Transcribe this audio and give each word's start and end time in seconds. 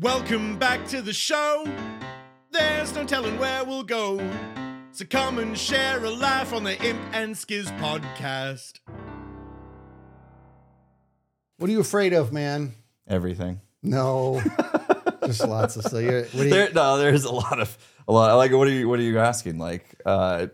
Welcome 0.00 0.58
back 0.58 0.86
to 0.88 1.02
the 1.02 1.12
show. 1.12 1.66
There's 2.52 2.94
no 2.94 3.04
telling 3.04 3.38
where 3.38 3.64
we'll 3.64 3.82
go. 3.82 4.18
So 4.92 5.04
come 5.04 5.38
and 5.38 5.56
share 5.58 6.02
a 6.04 6.10
laugh 6.10 6.52
on 6.52 6.64
the 6.64 6.80
Imp 6.84 7.00
and 7.12 7.34
Skizz 7.34 7.76
podcast. 7.80 8.78
What 11.58 11.68
are 11.68 11.72
you 11.72 11.80
afraid 11.80 12.12
of, 12.12 12.32
man? 12.32 12.74
Everything. 13.08 13.60
No, 13.82 14.40
just 15.26 15.46
lots 15.46 15.76
of 15.76 15.84
stuff. 15.84 16.02
You're- 16.02 16.22
What 16.22 16.32
do 16.32 16.44
you, 16.44 16.50
There, 16.50 16.72
no, 16.72 16.98
there's 16.98 17.24
a 17.24 17.32
lot 17.32 17.60
of 17.60 17.76
a 18.06 18.12
lot. 18.12 18.34
Like, 18.36 18.52
what 18.52 18.66
are 18.68 18.72
you? 18.72 18.88
What 18.88 18.98
are 18.98 19.02
you 19.02 19.18
asking? 19.18 19.58
Like, 19.58 20.00
uh, 20.06 20.46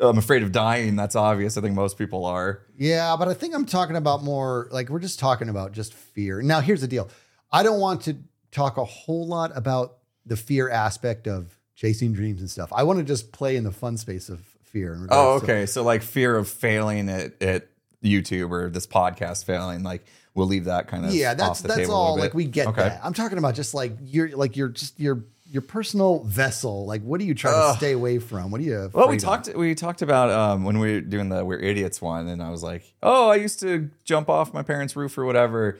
I'm 0.00 0.18
afraid 0.18 0.42
of 0.42 0.52
dying. 0.52 0.96
That's 0.96 1.16
obvious. 1.16 1.56
I 1.56 1.60
think 1.60 1.74
most 1.74 1.96
people 1.98 2.24
are. 2.26 2.60
yeah, 2.76 3.16
but 3.18 3.28
I 3.28 3.34
think 3.34 3.54
I'm 3.54 3.64
talking 3.66 3.96
about 3.96 4.22
more 4.22 4.68
like 4.72 4.88
we're 4.90 4.98
just 5.00 5.18
talking 5.18 5.48
about 5.48 5.72
just 5.72 5.94
fear. 5.94 6.42
Now, 6.42 6.60
here's 6.60 6.80
the 6.82 6.88
deal. 6.88 7.08
I 7.52 7.62
don't 7.62 7.80
want 7.80 8.02
to 8.02 8.16
talk 8.54 8.78
a 8.78 8.84
whole 8.84 9.26
lot 9.26 9.52
about 9.54 9.98
the 10.24 10.36
fear 10.36 10.70
aspect 10.70 11.26
of 11.26 11.58
chasing 11.74 12.12
dreams 12.14 12.40
and 12.40 12.48
stuff. 12.48 12.72
I 12.72 12.84
want 12.84 13.00
to 13.00 13.04
just 13.04 13.32
play 13.32 13.56
in 13.56 13.64
the 13.64 13.72
fun 13.72 13.96
space 13.98 14.28
of 14.30 14.40
fear. 14.62 15.06
Oh, 15.10 15.38
to- 15.38 15.44
okay. 15.44 15.66
So 15.66 15.82
like 15.82 16.02
fear 16.02 16.36
of 16.36 16.48
failing 16.48 17.10
at 17.10 17.42
at 17.42 17.68
YouTube 18.02 18.50
or 18.50 18.70
this 18.70 18.86
podcast 18.86 19.44
failing. 19.44 19.82
Like, 19.82 20.04
we'll 20.34 20.46
leave 20.46 20.64
that 20.66 20.88
kind 20.88 21.04
of 21.04 21.14
yeah, 21.14 21.34
that's 21.34 21.60
that's 21.60 21.88
all. 21.88 22.16
Like 22.18 22.32
we 22.34 22.44
get 22.44 22.68
Okay. 22.68 22.82
that. 22.82 23.00
I'm 23.02 23.12
talking 23.14 23.38
about 23.38 23.54
just 23.54 23.74
like 23.74 23.96
you're 24.02 24.34
like 24.36 24.56
you're 24.56 24.68
just 24.68 24.98
your 24.98 25.24
your 25.50 25.62
personal 25.62 26.24
vessel. 26.24 26.84
Like, 26.86 27.02
what 27.02 27.20
are 27.20 27.24
you 27.24 27.34
trying 27.34 27.54
Ugh. 27.56 27.74
to 27.74 27.78
stay 27.78 27.92
away 27.92 28.18
from? 28.18 28.50
What 28.50 28.60
are 28.60 28.64
you? 28.64 28.90
Well, 28.92 29.08
we 29.08 29.16
of? 29.16 29.22
talked 29.22 29.54
we 29.54 29.74
talked 29.74 30.02
about 30.02 30.30
um, 30.30 30.64
when 30.64 30.78
we 30.78 30.92
were 30.94 31.00
doing 31.00 31.28
the 31.28 31.44
We're 31.44 31.58
Idiots 31.58 32.00
one, 32.02 32.28
and 32.28 32.42
I 32.42 32.50
was 32.50 32.62
like, 32.62 32.82
oh, 33.02 33.28
I 33.30 33.36
used 33.36 33.60
to 33.60 33.90
jump 34.04 34.28
off 34.28 34.52
my 34.54 34.62
parents' 34.62 34.96
roof 34.96 35.16
or 35.18 35.24
whatever. 35.24 35.78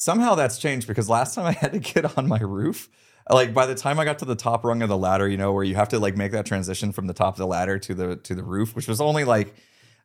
Somehow 0.00 0.34
that's 0.34 0.56
changed 0.56 0.86
because 0.88 1.10
last 1.10 1.34
time 1.34 1.44
I 1.44 1.52
had 1.52 1.72
to 1.72 1.78
get 1.78 2.16
on 2.16 2.26
my 2.26 2.40
roof, 2.40 2.88
like 3.28 3.52
by 3.52 3.66
the 3.66 3.74
time 3.74 4.00
I 4.00 4.06
got 4.06 4.18
to 4.20 4.24
the 4.24 4.34
top 4.34 4.64
rung 4.64 4.80
of 4.80 4.88
the 4.88 4.96
ladder, 4.96 5.28
you 5.28 5.36
know, 5.36 5.52
where 5.52 5.62
you 5.62 5.74
have 5.74 5.90
to 5.90 5.98
like 5.98 6.16
make 6.16 6.32
that 6.32 6.46
transition 6.46 6.90
from 6.90 7.06
the 7.06 7.12
top 7.12 7.34
of 7.34 7.38
the 7.38 7.46
ladder 7.46 7.78
to 7.80 7.94
the 7.94 8.16
to 8.16 8.34
the 8.34 8.42
roof, 8.42 8.74
which 8.74 8.88
was 8.88 8.98
only 9.02 9.24
like 9.24 9.54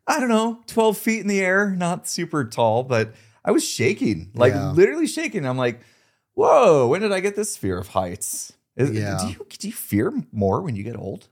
I 0.05 0.19
don't 0.19 0.27
know, 0.27 0.59
twelve 0.67 0.97
feet 0.97 1.21
in 1.21 1.27
the 1.27 1.39
air, 1.39 1.69
not 1.77 2.09
super 2.09 2.43
tall, 2.43 2.83
but 2.83 3.13
I 3.45 3.51
was 3.51 3.65
shaking, 3.65 4.31
like 4.35 4.53
Yeah. 4.53 4.71
literally 4.71 5.07
shaking. 5.07 5.45
I'm 5.45 5.57
like, 5.57 5.79
whoa, 6.33 6.87
when 6.87 6.99
did 6.99 7.13
I 7.13 7.21
get 7.21 7.37
this 7.37 7.55
fear 7.55 7.77
of 7.77 7.87
heights? 7.87 8.51
Is- 8.75 8.91
Yeah. 8.91 9.17
Do 9.21 9.29
you 9.29 9.45
do 9.57 9.67
you 9.69 9.73
fear 9.73 10.11
more 10.33 10.61
when 10.61 10.75
you 10.75 10.83
get 10.83 10.97
old? 10.97 11.29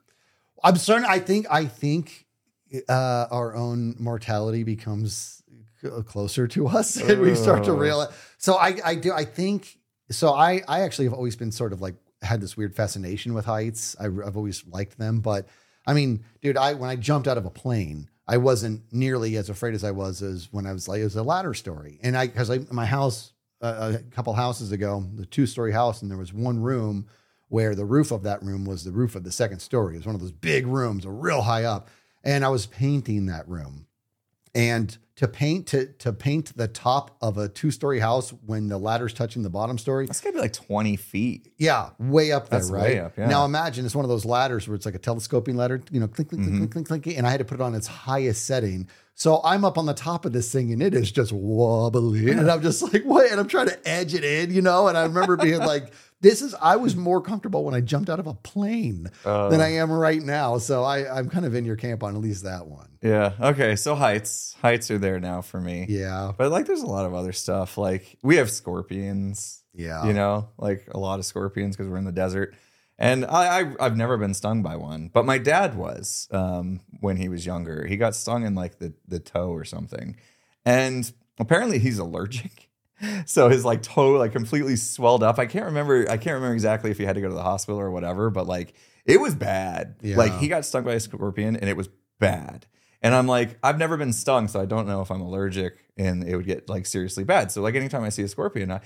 I'm 0.63 0.77
certain. 0.77 1.03
I 1.05 1.19
think. 1.19 1.47
I 1.51 1.65
think 1.65 2.25
uh, 2.87 3.27
our 3.29 3.53
own 3.53 3.97
mortality 3.99 4.63
becomes 4.63 5.42
closer 6.05 6.47
to 6.47 6.67
us, 6.79 6.97
and 6.97 7.21
we 7.21 7.35
start 7.35 7.63
to 7.65 7.73
realize. 7.73 8.13
So 8.37 8.55
I, 8.55 8.77
I 8.83 8.95
do. 8.95 9.11
I 9.11 9.25
think. 9.25 9.77
So 10.11 10.33
I, 10.33 10.61
I 10.67 10.81
actually 10.81 11.05
have 11.05 11.13
always 11.13 11.35
been 11.35 11.51
sort 11.51 11.73
of 11.73 11.81
like 11.81 11.95
had 12.21 12.41
this 12.41 12.55
weird 12.55 12.75
fascination 12.75 13.33
with 13.33 13.45
heights. 13.45 13.95
I, 13.99 14.05
I've 14.05 14.37
always 14.37 14.65
liked 14.67 14.97
them, 14.97 15.21
but 15.21 15.47
I 15.87 15.93
mean, 15.93 16.23
dude, 16.41 16.57
I 16.57 16.73
when 16.73 16.89
I 16.89 16.95
jumped 16.95 17.27
out 17.27 17.37
of 17.37 17.45
a 17.45 17.49
plane, 17.49 18.09
I 18.27 18.37
wasn't 18.37 18.83
nearly 18.91 19.37
as 19.37 19.49
afraid 19.49 19.73
as 19.73 19.83
I 19.83 19.91
was 19.91 20.21
as 20.21 20.49
when 20.51 20.65
I 20.65 20.73
was 20.73 20.87
like 20.87 21.01
it 21.01 21.05
was 21.05 21.15
a 21.15 21.23
ladder 21.23 21.53
story, 21.53 21.99
and 22.03 22.17
I 22.17 22.27
because 22.27 22.49
I 22.49 22.59
my 22.71 22.85
house 22.85 23.33
uh, 23.61 23.93
a 23.95 24.03
couple 24.11 24.33
houses 24.33 24.71
ago, 24.71 25.05
the 25.15 25.25
two 25.25 25.45
story 25.45 25.71
house, 25.71 26.01
and 26.01 26.11
there 26.11 26.17
was 26.17 26.33
one 26.33 26.61
room 26.61 27.07
where 27.53 27.75
the 27.75 27.85
roof 27.85 28.11
of 28.11 28.23
that 28.23 28.41
room 28.41 28.65
was 28.65 28.83
the 28.83 28.91
roof 28.91 29.15
of 29.15 29.23
the 29.23 29.31
second 29.31 29.59
story. 29.59 29.93
It 29.93 29.99
was 29.99 30.07
one 30.07 30.15
of 30.15 30.21
those 30.21 30.31
big 30.31 30.65
rooms, 30.65 31.05
real 31.05 31.43
high 31.43 31.65
up. 31.65 31.87
And 32.23 32.43
I 32.43 32.49
was 32.49 32.65
painting 32.65 33.27
that 33.27 33.47
room. 33.47 33.85
And 34.55 34.95
to 35.15 35.27
paint 35.27 35.67
to 35.67 35.87
to 35.99 36.11
paint 36.11 36.55
the 36.57 36.67
top 36.67 37.17
of 37.21 37.37
a 37.37 37.47
two 37.47 37.69
story 37.71 37.99
house 37.99 38.31
when 38.45 38.67
the 38.67 38.77
ladder's 38.79 39.13
touching 39.13 39.43
the 39.43 39.49
bottom 39.49 39.77
story, 39.77 40.05
That's 40.07 40.21
gotta 40.21 40.33
be 40.35 40.41
like 40.41 40.53
20 40.53 40.95
feet. 40.95 41.51
yeah, 41.57 41.89
way 41.99 42.31
up 42.31 42.49
there, 42.49 42.59
That's 42.59 42.71
right? 42.71 42.81
way 42.83 42.99
up, 42.99 43.13
yeah. 43.17 43.27
Now 43.29 43.45
imagine 43.45 43.85
it's 43.85 43.95
one 43.95 44.05
of 44.05 44.09
those 44.09 44.25
ladders 44.25 44.67
where 44.67 44.75
it's 44.75 44.85
like 44.85 44.95
a 44.95 44.99
telescoping 44.99 45.55
ladder, 45.55 45.81
you 45.91 45.99
know, 45.99 46.07
clink, 46.07 46.29
clink, 46.29 46.43
Mm-hmm. 46.43 46.57
clink, 46.57 46.71
clink, 46.71 46.87
clink, 46.87 47.03
clink, 47.03 47.17
and 47.17 47.27
I 47.27 47.31
had 47.31 47.37
to 47.39 47.45
put 47.45 47.59
it 47.59 47.61
on 47.61 47.73
its 47.75 47.87
highest 47.87 48.45
setting. 48.45 48.87
So 49.15 49.41
I'm 49.43 49.63
up 49.63 49.77
on 49.77 49.85
the 49.85 49.93
top 49.93 50.25
of 50.25 50.33
this 50.33 50.51
thing 50.51 50.73
and 50.73 50.81
it 50.81 50.95
is 50.95 51.11
just 51.11 51.31
wobbly. 51.31 52.31
And 52.31 52.49
I'm 52.51 52.61
just 52.63 52.81
like, 52.81 53.03
what? 53.03 53.29
And 53.31 53.39
I'm 53.39 53.47
trying 53.47 53.67
to 53.67 53.87
edge 53.87 54.15
it 54.15 54.23
in, 54.23 54.51
you 54.51 54.61
know? 54.63 54.87
And 54.87 54.97
I 54.97 55.03
remember 55.03 55.37
being 55.37 55.59
like, 55.59 55.93
this 56.23 56.41
is, 56.41 56.55
I 56.59 56.77
was 56.77 56.95
more 56.95 57.21
comfortable 57.21 57.63
when 57.63 57.75
I 57.75 57.81
jumped 57.81 58.09
out 58.09 58.19
of 58.19 58.25
a 58.25 58.33
plane 58.33 59.11
Uh. 59.23 59.49
than 59.49 59.61
I 59.61 59.73
am 59.73 59.91
right 59.91 60.21
now. 60.21 60.57
So 60.57 60.83
I, 60.83 61.15
I'm 61.19 61.29
kind 61.29 61.45
of 61.45 61.53
in 61.53 61.63
your 61.65 61.75
camp 61.75 62.01
on 62.01 62.15
at 62.15 62.21
least 62.21 62.43
that 62.45 62.65
one. 62.65 62.89
Yeah. 63.03 63.33
Okay. 63.39 63.75
So 63.75 63.93
heights, 63.93 64.55
heights 64.61 64.89
are 64.89 64.97
there 64.97 65.19
now 65.19 65.41
for 65.43 65.61
me. 65.61 65.85
Yeah. 65.87 66.31
But 66.35 66.49
like, 66.51 66.65
there's 66.65 66.81
a 66.81 66.87
lot 66.87 67.05
of 67.05 67.13
other 67.13 67.33
stuff. 67.33 67.77
Like 67.77 68.17
we 68.23 68.37
have 68.37 68.49
scorpions. 68.49 69.61
Yeah. 69.75 70.05
You 70.05 70.13
know, 70.13 70.49
like 70.57 70.87
a 70.91 70.97
lot 70.97 71.19
of 71.19 71.25
scorpions 71.25 71.75
because 71.77 71.89
we're 71.91 71.97
in 71.97 72.05
the 72.05 72.11
desert. 72.11 72.55
And 72.99 73.25
I, 73.25 73.61
I 73.61 73.73
I've 73.79 73.97
never 73.97 74.17
been 74.17 74.35
stung 74.35 74.61
by 74.61 74.75
one, 74.75 75.09
but 75.11 75.25
my 75.25 75.39
dad 75.39 75.75
was 75.75 76.27
um, 76.31 76.79
when 76.99 77.17
he 77.17 77.27
was 77.27 77.43
younger. 77.43 77.85
He 77.87 77.97
got 77.97 78.13
stung 78.15 78.45
in 78.45 78.53
like 78.53 78.77
the 78.77 78.93
the 79.07 79.19
toe 79.19 79.49
or 79.49 79.65
something, 79.65 80.15
and 80.63 81.11
apparently 81.39 81.79
he's 81.79 81.97
allergic. 81.97 82.69
So 83.25 83.49
his 83.49 83.63
like 83.65 83.81
toe 83.83 84.11
like 84.13 84.31
completely 84.31 84.75
swelled 84.75 85.23
up. 85.23 85.39
I 85.39 85.45
can't 85.45 85.65
remember. 85.65 86.05
I 86.09 86.17
can't 86.17 86.35
remember 86.35 86.53
exactly 86.53 86.91
if 86.91 86.97
he 86.97 87.05
had 87.05 87.15
to 87.15 87.21
go 87.21 87.29
to 87.29 87.33
the 87.35 87.43
hospital 87.43 87.79
or 87.79 87.91
whatever, 87.91 88.29
but 88.29 88.47
like 88.47 88.73
it 89.05 89.19
was 89.19 89.35
bad. 89.35 89.95
Yeah. 90.01 90.17
Like 90.17 90.37
he 90.39 90.47
got 90.47 90.65
stung 90.65 90.83
by 90.83 90.93
a 90.93 90.99
scorpion 90.99 91.55
and 91.55 91.69
it 91.69 91.77
was 91.77 91.89
bad. 92.19 92.65
And 93.01 93.13
I'm 93.13 93.27
like, 93.27 93.57
I've 93.61 93.77
never 93.77 93.97
been 93.97 94.13
stung, 94.13 94.47
so 94.47 94.61
I 94.61 94.65
don't 94.65 94.87
know 94.87 95.01
if 95.01 95.11
I'm 95.11 95.19
allergic 95.21 95.73
and 95.97 96.23
it 96.23 96.35
would 96.37 96.45
get 96.45 96.69
like 96.69 96.85
seriously 96.85 97.23
bad. 97.25 97.51
So 97.51 97.61
like 97.61 97.75
anytime 97.75 98.03
I 98.03 98.09
see 98.09 98.23
a 98.23 98.27
scorpion, 98.29 98.71
I, 98.71 98.79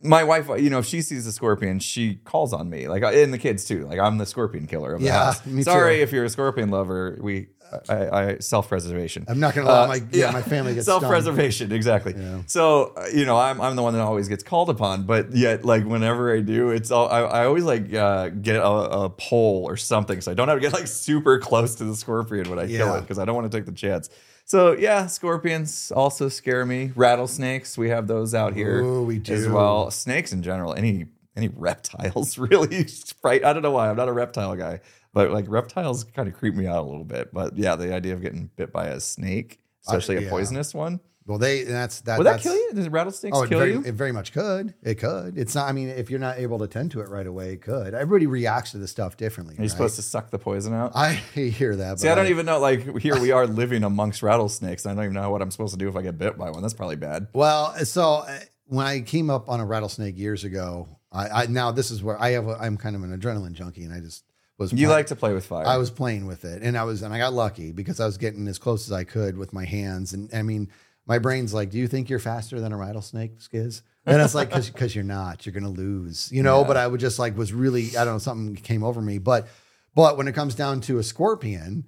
my 0.00 0.22
wife, 0.22 0.48
you 0.60 0.70
know, 0.70 0.78
if 0.78 0.86
she 0.86 1.02
sees 1.02 1.26
a 1.26 1.32
scorpion, 1.32 1.80
she 1.80 2.14
calls 2.14 2.52
on 2.52 2.70
me, 2.70 2.86
like, 2.86 3.02
and 3.02 3.34
the 3.34 3.38
kids 3.38 3.64
too. 3.64 3.84
Like, 3.84 3.98
I'm 3.98 4.16
the 4.16 4.26
scorpion 4.26 4.68
killer 4.68 4.94
of 4.94 5.00
the 5.00 5.06
Yeah, 5.06 5.24
house. 5.32 5.42
Sorry 5.64 5.96
too. 5.96 6.02
if 6.04 6.12
you're 6.12 6.22
a 6.24 6.28
scorpion 6.28 6.70
lover. 6.70 7.18
We, 7.20 7.48
I, 7.88 7.94
I 8.10 8.38
self 8.38 8.68
preservation. 8.68 9.24
I'm 9.28 9.40
not 9.40 9.54
going 9.54 9.66
to 9.66 9.72
let 9.72 9.88
my, 9.88 10.00
yeah, 10.12 10.30
my 10.30 10.42
family 10.42 10.74
get 10.74 10.82
stung. 10.82 11.00
self 11.00 11.10
preservation, 11.10 11.72
exactly. 11.72 12.14
Yeah. 12.16 12.42
So 12.46 12.94
uh, 12.96 13.06
you 13.12 13.24
know, 13.24 13.36
I'm 13.36 13.60
I'm 13.60 13.76
the 13.76 13.82
one 13.82 13.94
that 13.94 14.00
always 14.00 14.28
gets 14.28 14.42
called 14.42 14.70
upon, 14.70 15.04
but 15.04 15.32
yet, 15.32 15.64
like, 15.64 15.84
whenever 15.84 16.34
I 16.34 16.40
do, 16.40 16.70
it's 16.70 16.90
all 16.90 17.08
I, 17.08 17.20
I 17.20 17.46
always 17.46 17.64
like 17.64 17.92
uh, 17.92 18.28
get 18.28 18.56
a, 18.56 18.64
a 18.64 19.10
pole 19.10 19.64
or 19.64 19.76
something, 19.76 20.20
so 20.20 20.30
I 20.30 20.34
don't 20.34 20.48
have 20.48 20.56
to 20.56 20.60
get 20.60 20.72
like 20.72 20.86
super 20.86 21.38
close 21.38 21.74
to 21.76 21.84
the 21.84 21.94
scorpion 21.94 22.50
when 22.50 22.58
I 22.58 22.66
kill 22.66 22.94
it 22.96 23.02
because 23.02 23.18
I 23.18 23.24
don't 23.24 23.34
want 23.34 23.50
to 23.50 23.56
take 23.56 23.66
the 23.66 23.72
chance. 23.72 24.10
So 24.44 24.72
yeah, 24.72 25.06
scorpions 25.08 25.92
also 25.94 26.30
scare 26.30 26.64
me. 26.64 26.92
Rattlesnakes, 26.96 27.76
we 27.76 27.90
have 27.90 28.06
those 28.06 28.34
out 28.34 28.54
here 28.54 28.80
Ooh, 28.80 29.02
we 29.04 29.22
as 29.28 29.46
well. 29.46 29.90
Snakes 29.90 30.32
in 30.32 30.42
general, 30.42 30.72
any 30.72 31.06
any 31.38 31.48
reptiles 31.48 32.36
really 32.50 32.84
fright. 33.22 33.44
I 33.44 33.52
don't 33.54 33.62
know 33.62 33.70
why 33.70 33.88
I'm 33.88 33.96
not 33.96 34.08
a 34.08 34.12
reptile 34.12 34.56
guy, 34.56 34.80
but 35.14 35.30
like 35.30 35.46
reptiles 35.48 36.04
kind 36.04 36.28
of 36.28 36.34
creep 36.34 36.54
me 36.54 36.66
out 36.66 36.84
a 36.84 36.88
little 36.88 37.04
bit. 37.04 37.32
But 37.32 37.56
yeah, 37.56 37.76
the 37.76 37.94
idea 37.94 38.12
of 38.12 38.20
getting 38.20 38.50
bit 38.56 38.72
by 38.72 38.88
a 38.88 39.00
snake, 39.00 39.60
especially 39.86 40.16
yeah. 40.16 40.26
a 40.26 40.30
poisonous 40.30 40.74
one, 40.74 41.00
Well, 41.26 41.38
they, 41.38 41.62
that's, 41.62 42.00
that, 42.02 42.18
would 42.18 42.26
that 42.26 42.40
kill 42.40 42.54
you? 42.54 42.72
Does 42.74 42.88
rattlesnakes 42.88 43.36
Oh, 43.36 43.42
it 43.42 43.48
kill 43.48 43.60
very, 43.60 43.72
you? 43.72 43.82
it 43.84 43.94
very 43.94 44.12
much 44.12 44.32
could. 44.32 44.74
It 44.82 44.96
could. 44.96 45.38
It's 45.38 45.54
not. 45.54 45.68
I 45.68 45.72
mean, 45.72 45.88
if 45.88 46.10
you're 46.10 46.18
not 46.18 46.38
able 46.38 46.58
to 46.58 46.66
tend 46.66 46.90
to 46.92 47.00
it 47.00 47.08
right 47.08 47.26
away, 47.26 47.52
it 47.52 47.62
could. 47.62 47.94
Everybody 47.94 48.26
reacts 48.26 48.72
to 48.72 48.78
this 48.78 48.90
stuff 48.90 49.16
differently. 49.16 49.54
You're 49.56 49.64
you 49.64 49.68
supposed 49.68 49.96
to 49.96 50.02
suck 50.02 50.30
the 50.30 50.38
poison 50.38 50.74
out? 50.74 50.92
I 50.94 51.12
hear 51.34 51.76
that. 51.76 52.00
See, 52.00 52.08
I 52.08 52.14
don't 52.14 52.28
even 52.28 52.46
know. 52.46 52.58
Like 52.58 52.98
here 52.98 53.18
we 53.20 53.30
are 53.30 53.46
living 53.46 53.84
amongst 53.84 54.22
rattlesnakes. 54.22 54.86
I 54.86 54.94
don't 54.94 55.04
even 55.04 55.14
know 55.14 55.30
what 55.30 55.40
I'm 55.42 55.50
supposed 55.50 55.74
to 55.74 55.78
do 55.78 55.88
if 55.88 55.96
I 55.96 56.02
get 56.02 56.18
bit 56.18 56.36
by 56.36 56.50
one. 56.50 56.62
That's 56.62 56.74
probably 56.74 56.96
bad. 56.96 57.28
Well, 57.32 57.74
so 57.84 58.24
uh, 58.26 58.38
when 58.66 58.86
I 58.86 59.00
came 59.00 59.30
up 59.30 59.48
on 59.48 59.60
a 59.60 59.66
rattlesnake 59.66 60.18
years 60.18 60.44
ago, 60.44 60.88
I, 61.12 61.28
I 61.28 61.46
now 61.46 61.70
this 61.70 61.90
is 61.90 62.02
where 62.02 62.20
I 62.20 62.30
have. 62.30 62.46
A, 62.48 62.58
I'm 62.60 62.76
kind 62.76 62.94
of 62.96 63.02
an 63.02 63.18
adrenaline 63.18 63.52
junkie, 63.52 63.84
and 63.84 63.92
I 63.92 64.00
just 64.00 64.24
was. 64.58 64.72
You 64.72 64.86
play- 64.86 64.96
like 64.96 65.06
to 65.06 65.16
play 65.16 65.32
with 65.32 65.46
fire. 65.46 65.66
I 65.66 65.76
was 65.78 65.90
playing 65.90 66.26
with 66.26 66.44
it, 66.44 66.62
and 66.62 66.76
I 66.76 66.84
was, 66.84 67.02
and 67.02 67.14
I 67.14 67.18
got 67.18 67.32
lucky 67.32 67.72
because 67.72 68.00
I 68.00 68.06
was 68.06 68.18
getting 68.18 68.46
as 68.48 68.58
close 68.58 68.86
as 68.86 68.92
I 68.92 69.04
could 69.04 69.36
with 69.36 69.52
my 69.52 69.64
hands, 69.64 70.12
and 70.12 70.32
I 70.34 70.42
mean, 70.42 70.68
my 71.06 71.18
brain's 71.18 71.54
like, 71.54 71.70
"Do 71.70 71.78
you 71.78 71.88
think 71.88 72.10
you're 72.10 72.18
faster 72.18 72.60
than 72.60 72.72
a 72.72 72.76
rattlesnake, 72.76 73.38
Skizz?" 73.38 73.82
And 74.04 74.22
it's 74.22 74.34
like, 74.34 74.50
"Cause, 74.50 74.94
you're 74.94 75.04
not. 75.04 75.44
You're 75.44 75.52
gonna 75.52 75.70
lose, 75.70 76.30
you 76.32 76.42
know." 76.42 76.60
Yeah. 76.60 76.66
But 76.66 76.76
I 76.76 76.86
would 76.86 77.00
just 77.00 77.18
like 77.18 77.36
was 77.36 77.52
really, 77.52 77.96
I 77.96 78.04
don't 78.04 78.14
know, 78.14 78.18
something 78.18 78.56
came 78.56 78.82
over 78.82 79.00
me. 79.00 79.18
But, 79.18 79.48
but 79.94 80.16
when 80.16 80.28
it 80.28 80.32
comes 80.34 80.54
down 80.54 80.80
to 80.82 80.98
a 80.98 81.02
scorpion, 81.02 81.86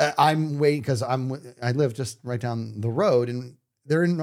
uh, 0.00 0.12
I'm 0.18 0.58
waiting 0.58 0.80
because 0.80 1.02
I'm 1.02 1.32
I 1.62 1.72
live 1.72 1.94
just 1.94 2.18
right 2.22 2.40
down 2.40 2.80
the 2.80 2.90
road, 2.90 3.28
and 3.28 3.56
they're 3.86 4.04
in 4.04 4.16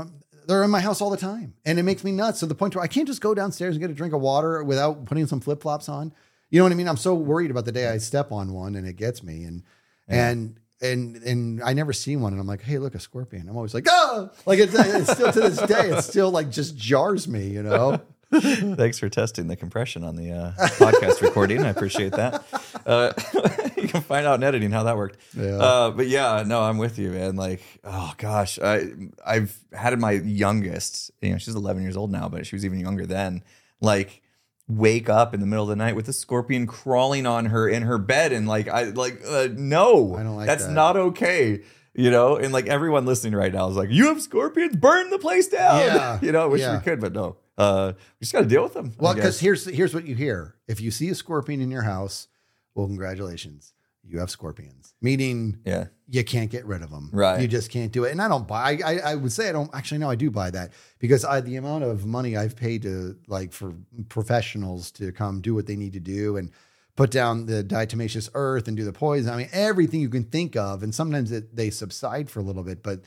they're 0.48 0.64
in 0.64 0.72
my 0.72 0.80
house 0.80 1.02
all 1.02 1.10
the 1.10 1.18
time, 1.18 1.54
and 1.66 1.78
it 1.78 1.84
makes 1.84 2.04
me 2.04 2.12
nuts 2.12 2.40
to 2.40 2.46
the 2.46 2.56
point 2.56 2.76
where 2.76 2.84
I 2.84 2.88
can't 2.88 3.08
just 3.08 3.22
go 3.22 3.34
downstairs 3.34 3.76
and 3.76 3.82
get 3.82 3.90
a 3.92 3.94
drink 3.94 4.14
of 4.14 4.22
water 4.22 4.64
without 4.64 5.06
putting 5.06 5.28
some 5.28 5.40
flip 5.40 5.62
flops 5.62 5.90
on. 5.90 6.14
You 6.50 6.60
know 6.60 6.64
what 6.64 6.72
I 6.72 6.76
mean? 6.76 6.88
I'm 6.88 6.98
so 6.98 7.14
worried 7.14 7.52
about 7.52 7.66
the 7.66 7.72
day 7.72 7.88
I 7.88 7.98
step 7.98 8.32
on 8.32 8.54
one 8.54 8.76
and 8.76 8.88
it 8.88 8.96
gets 8.96 9.22
me, 9.22 9.44
and 9.44 9.64
and 10.08 10.60
and 10.82 11.18
and 11.18 11.62
I 11.64 11.74
never 11.74 11.92
see 11.94 12.16
one, 12.16 12.34
and 12.34 12.40
I'm 12.40 12.48
like, 12.48 12.62
hey, 12.62 12.78
look, 12.78 12.96
a 12.96 13.00
scorpion. 13.00 13.50
I'm 13.50 13.58
always 13.58 13.74
like, 13.74 13.88
oh, 13.90 14.32
like 14.46 14.60
it's, 14.60 14.74
it's 14.74 15.12
still 15.12 15.32
to 15.32 15.40
this 15.42 15.62
day, 15.64 15.90
it 15.90 16.02
still 16.04 16.32
like 16.32 16.50
just 16.50 16.78
jars 16.78 17.28
me, 17.28 17.50
you 17.50 17.64
know. 17.64 18.00
Thanks 18.76 19.00
for 19.00 19.08
testing 19.10 19.48
the 19.48 19.56
compression 19.56 20.04
on 20.04 20.16
the 20.16 20.32
uh, 20.32 20.52
podcast 20.58 21.22
recording. 21.22 21.64
I 21.64 21.70
appreciate 21.70 22.12
that. 22.14 22.44
Uh, 22.86 23.14
you 23.78 23.88
can 23.88 24.02
find 24.02 24.26
out 24.28 24.36
in 24.36 24.44
editing 24.44 24.72
how 24.72 24.84
that 24.84 24.98
worked. 24.98 25.18
Yeah. 25.34 25.58
Uh, 25.58 25.92
but 25.92 26.08
yeah, 26.08 26.44
no, 26.46 26.62
I'm 26.62 26.78
with 26.78 27.00
you, 27.00 27.12
man. 27.12 27.36
Like, 27.38 27.62
oh 27.84 28.14
gosh, 28.18 28.60
I 28.60 28.88
I've 29.26 29.58
had 29.72 29.98
my 30.00 30.12
youngest. 30.12 31.12
You 31.22 31.32
know, 31.32 31.38
she's 31.38 31.56
11 31.56 31.84
years 31.84 31.96
old 31.96 32.12
now, 32.12 32.28
but 32.28 32.46
she 32.46 32.56
was 32.56 32.66
even 32.66 32.80
younger 32.80 33.06
then. 33.06 33.44
Like, 33.80 34.22
wake 34.68 35.08
up 35.08 35.34
in 35.34 35.40
the 35.40 35.46
middle 35.46 35.64
of 35.64 35.70
the 35.70 35.76
night 35.78 35.96
with 35.96 36.10
a 36.10 36.14
scorpion 36.14 36.68
crawling 36.68 37.26
on 37.26 37.46
her 37.46 37.70
in 37.70 37.84
her 37.84 37.98
bed 37.98 38.34
and 38.34 38.46
like 38.50 38.68
I 38.68 38.84
like 38.90 39.22
uh, 39.26 39.48
no 39.56 40.14
I 40.16 40.24
don't 40.24 40.36
like 40.36 40.46
that's 40.46 40.66
that. 40.66 40.74
not 40.74 40.98
okay 40.98 41.62
you 41.94 42.12
know 42.12 42.36
and 42.36 42.52
like 42.52 42.68
everyone 42.68 43.06
listening 43.06 43.34
right 43.34 43.54
now 43.54 43.70
is 43.70 43.78
like 43.78 43.90
you 43.92 44.08
have 44.08 44.22
scorpions 44.22 44.76
burn 44.76 45.10
the 45.10 45.20
place 45.20 45.48
down 45.48 45.80
Yeah, 45.80 46.20
you 46.22 46.34
know 46.34 46.50
wish 46.50 46.60
yeah. 46.60 46.76
we 46.80 46.84
could 46.84 47.00
but 47.00 47.14
no 47.14 47.38
uh 47.58 47.94
we 47.96 48.26
just 48.26 48.34
got 48.34 48.42
to 48.42 48.48
deal 48.48 48.64
with 48.64 48.74
them 48.74 48.94
Well, 48.98 49.14
because 49.14 49.40
here's 49.40 49.66
here's 49.66 49.94
what 49.94 50.06
you 50.06 50.16
hear: 50.16 50.56
if 50.68 50.80
you 50.82 50.92
see 50.92 51.10
a 51.10 51.16
scorpion 51.16 51.62
in 51.62 51.72
your 51.72 51.84
house, 51.84 52.28
well, 52.76 52.88
congratulations, 52.88 53.74
you 54.04 54.20
have 54.20 54.30
scorpions. 54.30 54.94
Meaning, 55.02 55.60
yeah 55.66 55.88
you 56.10 56.24
can't 56.24 56.50
get 56.50 56.66
rid 56.66 56.82
of 56.82 56.90
them. 56.90 57.10
Right. 57.12 57.42
You 57.42 57.48
just 57.48 57.70
can't 57.70 57.92
do 57.92 58.06
it. 58.06 58.12
And 58.12 58.22
I 58.22 58.30
don't 58.30 58.48
buy. 58.48 58.80
I, 58.84 59.00
I 59.04 59.16
would 59.16 59.32
say 59.32 59.50
I 59.50 59.52
don't 59.52 59.70
actually. 59.74 59.98
No, 59.98 60.10
I 60.10 60.16
do 60.16 60.32
buy 60.32 60.50
that 60.52 60.72
because 61.00 61.26
I 61.26 61.42
the 61.42 61.58
amount 61.58 61.84
of 61.84 62.06
money 62.06 62.38
I've 62.38 62.56
paid 62.56 62.84
to 62.84 63.18
like 63.28 63.52
for 63.52 63.74
professionals 64.08 64.92
to 64.92 65.12
come 65.12 65.42
do 65.42 65.54
what 65.54 65.68
they 65.68 65.76
need 65.76 65.94
to 65.94 66.00
do 66.00 66.38
and 66.38 66.52
put 66.96 67.12
down 67.12 67.46
the 67.46 67.64
diatomaceous 67.64 68.30
earth 68.34 68.68
and 68.68 68.78
do 68.78 68.86
the 68.86 68.94
poison. 68.94 69.34
I 69.34 69.38
mean, 69.38 69.50
everything 69.52 70.00
you 70.00 70.10
can 70.10 70.24
think 70.24 70.56
of. 70.56 70.82
And 70.82 70.96
sometimes 70.96 71.32
it, 71.32 71.56
they 71.56 71.70
subside 71.70 72.30
for 72.30 72.40
a 72.40 72.44
little 72.44 72.64
bit, 72.64 72.82
but. 72.82 73.02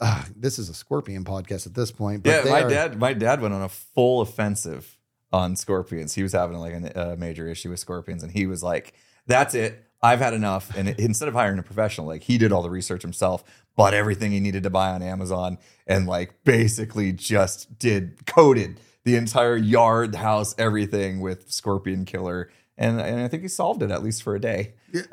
Uh, 0.00 0.24
this 0.36 0.58
is 0.58 0.68
a 0.68 0.74
scorpion 0.74 1.24
podcast 1.24 1.66
at 1.66 1.74
this 1.74 1.90
point. 1.90 2.22
But 2.22 2.44
yeah 2.44 2.50
my 2.50 2.62
are- 2.62 2.68
dad 2.68 2.98
my 2.98 3.12
dad 3.12 3.40
went 3.40 3.54
on 3.54 3.62
a 3.62 3.68
full 3.68 4.20
offensive 4.20 4.98
on 5.34 5.56
scorpions 5.56 6.14
he 6.14 6.22
was 6.22 6.32
having 6.32 6.56
like 6.58 6.72
a 6.72 7.12
uh, 7.12 7.16
major 7.16 7.48
issue 7.48 7.68
with 7.68 7.80
scorpions 7.80 8.22
and 8.22 8.30
he 8.30 8.46
was 8.46 8.62
like 8.62 8.94
that's 9.26 9.52
it 9.52 9.84
i've 10.00 10.20
had 10.20 10.32
enough 10.32 10.70
and 10.76 10.88
instead 10.90 11.26
of 11.26 11.34
hiring 11.34 11.58
a 11.58 11.62
professional 11.62 12.06
like 12.06 12.22
he 12.22 12.38
did 12.38 12.52
all 12.52 12.62
the 12.62 12.70
research 12.70 13.02
himself 13.02 13.42
bought 13.74 13.92
everything 13.92 14.30
he 14.30 14.38
needed 14.38 14.62
to 14.62 14.70
buy 14.70 14.90
on 14.90 15.02
amazon 15.02 15.58
and 15.88 16.06
like 16.06 16.44
basically 16.44 17.12
just 17.12 17.76
did 17.80 18.24
coated 18.26 18.78
the 19.02 19.16
entire 19.16 19.56
yard 19.56 20.14
house 20.14 20.54
everything 20.56 21.18
with 21.18 21.50
scorpion 21.50 22.04
killer 22.04 22.48
and, 22.76 23.00
and 23.00 23.20
i 23.20 23.28
think 23.28 23.42
he 23.42 23.48
solved 23.48 23.82
it 23.82 23.90
at 23.90 24.02
least 24.02 24.22
for 24.22 24.34
a 24.34 24.40
day 24.40 24.74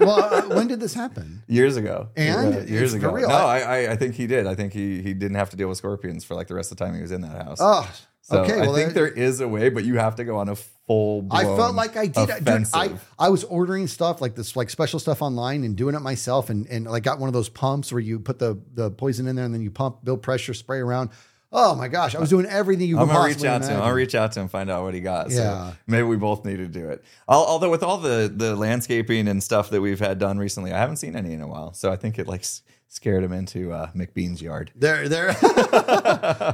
well, 0.00 0.10
uh, 0.34 0.42
when 0.54 0.68
did 0.68 0.80
this 0.80 0.94
happen? 0.94 1.42
years 1.48 1.76
ago 1.76 2.08
And? 2.16 2.54
Yeah, 2.54 2.62
years 2.62 2.94
ago 2.94 3.12
real. 3.12 3.28
no 3.28 3.34
I, 3.34 3.58
I 3.60 3.92
i 3.92 3.96
think 3.96 4.14
he 4.14 4.26
did 4.26 4.46
i 4.46 4.54
think 4.54 4.72
he 4.72 5.02
he 5.02 5.14
didn't 5.14 5.36
have 5.36 5.50
to 5.50 5.56
deal 5.56 5.68
with 5.68 5.78
scorpions 5.78 6.24
for 6.24 6.34
like 6.34 6.46
the 6.48 6.54
rest 6.54 6.70
of 6.72 6.78
the 6.78 6.84
time 6.84 6.94
he 6.94 7.00
was 7.02 7.12
in 7.12 7.20
that 7.22 7.44
house 7.44 7.58
Oh, 7.60 7.90
so 8.26 8.40
okay. 8.42 8.58
Well, 8.62 8.72
I 8.74 8.76
think 8.84 8.94
there- 8.94 9.10
there 9.10 9.12
is 9.14 9.40
a 9.42 9.46
way, 9.46 9.68
but 9.68 9.84
you 9.84 9.98
have 9.98 10.16
to 10.16 10.24
go 10.24 10.38
on 10.38 10.48
a 10.48 10.56
full. 10.56 11.28
I 11.30 11.44
felt 11.44 11.74
like 11.74 11.94
I 11.94 12.06
did. 12.06 12.42
Dude, 12.42 12.66
I, 12.72 12.94
I 13.18 13.28
was 13.28 13.44
ordering 13.44 13.86
stuff 13.86 14.22
like 14.22 14.34
this, 14.34 14.56
like 14.56 14.70
special 14.70 14.98
stuff 14.98 15.20
online 15.20 15.62
and 15.62 15.76
doing 15.76 15.94
it 15.94 16.00
myself, 16.00 16.48
and 16.48 16.66
and 16.68 16.86
like 16.86 17.02
got 17.02 17.18
one 17.18 17.28
of 17.28 17.34
those 17.34 17.50
pumps 17.50 17.92
where 17.92 18.00
you 18.00 18.18
put 18.18 18.38
the 18.38 18.58
the 18.72 18.90
poison 18.92 19.26
in 19.26 19.36
there 19.36 19.44
and 19.44 19.52
then 19.52 19.60
you 19.60 19.70
pump, 19.70 20.02
build 20.06 20.22
pressure, 20.22 20.54
spray 20.54 20.78
around. 20.78 21.10
Oh 21.56 21.74
my 21.76 21.86
gosh, 21.88 22.14
I 22.16 22.20
was 22.20 22.30
doing 22.30 22.46
everything 22.46 22.88
you 22.88 22.98
I'm 22.98 23.06
gonna 23.06 23.26
reach 23.28 23.44
out 23.44 23.62
to 23.62 23.68
him. 23.68 23.74
imagine. 23.74 23.80
I'll 23.82 23.92
reach 23.94 24.14
out 24.16 24.32
to 24.32 24.40
him, 24.40 24.48
find 24.48 24.68
out 24.68 24.82
what 24.82 24.92
he 24.92 25.00
got. 25.00 25.30
So 25.30 25.40
Yeah. 25.40 25.72
maybe 25.86 26.02
we 26.02 26.16
both 26.16 26.44
need 26.44 26.56
to 26.56 26.66
do 26.66 26.88
it. 26.90 27.04
Al- 27.28 27.44
Although 27.46 27.70
with 27.70 27.82
all 27.84 27.98
the 27.98 28.32
the 28.34 28.56
landscaping 28.56 29.28
and 29.28 29.42
stuff 29.42 29.70
that 29.70 29.80
we've 29.80 30.00
had 30.00 30.18
done 30.18 30.36
recently, 30.38 30.72
I 30.72 30.78
haven't 30.78 30.96
seen 30.96 31.14
any 31.14 31.32
in 31.32 31.40
a 31.40 31.46
while. 31.46 31.72
So 31.72 31.92
I 31.92 31.96
think 31.96 32.18
it 32.18 32.26
like 32.26 32.44
scared 32.88 33.22
him 33.24 33.32
into 33.32 33.72
uh, 33.72 33.90
McBean's 33.92 34.42
yard. 34.42 34.72
They're 34.74 35.08
they're 35.08 35.36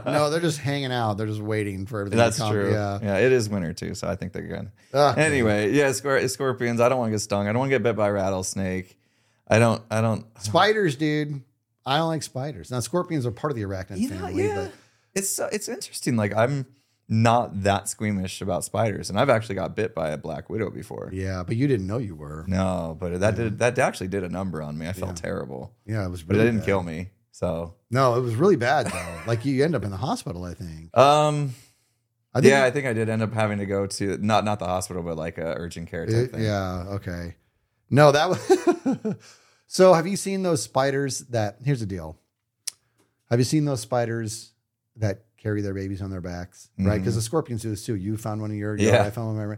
no, 0.05 0.31
they're 0.31 0.41
just 0.41 0.59
hanging 0.59 0.93
out. 0.93 1.15
They're 1.15 1.27
just 1.27 1.41
waiting 1.41 1.87
for 1.87 2.01
everything. 2.01 2.19
That's 2.19 2.37
to 2.37 2.43
come. 2.43 2.53
true. 2.53 2.73
Yeah. 2.73 2.99
Yeah. 3.03 3.17
it 3.19 3.33
is 3.33 3.49
winter 3.49 3.73
too, 3.73 3.95
so 3.95 4.09
I 4.09 4.17
think 4.17 4.33
they're 4.33 4.43
good. 4.47 4.71
Okay. 4.93 5.23
Anyway, 5.23 5.73
yeah, 5.73 5.89
scor- 5.91 6.29
scorpions. 6.29 6.81
I 6.81 6.89
don't 6.89 6.99
want 6.99 7.09
to 7.09 7.13
get 7.15 7.21
stung. 7.21 7.49
I 7.49 7.53
don't 7.53 7.61
want 7.61 7.71
to 7.71 7.75
get 7.77 7.83
bit 7.83 7.97
by 7.97 8.09
a 8.09 8.13
rattlesnake. 8.13 8.99
I 9.49 9.59
don't. 9.59 9.83
I 9.91 10.01
don't. 10.01 10.27
Spiders, 10.43 10.97
dude. 10.97 11.43
I 11.87 11.97
don't 11.97 12.09
like 12.09 12.23
spiders. 12.23 12.71
Now 12.71 12.81
scorpions 12.81 13.25
are 13.27 13.31
part 13.31 13.51
of 13.51 13.57
the 13.57 13.63
arachnid 13.63 13.99
You 13.99 14.11
know, 14.11 14.17
family, 14.17 14.47
yeah. 14.47 14.55
but 14.67 14.73
It's 15.15 15.39
uh, 15.39 15.49
it's 15.53 15.69
interesting. 15.69 16.17
Like 16.17 16.35
I'm 16.37 16.67
not 17.09 17.63
that 17.65 17.89
squeamish 17.89 18.41
about 18.41 18.65
spiders, 18.65 19.11
and 19.11 19.19
I've 19.19 19.31
actually 19.31 19.57
got 19.57 19.75
bit 19.75 19.95
by 19.95 20.11
a 20.11 20.17
black 20.17 20.49
widow 20.49 20.71
before. 20.71 21.11
yeah, 21.13 21.43
but 21.45 21.57
you 21.57 21.67
didn't 21.67 21.87
know 21.87 21.99
you 21.99 22.15
were. 22.15 22.45
No, 22.47 22.97
but 23.01 23.19
that 23.21 23.35
did 23.37 23.59
that 23.59 23.79
actually 23.79 24.09
did 24.09 24.23
a 24.25 24.29
number 24.29 24.63
on 24.63 24.79
me. 24.79 24.87
I 24.89 24.93
felt 24.93 25.17
terrible, 25.17 25.75
Yeah, 25.87 26.05
it 26.07 26.11
was. 26.11 26.23
but 26.23 26.37
it 26.37 26.41
didn't 26.45 26.59
bad. 26.59 26.67
kill 26.67 26.83
me. 26.85 27.11
So, 27.33 27.75
No, 27.91 28.17
it 28.17 28.21
was 28.21 28.35
really 28.35 28.57
bad 28.57 28.87
though. 28.87 29.21
like 29.27 29.45
you 29.45 29.65
end 29.65 29.75
up 29.75 29.83
in 29.85 29.91
the 29.91 29.97
hospital. 29.97 30.45
I 30.45 30.55
think. 30.55 30.97
um, 30.97 31.55
I 32.35 32.41
think 32.41 32.51
yeah, 32.53 32.65
I 32.65 32.71
think 32.71 32.87
I 32.87 32.93
did 32.93 33.09
end 33.09 33.23
up 33.23 33.33
having 33.33 33.59
to 33.59 33.67
go 33.67 33.87
to 33.87 34.19
not 34.19 34.45
not 34.45 34.59
the 34.61 34.67
hospital, 34.67 35.03
but 35.03 35.17
like 35.17 35.39
a 35.39 35.55
urgent 35.57 35.91
care 35.91 36.07
type 36.07 36.15
It- 36.15 36.33
thing. 36.33 36.43
yeah. 36.45 36.85
Okay. 36.91 37.35
No, 37.89 38.13
that 38.13 38.29
was. 38.29 39.17
so, 39.67 39.95
have 39.95 40.07
you 40.07 40.17
seen 40.17 40.45
those 40.45 40.63
spiders 40.63 41.21
that? 41.31 41.57
Here's 41.65 41.81
the 41.81 41.87
deal. 41.87 42.19
Have 43.31 43.41
you 43.41 43.45
seen 43.45 43.65
those 43.65 43.81
spiders 43.81 44.53
that 45.01 45.25
carry 45.37 45.61
their 45.63 45.75
babies 45.75 46.01
on 46.03 46.11
their 46.11 46.21
backs? 46.21 46.71
Right, 46.79 46.99
because 46.99 47.15
the 47.17 47.23
scorpions 47.23 47.63
do 47.63 47.71
this 47.71 47.85
too. 47.85 47.97
You 47.97 48.17
found 48.17 48.41
one 48.41 48.51
of 48.51 48.57
your. 48.57 48.77
Mm-hmm. 48.77 48.87
Yeah. 48.95 49.03
I 49.05 49.11
found 49.11 49.37
one. 49.37 49.45
Of 49.45 49.51
my, 49.51 49.57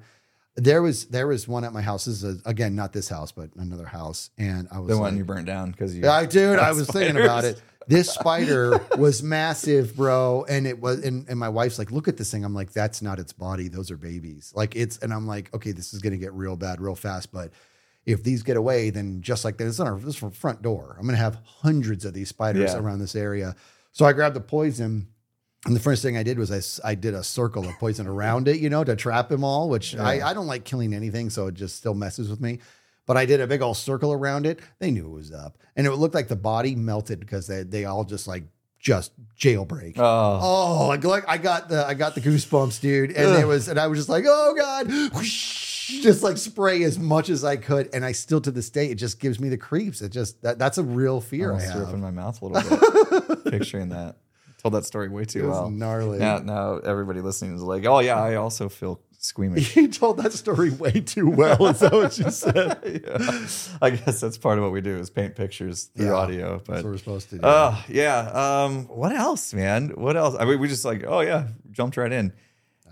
there 0.57 0.83
was 0.83 1.07
there 1.07 1.27
was 1.27 1.47
one 1.49 1.65
at 1.65 1.73
my 1.73 1.83
house. 1.83 2.05
This 2.07 2.23
is 2.23 2.43
a, 2.45 2.49
again 2.49 2.75
not 2.75 2.93
this 2.93 3.09
house, 3.09 3.33
but 3.33 3.51
another 3.57 3.87
house, 3.87 4.31
and 4.39 4.69
I 4.71 4.79
was 4.81 4.89
The 4.89 4.95
like, 4.97 5.03
one 5.03 5.17
you 5.17 5.25
burnt 5.25 5.47
down 5.47 5.71
because 5.71 5.95
you. 5.95 6.03
yeah, 6.03 6.13
I 6.13 6.27
dude, 6.27 6.59
I 6.59 6.73
was 6.73 6.89
thinking 6.89 7.17
about 7.23 7.45
it. 7.45 7.61
This 7.89 8.11
spider 8.11 8.79
was 8.97 9.25
massive, 9.25 9.97
bro, 9.97 10.45
and 10.49 10.69
it 10.69 10.81
was. 10.81 11.03
And, 11.05 11.29
and 11.29 11.37
my 11.39 11.49
wife's 11.49 11.79
like, 11.81 11.91
"Look 11.91 12.07
at 12.07 12.17
this 12.17 12.31
thing." 12.31 12.45
I'm 12.45 12.55
like, 12.55 12.73
"That's 12.73 13.03
not 13.03 13.19
its 13.19 13.33
body. 13.33 13.67
Those 13.69 13.91
are 13.91 13.97
babies." 13.97 14.53
Like 14.55 14.77
it's, 14.77 14.99
and 14.99 15.13
I'm 15.13 15.27
like, 15.27 15.53
"Okay, 15.53 15.73
this 15.73 15.93
is 15.93 16.01
gonna 16.01 16.17
get 16.17 16.33
real 16.33 16.55
bad 16.55 16.81
real 16.81 16.95
fast." 16.95 17.33
But 17.33 17.51
if 18.07 18.23
these 18.23 18.45
get 18.45 18.57
away, 18.57 18.91
then 18.91 19.21
just 19.21 19.45
like 19.45 19.57
that, 19.57 19.67
it's 19.67 19.81
on 19.81 19.89
our 19.89 19.99
this 19.99 20.15
front 20.17 20.63
door. 20.63 20.97
I'm 20.97 21.07
gonna 21.07 21.19
have 21.19 21.39
hundreds 21.45 22.05
of 22.05 22.15
these 22.15 22.29
spiders 22.29 22.73
Yeah. 22.73 22.79
around 22.79 23.01
this 23.01 23.17
area. 23.17 23.57
So 23.91 24.05
I 24.05 24.13
grabbed 24.13 24.37
the 24.37 24.41
poison. 24.41 25.09
And 25.65 25.77
the 25.77 25.81
first 25.81 26.03
thing 26.03 26.17
I 26.17 26.23
did 26.25 26.39
was 26.39 26.81
I, 26.85 26.91
I 26.91 26.95
did 26.97 27.15
a 27.15 27.23
circle 27.23 27.69
of 27.69 27.79
poison 27.79 28.07
around 28.09 28.49
it, 28.49 28.59
you 28.59 28.69
know, 28.69 28.83
to 28.83 28.97
trap 28.97 29.29
them 29.29 29.45
all, 29.45 29.69
which 29.69 29.95
I, 29.97 30.31
I 30.31 30.35
don't 30.35 30.49
like 30.49 30.65
killing 30.65 30.93
anything. 30.93 31.31
So 31.31 31.47
it 31.47 31.55
just 31.55 31.77
still 31.77 31.95
messes 31.95 32.29
with 32.29 32.41
me. 32.41 32.59
But 33.07 33.17
I 33.17 33.27
did 33.27 33.41
a 33.41 33.47
big 33.47 33.63
old 33.63 33.77
circle 33.77 34.13
around 34.13 34.45
it. 34.47 34.59
They 34.81 34.91
knew 34.91 35.07
it 35.07 35.11
was 35.15 35.33
up. 35.33 35.59
And 35.77 35.87
it 35.87 35.93
looked 35.93 36.15
like 36.17 36.27
the 36.29 36.37
body 36.37 36.75
melted 36.75 37.21
because 37.21 37.47
they, 37.47 37.63
they 37.63 37.85
all 37.85 38.05
just 38.05 38.27
like, 38.27 38.45
just 38.81 39.13
jailbreak. 39.39 39.95
Oh, 39.97 40.41
Oh, 40.43 40.87
like, 40.89 41.05
like 41.05 41.29
I 41.29 41.39
got 41.39 41.69
the 41.69 41.87
I 41.87 41.95
got 41.95 42.17
the 42.17 42.21
goosebumps, 42.21 42.81
dude. 42.81 43.13
And 43.13 43.41
it 43.41 43.47
was 43.47 43.69
and 43.69 43.79
I 43.79 43.87
was 43.87 44.01
just 44.01 44.09
like, 44.09 44.25
oh 44.27 44.55
God. 44.59 44.89
Just 45.23 46.25
like 46.25 46.37
spray 46.37 46.83
as 46.83 46.99
much 46.99 47.29
as 47.29 47.45
I 47.45 47.57
could. 47.57 47.91
And 47.95 48.05
I 48.05 48.11
still 48.11 48.41
to 48.41 48.51
this 48.51 48.71
day, 48.71 48.87
it 48.91 48.97
just 48.97 49.21
gives 49.21 49.39
me 49.39 49.49
the 49.49 49.57
creeps. 49.57 50.03
It 50.03 50.11
just 50.11 50.43
that, 50.43 50.59
that's 50.59 50.79
a 50.79 50.83
real 50.83 51.21
fear 51.21 51.51
I 51.51 51.55
almost 51.55 51.73
threw 51.73 51.81
up 51.83 51.87
have. 51.89 51.95
in 51.95 52.01
my 52.01 52.11
mouth 52.11 52.43
a 52.43 52.47
little 52.47 53.29
bit. 53.29 53.45
Picturing 53.53 53.91
that. 53.91 54.17
Told 54.63 54.75
that 54.75 54.85
story 54.85 55.09
way 55.09 55.25
too 55.25 55.41
It 55.45 55.49
was 55.49 55.59
well. 55.59 55.71
gnarly. 55.71 56.19
Now, 56.21 56.39
now 56.39 56.77
everybody 56.79 57.21
listening 57.21 57.57
is 57.57 57.63
like, 57.63 57.85
oh 57.85 57.99
yeah, 57.99 58.17
I 58.23 58.37
also 58.37 58.69
feel 58.69 59.01
squeamish. 59.19 59.75
You 59.77 59.89
told 59.89 60.19
that 60.19 60.33
story 60.33 60.71
way 60.71 60.93
too 60.93 61.29
well. 61.29 61.67
Is 61.67 61.81
that 61.81 61.93
what 61.93 62.17
you 62.19 62.31
said? 62.43 62.79
yeah. 63.05 63.47
I 63.83 63.91
guess 63.91 64.21
that's 64.21 64.39
part 64.39 64.59
of 64.59 64.65
what 64.65 64.73
we 64.73 64.81
do 64.81 64.97
is 64.99 65.11
paint 65.11 65.35
pictures 65.35 65.85
through 65.97 66.07
Yeah. 66.07 66.13
audio. 66.13 66.59
But 66.65 66.75
That's 66.75 66.85
what 66.85 66.91
we're 66.93 66.99
supposed 66.99 67.31
to 67.31 67.37
do. 67.37 67.41
oh 67.43 67.85
yeah, 67.89 68.65
um, 68.65 68.85
what 68.87 69.13
else, 69.13 69.53
man? 69.53 69.91
What 69.97 70.17
else? 70.17 70.37
I 70.39 70.45
mean, 70.45 70.61
we 70.61 70.69
just 70.69 70.85
like, 70.85 71.05
oh 71.07 71.21
yeah, 71.21 71.49
jumped 71.73 71.97
right 71.97 72.13
in, 72.13 72.33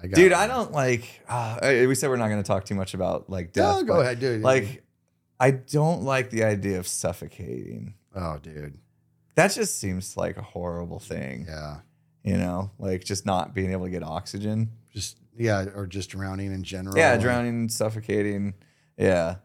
I 0.02 0.08
got 0.08 0.16
dude. 0.16 0.32
it. 0.32 0.38
I 0.38 0.46
don't 0.48 0.72
like. 0.72 1.04
Uh, 1.28 1.58
we 1.86 1.94
said 1.94 2.10
we're 2.10 2.16
not 2.16 2.28
going 2.30 2.42
to 2.42 2.46
talk 2.46 2.64
too 2.64 2.74
much 2.74 2.94
about 2.94 3.30
like 3.30 3.52
death. 3.52 3.76
No, 3.76 3.84
go 3.84 4.00
ahead, 4.00 4.18
dude. 4.18 4.40
Like, 4.42 4.82
I 5.38 5.52
don't 5.52 6.02
like 6.02 6.30
the 6.30 6.42
idea 6.44 6.78
of 6.80 6.88
suffocating. 6.88 7.94
oh, 8.16 8.38
dude. 8.42 8.78
That 9.36 9.52
just 9.52 9.78
seems 9.78 10.16
like 10.16 10.36
a 10.36 10.42
horrible 10.42 10.98
thing. 10.98 11.46
Yeah. 11.48 11.78
You 12.22 12.36
know, 12.36 12.70
like 12.78 13.02
just 13.04 13.24
not 13.24 13.54
being 13.54 13.72
able 13.72 13.84
to 13.86 13.90
get 13.90 14.02
oxygen. 14.02 14.70
Just 14.92 15.16
yeah, 15.38 15.64
or 15.74 15.86
just 15.86 16.10
drowning 16.10 16.52
in 16.52 16.62
general. 16.62 16.96
Yeah, 16.96 17.16
drowning, 17.16 17.68
suffocating. 17.70 18.54
Yeah, 18.98 19.36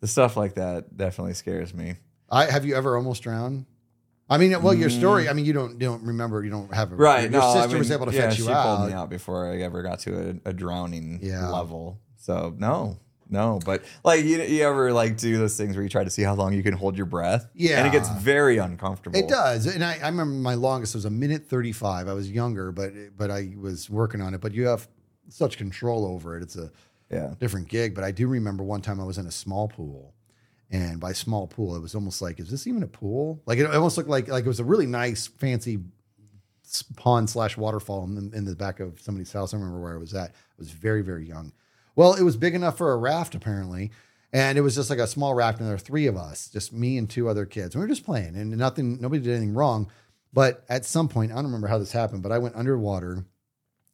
the 0.00 0.08
stuff 0.08 0.36
like 0.36 0.54
that 0.54 0.96
definitely 0.96 1.34
scares 1.34 1.72
me. 1.72 1.94
I 2.28 2.46
have 2.46 2.64
you 2.64 2.74
ever 2.74 2.96
almost 2.96 3.22
drowned? 3.22 3.66
I 4.28 4.38
mean, 4.38 4.60
well, 4.60 4.74
your 4.74 4.90
story. 4.90 5.28
I 5.28 5.34
mean, 5.34 5.44
you 5.44 5.52
don't 5.52 5.74
you 5.74 5.86
don't 5.86 6.02
remember. 6.02 6.42
You 6.42 6.50
don't 6.50 6.74
have 6.74 6.90
a 6.90 6.96
Mm. 6.96 6.98
Right. 6.98 7.22
Your 7.30 7.30
no, 7.30 7.40
I 7.46 7.52
sister 7.54 7.68
mean, 7.68 7.78
was 7.78 7.90
able 7.92 8.06
to 8.06 8.12
yeah, 8.12 8.22
fetch 8.30 8.38
you 8.38 8.46
she 8.46 8.50
out. 8.50 8.76
pulled 8.78 8.88
me 8.88 8.94
out 8.94 9.08
before 9.08 9.52
I 9.52 9.58
ever 9.58 9.82
got 9.82 10.00
to 10.00 10.40
a, 10.44 10.48
a 10.50 10.52
drowning 10.52 11.20
Yeah. 11.22 11.46
level. 11.48 12.00
So 12.16 12.52
no, 12.58 12.98
no. 13.28 13.58
But 13.64 13.84
like 14.04 14.24
you, 14.24 14.40
you 14.42 14.62
ever 14.64 14.92
like 14.92 15.16
do 15.16 15.36
those 15.38 15.56
things 15.56 15.74
where 15.76 15.82
you 15.82 15.88
try 15.88 16.04
to 16.04 16.10
see 16.10 16.22
how 16.22 16.34
long 16.34 16.52
you 16.52 16.62
can 16.62 16.74
hold 16.74 16.96
your 16.96 17.06
breath? 17.06 17.48
Yeah. 17.54 17.78
and 17.78 17.86
it 17.86 17.90
gets 17.92 18.08
very 18.10 18.58
uncomfortable. 18.58 19.18
It 19.18 19.28
does, 19.28 19.66
and 19.66 19.84
I, 19.84 19.98
I 20.02 20.06
remember 20.08 20.34
my 20.34 20.54
longest 20.54 20.94
was 20.94 21.04
a 21.04 21.10
minute 21.10 21.48
thirty-five. 21.48 22.08
I 22.08 22.12
was 22.12 22.30
younger, 22.30 22.72
but 22.72 22.92
but 23.16 23.30
I 23.30 23.54
was 23.58 23.88
working 23.90 24.20
on 24.20 24.34
it. 24.34 24.40
But 24.40 24.52
you 24.52 24.66
have 24.66 24.88
such 25.28 25.58
control 25.58 26.04
over 26.06 26.36
it. 26.36 26.42
It's 26.42 26.56
a 26.56 26.70
Yeah. 27.10 27.34
different 27.40 27.68
gig. 27.68 27.94
But 27.94 28.04
I 28.04 28.10
do 28.12 28.28
remember 28.28 28.62
one 28.64 28.80
time 28.80 29.00
I 29.00 29.04
was 29.04 29.18
in 29.18 29.26
a 29.26 29.32
small 29.32 29.66
pool, 29.68 30.14
and 30.70 31.00
by 31.00 31.12
small 31.12 31.46
pool, 31.46 31.74
it 31.76 31.80
was 31.80 31.94
almost 31.94 32.22
like, 32.22 32.38
is 32.40 32.50
this 32.50 32.66
even 32.66 32.82
a 32.82 32.88
pool? 32.88 33.42
Like 33.46 33.58
it 33.58 33.66
almost 33.74 33.96
looked 33.96 34.08
like 34.10 34.28
like 34.28 34.44
it 34.44 34.48
was 34.48 34.60
a 34.60 34.64
really 34.64 34.86
nice, 34.86 35.26
fancy 35.26 35.78
pond 36.96 37.30
slash 37.30 37.56
waterfall 37.56 38.04
in 38.04 38.14
the, 38.30 38.36
in 38.36 38.44
the 38.44 38.56
back 38.56 38.80
of 38.80 39.00
somebody's 39.00 39.32
house. 39.32 39.54
I 39.54 39.56
remember 39.56 39.80
where 39.80 39.94
I 39.94 39.98
was 39.98 40.14
at. 40.14 40.30
I 40.30 40.58
was 40.58 40.70
very 40.70 41.02
very 41.02 41.26
young. 41.26 41.52
Well, 41.96 42.14
it 42.14 42.22
was 42.22 42.36
big 42.36 42.54
enough 42.54 42.78
for 42.78 42.92
a 42.92 42.96
raft 42.96 43.34
apparently. 43.34 43.90
And 44.32 44.58
it 44.58 44.60
was 44.60 44.74
just 44.74 44.90
like 44.90 44.98
a 44.98 45.06
small 45.06 45.34
raft, 45.34 45.58
and 45.60 45.66
there 45.66 45.74
were 45.74 45.78
three 45.78 46.06
of 46.06 46.16
us, 46.16 46.48
just 46.48 46.72
me 46.72 46.98
and 46.98 47.08
two 47.08 47.28
other 47.28 47.46
kids. 47.46 47.74
And 47.74 47.80
we 47.80 47.84
were 47.86 47.88
just 47.94 48.04
playing, 48.04 48.36
and 48.36 48.50
nothing, 48.56 49.00
nobody 49.00 49.22
did 49.22 49.30
anything 49.30 49.54
wrong. 49.54 49.88
But 50.32 50.64
at 50.68 50.84
some 50.84 51.08
point, 51.08 51.30
I 51.32 51.36
don't 51.36 51.44
remember 51.46 51.68
how 51.68 51.78
this 51.78 51.92
happened, 51.92 52.22
but 52.22 52.32
I 52.32 52.38
went 52.38 52.56
underwater 52.56 53.24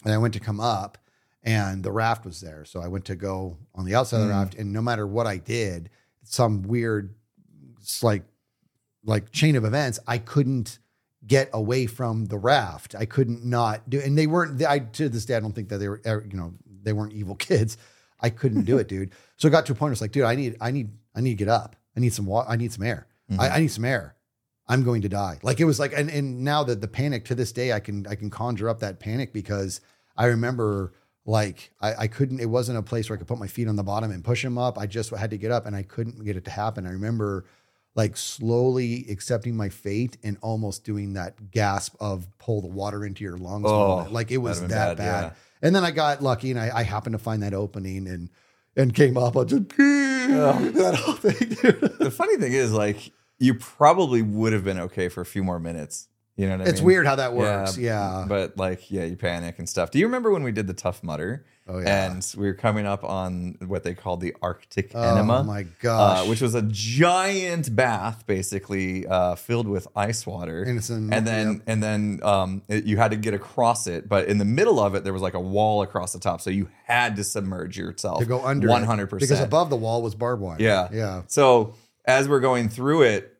and 0.04 0.12
I 0.12 0.18
went 0.18 0.34
to 0.34 0.40
come 0.40 0.58
up, 0.58 0.98
and 1.44 1.84
the 1.84 1.92
raft 1.92 2.24
was 2.24 2.40
there. 2.40 2.64
So 2.64 2.80
I 2.80 2.88
went 2.88 3.04
to 3.04 3.14
go 3.14 3.58
on 3.74 3.84
the 3.84 3.94
outside 3.94 4.16
of 4.22 4.26
the 4.26 4.32
Mm. 4.32 4.38
raft, 4.38 4.54
and 4.56 4.72
no 4.72 4.82
matter 4.82 5.06
what 5.06 5.28
I 5.28 5.36
did, 5.36 5.90
some 6.24 6.62
weird, 6.62 7.14
like, 8.02 8.24
like 9.04 9.30
chain 9.30 9.54
of 9.54 9.64
events, 9.64 10.00
I 10.08 10.18
couldn't 10.18 10.78
get 11.24 11.50
away 11.52 11.86
from 11.86 12.24
the 12.26 12.38
raft. 12.38 12.96
I 12.96 13.04
couldn't 13.04 13.44
not 13.44 13.88
do, 13.88 14.00
and 14.00 14.18
they 14.18 14.26
weren't. 14.26 14.60
I 14.64 14.80
to 14.80 15.08
this 15.08 15.24
day, 15.24 15.36
I 15.36 15.40
don't 15.40 15.52
think 15.54 15.68
that 15.68 15.78
they 15.78 15.88
were, 15.88 16.00
er, 16.04 16.26
you 16.28 16.36
know, 16.36 16.54
they 16.82 16.92
weren't 16.92 17.12
evil 17.12 17.34
kids. 17.48 17.76
I 18.22 18.30
couldn't 18.30 18.64
do 18.64 18.78
it, 18.78 18.88
dude. 18.88 19.10
So 19.36 19.48
it 19.48 19.50
got 19.50 19.66
to 19.66 19.72
a 19.72 19.74
point 19.74 19.88
where 19.88 19.92
it's 19.92 20.00
like, 20.00 20.12
dude, 20.12 20.22
I 20.22 20.36
need, 20.36 20.56
I 20.60 20.70
need, 20.70 20.90
I 21.16 21.20
need 21.20 21.30
to 21.30 21.36
get 21.44 21.48
up. 21.48 21.74
I 21.96 22.00
need 22.00 22.12
some 22.12 22.26
water. 22.26 22.48
I 22.48 22.54
need 22.54 22.72
some 22.72 22.84
air. 22.84 23.08
I, 23.36 23.48
I 23.48 23.58
need 23.58 23.72
some 23.72 23.84
air. 23.84 24.14
I'm 24.68 24.84
going 24.84 25.02
to 25.02 25.08
die. 25.08 25.40
Like 25.42 25.58
it 25.58 25.64
was 25.64 25.80
like, 25.80 25.92
and, 25.96 26.08
and 26.08 26.44
now 26.44 26.62
that 26.62 26.80
the 26.80 26.86
panic 26.86 27.24
to 27.24 27.34
this 27.34 27.50
day, 27.50 27.72
I 27.72 27.80
can, 27.80 28.06
I 28.06 28.14
can 28.14 28.30
conjure 28.30 28.68
up 28.68 28.78
that 28.80 29.00
panic 29.00 29.32
because 29.32 29.80
I 30.16 30.26
remember 30.26 30.92
like 31.24 31.72
I, 31.80 31.94
I 31.94 32.06
couldn't, 32.06 32.38
it 32.38 32.46
wasn't 32.46 32.78
a 32.78 32.82
place 32.82 33.10
where 33.10 33.16
I 33.16 33.18
could 33.18 33.26
put 33.26 33.38
my 33.40 33.48
feet 33.48 33.66
on 33.66 33.74
the 33.74 33.82
bottom 33.82 34.12
and 34.12 34.22
push 34.22 34.44
them 34.44 34.58
up. 34.58 34.78
I 34.78 34.86
just 34.86 35.10
had 35.10 35.30
to 35.30 35.38
get 35.38 35.50
up 35.50 35.66
and 35.66 35.74
I 35.74 35.82
couldn't 35.82 36.24
get 36.24 36.36
it 36.36 36.44
to 36.44 36.52
happen. 36.52 36.86
I 36.86 36.90
remember 36.90 37.46
like 37.94 38.16
slowly 38.16 39.06
accepting 39.10 39.56
my 39.56 39.68
fate 39.68 40.16
and 40.22 40.38
almost 40.40 40.84
doing 40.84 41.14
that 41.14 41.50
gasp 41.50 41.94
of 42.00 42.26
pull 42.38 42.60
the 42.60 42.68
water 42.68 43.04
into 43.04 43.24
your 43.24 43.36
lungs. 43.36 43.66
Oh, 43.66 44.06
like 44.10 44.30
it 44.30 44.38
was 44.38 44.60
that 44.62 44.68
bad. 44.68 44.96
bad, 44.96 45.22
yeah. 45.24 45.32
And 45.62 45.74
then 45.74 45.84
I 45.84 45.92
got 45.92 46.22
lucky 46.22 46.50
and 46.50 46.58
I, 46.58 46.70
I 46.74 46.82
happened 46.82 47.14
to 47.14 47.18
find 47.18 47.42
that 47.42 47.54
opening 47.54 48.08
and, 48.08 48.28
and 48.76 48.92
came 48.92 49.16
up. 49.16 49.36
I 49.36 49.44
just, 49.44 49.68
that 49.68 50.94
whole 50.98 51.14
thing, 51.14 51.48
dude. 51.50 51.98
The 51.98 52.10
funny 52.10 52.36
thing 52.36 52.52
is, 52.52 52.72
like, 52.72 53.12
you 53.38 53.54
probably 53.54 54.22
would 54.22 54.52
have 54.52 54.64
been 54.64 54.78
okay 54.78 55.08
for 55.08 55.20
a 55.20 55.26
few 55.26 55.42
more 55.44 55.58
minutes. 55.58 56.08
You 56.36 56.48
know 56.48 56.56
what 56.58 56.66
I 56.66 56.70
It's 56.70 56.80
mean? 56.80 56.86
weird 56.86 57.06
how 57.06 57.16
that 57.16 57.34
works. 57.34 57.76
Yeah. 57.76 58.24
But 58.28 58.56
like, 58.56 58.90
yeah, 58.90 59.04
you 59.04 59.16
panic 59.16 59.58
and 59.58 59.68
stuff. 59.68 59.90
Do 59.90 59.98
you 59.98 60.06
remember 60.06 60.30
when 60.30 60.42
we 60.42 60.52
did 60.52 60.66
the 60.66 60.72
Tough 60.74 61.02
Mudder? 61.02 61.44
Oh, 61.68 61.78
yeah. 61.78 62.10
And 62.10 62.26
we 62.36 62.46
were 62.46 62.54
coming 62.54 62.86
up 62.86 63.04
on 63.04 63.56
what 63.66 63.84
they 63.84 63.94
called 63.94 64.20
the 64.20 64.34
Arctic 64.42 64.90
Oh 64.94 65.00
Enema. 65.00 65.40
Oh 65.40 65.42
my 65.44 65.64
gosh. 65.80 66.20
Uh, 66.20 66.24
which 66.28 66.40
was 66.40 66.54
a 66.56 66.62
giant 67.06 67.74
bath, 67.76 68.26
basically 68.26 69.06
uh, 69.06 69.34
filled 69.36 69.68
with 69.68 69.86
ice 69.94 70.26
water, 70.26 70.62
And 70.64 71.12
and 71.12 71.26
then 71.26 71.52
yep. 71.52 71.62
and 71.66 71.82
then 71.82 72.20
um, 72.22 72.62
it- 72.68 72.84
you 72.84 72.96
had 72.96 73.12
to 73.12 73.16
get 73.16 73.34
across 73.34 73.86
it, 73.86 74.08
but 74.08 74.26
in 74.26 74.38
the 74.38 74.44
middle 74.44 74.80
of 74.80 74.94
it 74.94 75.04
there 75.04 75.12
was 75.12 75.22
like 75.22 75.34
a 75.34 75.40
wall 75.40 75.82
across 75.82 76.12
the 76.12 76.18
top, 76.18 76.40
so 76.40 76.50
you 76.50 76.68
had 76.84 77.16
to 77.16 77.24
submerge 77.24 77.78
yourself 77.78 78.20
to 78.20 78.26
go 78.26 78.44
under 78.44 78.68
one 78.68 78.82
it, 78.82 79.10
because 79.10 79.40
above 79.40 79.70
the 79.70 79.76
wall 79.76 80.02
was 80.02 80.14
barbed 80.14 80.42
wire. 80.42 80.56
yeah. 80.58 80.88
yeah. 80.92 81.22
So 81.28 81.74
as 82.04 82.28
we're 82.28 82.40
going 82.40 82.68
through 82.68 83.02
it, 83.02 83.31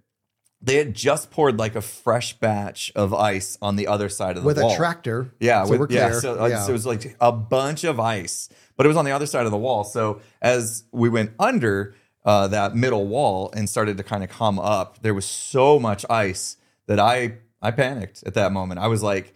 they 0.62 0.76
had 0.76 0.94
just 0.94 1.30
poured 1.30 1.58
like 1.58 1.74
a 1.74 1.80
fresh 1.82 2.34
batch 2.34 2.92
of 2.94 3.12
ice 3.12 3.58
on 3.60 3.76
the 3.76 3.88
other 3.88 4.08
side 4.08 4.36
of 4.36 4.42
the 4.44 4.46
wall. 4.46 4.54
With 4.54 4.62
wall. 4.62 4.72
a 4.72 4.76
tractor. 4.76 5.34
Yeah, 5.40 5.64
so 5.64 5.70
with, 5.72 5.80
we're 5.80 5.86
yeah. 5.90 6.12
So, 6.12 6.40
uh, 6.40 6.46
yeah. 6.46 6.62
so 6.62 6.70
it 6.70 6.74
was 6.74 6.86
like 6.86 7.16
a 7.20 7.32
bunch 7.32 7.82
of 7.84 7.98
ice, 7.98 8.48
but 8.76 8.86
it 8.86 8.88
was 8.88 8.96
on 8.96 9.04
the 9.04 9.10
other 9.10 9.26
side 9.26 9.44
of 9.44 9.50
the 9.50 9.58
wall. 9.58 9.82
So 9.82 10.20
as 10.40 10.84
we 10.92 11.08
went 11.08 11.32
under 11.38 11.94
uh, 12.24 12.46
that 12.48 12.76
middle 12.76 13.08
wall 13.08 13.50
and 13.56 13.68
started 13.68 13.96
to 13.96 14.04
kind 14.04 14.22
of 14.22 14.30
come 14.30 14.60
up, 14.60 15.02
there 15.02 15.14
was 15.14 15.24
so 15.24 15.80
much 15.80 16.06
ice 16.08 16.56
that 16.86 17.00
I 17.00 17.38
I 17.60 17.72
panicked 17.72 18.22
at 18.24 18.34
that 18.34 18.52
moment. 18.52 18.78
I 18.78 18.86
was 18.86 19.02
like, 19.02 19.34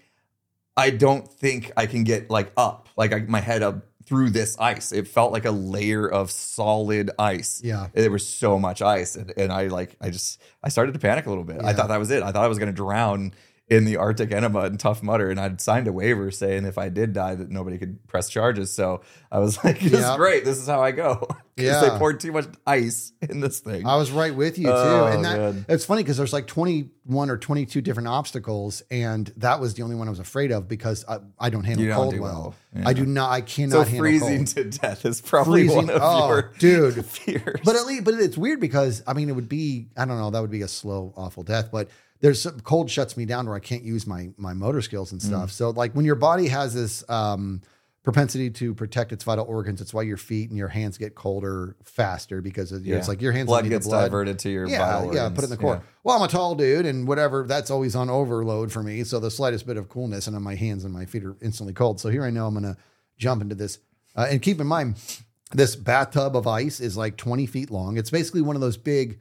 I 0.76 0.90
don't 0.90 1.26
think 1.26 1.72
I 1.76 1.86
can 1.86 2.04
get 2.04 2.30
like 2.30 2.52
up, 2.56 2.88
like 2.96 3.12
I, 3.12 3.20
my 3.20 3.40
head 3.40 3.62
up 3.62 3.84
through 4.06 4.30
this 4.30 4.56
ice. 4.58 4.92
It 4.92 5.08
felt 5.08 5.32
like 5.32 5.44
a 5.44 5.50
layer 5.50 6.08
of 6.08 6.30
solid 6.30 7.10
ice. 7.18 7.60
Yeah. 7.62 7.88
there 7.92 8.10
was 8.10 8.26
so 8.26 8.58
much 8.58 8.80
ice, 8.80 9.16
and, 9.16 9.32
and 9.36 9.52
I 9.52 9.66
like 9.66 9.96
I 10.00 10.10
just 10.10 10.40
I 10.62 10.68
started 10.68 10.92
to 10.92 10.98
panic 10.98 11.26
a 11.26 11.28
little 11.28 11.44
bit. 11.44 11.62
I 11.62 11.72
thought 11.72 11.88
that 11.88 11.98
was 11.98 12.10
it. 12.10 12.22
I 12.22 12.32
thought 12.32 12.44
I 12.44 12.48
was 12.48 12.58
going 12.58 12.72
to 12.72 12.76
drown 12.76 13.34
in 13.68 13.84
the 13.84 13.96
Arctic 13.96 14.30
enema 14.30 14.60
and 14.60 14.78
Tough 14.78 15.02
Mudder, 15.02 15.28
and 15.28 15.40
I'd 15.40 15.60
signed 15.60 15.88
a 15.88 15.92
waiver 15.92 16.30
saying 16.30 16.66
if 16.66 16.78
I 16.78 16.88
did 16.88 17.12
die 17.12 17.34
that 17.34 17.50
nobody 17.50 17.78
could 17.78 18.06
press 18.06 18.28
charges. 18.28 18.72
So 18.72 19.00
I 19.32 19.40
was 19.40 19.56
like, 19.64 19.80
"This 19.80 19.92
Yeah. 19.92 20.12
is 20.12 20.16
great. 20.16 20.44
This 20.44 20.58
is 20.58 20.66
how 20.68 20.82
I 20.82 20.92
go." 20.92 21.26
Yeah. 21.58 21.80
they 21.80 21.88
poured 21.98 22.20
too 22.20 22.32
much 22.32 22.44
ice 22.66 23.14
in 23.22 23.40
this 23.40 23.60
thing. 23.60 23.86
I 23.86 23.96
was 23.96 24.10
right 24.10 24.34
with 24.34 24.58
you 24.58 24.66
too. 24.66 24.72
Oh, 24.72 25.06
and 25.06 25.24
that 25.24 25.38
man. 25.38 25.64
it's 25.70 25.86
funny 25.86 26.02
because 26.02 26.18
there's 26.18 26.34
like 26.34 26.46
21 26.46 27.30
or 27.30 27.38
22 27.38 27.80
different 27.80 28.08
obstacles, 28.08 28.82
and 28.90 29.32
that 29.38 29.58
was 29.58 29.72
the 29.72 29.82
only 29.82 29.96
one 29.96 30.06
I 30.06 30.10
was 30.10 30.18
afraid 30.18 30.52
of 30.52 30.68
because 30.68 31.06
I, 31.08 31.20
I 31.40 31.48
don't 31.48 31.64
handle 31.64 31.86
don't 31.86 31.94
cold 31.94 32.12
do 32.14 32.20
well. 32.20 32.32
well. 32.74 32.82
Yeah. 32.82 32.88
I 32.90 32.92
do 32.92 33.06
not. 33.06 33.30
I 33.30 33.40
cannot 33.40 33.72
so 33.72 33.82
handle 33.84 33.98
freezing 34.00 34.44
cold. 34.44 34.48
to 34.48 34.64
death 34.78 35.06
is 35.06 35.22
probably 35.22 35.62
Freezing. 35.62 35.76
one 35.86 35.88
of 35.90 36.00
oh, 36.04 36.28
your 36.28 36.52
dude. 36.58 37.02
fears. 37.06 37.60
But 37.64 37.76
at 37.76 37.86
least, 37.86 38.04
but 38.04 38.12
it's 38.12 38.36
weird 38.36 38.60
because 38.60 39.02
I 39.06 39.14
mean, 39.14 39.30
it 39.30 39.32
would 39.34 39.48
be 39.48 39.88
I 39.96 40.04
don't 40.04 40.18
know 40.18 40.28
that 40.28 40.40
would 40.42 40.50
be 40.50 40.60
a 40.60 40.68
slow, 40.68 41.14
awful 41.16 41.42
death. 41.42 41.70
But 41.72 41.88
there's 42.20 42.42
some, 42.42 42.60
cold 42.60 42.90
shuts 42.90 43.16
me 43.16 43.24
down 43.24 43.46
where 43.46 43.56
I 43.56 43.60
can't 43.60 43.82
use 43.82 44.06
my 44.06 44.30
my 44.36 44.52
motor 44.54 44.82
skills 44.82 45.08
Mm. 45.10 45.12
and 45.12 45.22
stuff. 45.22 45.50
So 45.52 45.70
like 45.70 45.92
when 45.92 46.04
your 46.04 46.14
body 46.16 46.48
has 46.48 46.74
this 46.74 47.08
um, 47.10 47.62
propensity 48.02 48.50
to 48.50 48.72
protect 48.72 49.12
its 49.12 49.24
vital 49.24 49.44
organs, 49.48 49.80
it's 49.80 49.92
why 49.92 50.02
your 50.02 50.16
feet 50.16 50.48
and 50.48 50.56
your 50.56 50.68
hands 50.68 50.96
get 50.96 51.14
colder 51.16 51.74
faster 51.82 52.40
because 52.40 52.70
of, 52.70 52.86
it's 52.86 53.08
like 53.08 53.20
your 53.20 53.32
hands 53.32 53.46
blood 53.48 53.68
gets 53.68 53.86
blood. 53.86 54.02
diverted 54.04 54.38
to 54.40 54.48
your 54.50 54.68
Yeah, 54.68 54.78
yeah, 54.78 55.04
organs. 55.04 55.34
put 55.34 55.42
it 55.42 55.44
in 55.44 55.50
the 55.50 55.56
core. 55.56 55.74
Yeah. 55.74 55.80
Well, 56.04 56.16
I'm 56.16 56.22
a 56.22 56.28
tall 56.28 56.54
dude, 56.54 56.86
and 56.86 57.08
whatever. 57.08 57.44
That's 57.48 57.68
always 57.70 57.96
on 57.96 58.08
overload 58.08 58.70
for 58.70 58.82
me. 58.82 59.02
So 59.04 59.18
the 59.18 59.30
slightest 59.30 59.66
bit 59.66 59.76
of 59.76 59.88
coolness, 59.88 60.26
and 60.28 60.36
then 60.36 60.42
my 60.42 60.54
hands 60.54 60.84
and 60.84 60.94
my 60.94 61.04
feet 61.04 61.24
are 61.24 61.34
instantly 61.42 61.74
cold. 61.74 61.98
So 62.00 62.08
here 62.08 62.24
I 62.24 62.30
know 62.30 62.46
I'm 62.46 62.54
going 62.54 62.62
to 62.74 62.76
jump 63.18 63.42
into 63.42 63.56
this. 63.56 63.78
Uh, 64.14 64.28
and 64.30 64.40
keep 64.40 64.60
in 64.60 64.66
mind, 64.68 64.96
this 65.52 65.74
bathtub 65.76 66.36
of 66.36 66.46
ice 66.46 66.78
is 66.80 66.96
like 66.96 67.16
20 67.16 67.44
feet 67.46 67.70
long. 67.72 67.98
It's 67.98 68.10
basically 68.10 68.40
one 68.42 68.54
of 68.56 68.62
those 68.62 68.76
big 68.76 69.18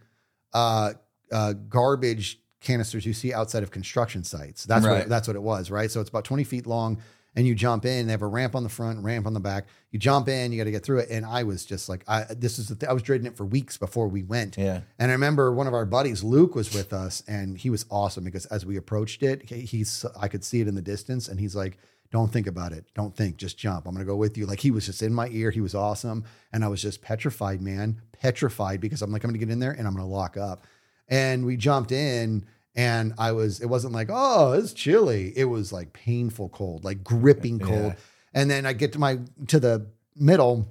uh, 0.54 0.94
uh, 1.32 1.54
garbage 1.54 2.40
canisters 2.66 3.06
you 3.06 3.14
see 3.14 3.34
outside 3.34 3.64
of 3.64 3.72
construction 3.72 4.24
sites. 4.24 4.66
That's 4.66 4.84
what 4.86 5.10
that's 5.10 5.28
what 5.28 5.38
it 5.38 5.42
was, 5.44 5.72
right? 5.72 5.90
So 5.90 6.02
it's 6.02 6.10
about 6.10 6.26
20 6.26 6.44
feet 6.44 6.68
long, 6.68 7.02
and 7.36 7.48
you 7.48 7.56
jump 7.56 7.86
in. 7.86 8.08
They 8.08 8.12
have 8.12 8.22
a 8.22 8.28
ramp 8.28 8.56
on 8.56 8.64
the 8.64 8.70
front, 8.70 9.04
ramp 9.04 9.26
on 9.26 9.34
the 9.34 9.40
back. 9.40 9.68
You 9.92 10.00
jump 10.00 10.28
in, 10.28 10.52
you 10.52 10.58
got 10.58 10.66
to 10.66 10.72
get 10.72 10.84
through 10.84 11.00
it. 11.00 11.10
And 11.10 11.26
I 11.26 11.44
was 11.44 11.66
just 11.66 11.88
like, 11.88 12.04
I 12.08 12.26
this 12.30 12.60
is 12.60 12.68
the 12.68 12.76
th- 12.76 12.90
I 12.90 12.94
was 12.94 13.04
dreading 13.04 13.28
it 13.28 13.38
for 13.38 13.46
weeks 13.46 13.78
before 13.78 14.08
we 14.08 14.24
went. 14.24 14.58
Yeah. 14.58 14.82
And 15.00 15.12
I 15.12 15.14
remember 15.14 15.54
one 15.54 15.68
of 15.68 15.74
our 15.74 15.86
buddies, 15.86 16.24
Luke, 16.24 16.56
was 16.56 16.74
with 16.74 16.92
us, 16.92 17.24
and 17.28 17.58
he 17.58 17.70
was 17.70 17.86
awesome 17.90 18.24
because 18.24 18.46
as 18.48 18.66
we 18.66 18.76
approached 18.76 19.24
it, 19.24 19.50
he's 19.50 20.06
I 20.20 20.28
could 20.28 20.44
see 20.44 20.60
it 20.60 20.68
in 20.68 20.76
the 20.76 20.82
distance, 20.82 21.28
and 21.28 21.40
he's 21.40 21.56
like, 21.56 21.78
"Don't 22.12 22.32
think 22.32 22.48
about 22.48 22.72
it. 22.72 22.86
Don't 22.96 23.16
think. 23.16 23.38
Just 23.38 23.58
jump. 23.58 23.88
I'm 23.88 23.94
gonna 23.94 24.06
go 24.06 24.16
with 24.16 24.38
you." 24.38 24.46
Like 24.46 24.60
he 24.60 24.72
was 24.72 24.86
just 24.86 25.02
in 25.02 25.14
my 25.14 25.28
ear. 25.30 25.52
He 25.52 25.62
was 25.62 25.76
awesome, 25.76 26.26
and 26.52 26.64
I 26.66 26.68
was 26.68 26.82
just 26.82 27.02
petrified, 27.02 27.62
man, 27.62 28.02
petrified 28.12 28.82
because 28.82 29.02
I'm 29.02 29.12
like, 29.12 29.24
I'm 29.24 29.30
gonna 29.30 29.38
get 29.38 29.50
in 29.50 29.60
there 29.60 29.72
and 29.72 29.88
I'm 29.88 29.94
gonna 29.94 30.08
lock 30.08 30.36
up. 30.38 30.66
And 31.08 31.46
we 31.46 31.56
jumped 31.56 31.92
in, 31.92 32.46
and 32.76 33.14
I 33.18 33.32
was. 33.32 33.62
It 33.62 33.68
wasn't 33.68 33.94
like, 33.94 34.10
oh, 34.12 34.54
it's 34.54 34.74
chilly. 34.74 35.34
It 35.36 35.46
was 35.46 35.72
like 35.72 35.94
painful 35.94 36.50
cold, 36.50 36.84
like 36.84 37.04
gripping 37.04 37.60
cold. 37.60 37.94
Yeah. 37.94 37.96
And 38.34 38.52
then 38.52 38.66
I 38.66 38.74
get 38.74 38.94
to 38.94 39.00
my 39.00 39.20
to 39.48 39.60
the 39.60 39.88
middle, 40.16 40.68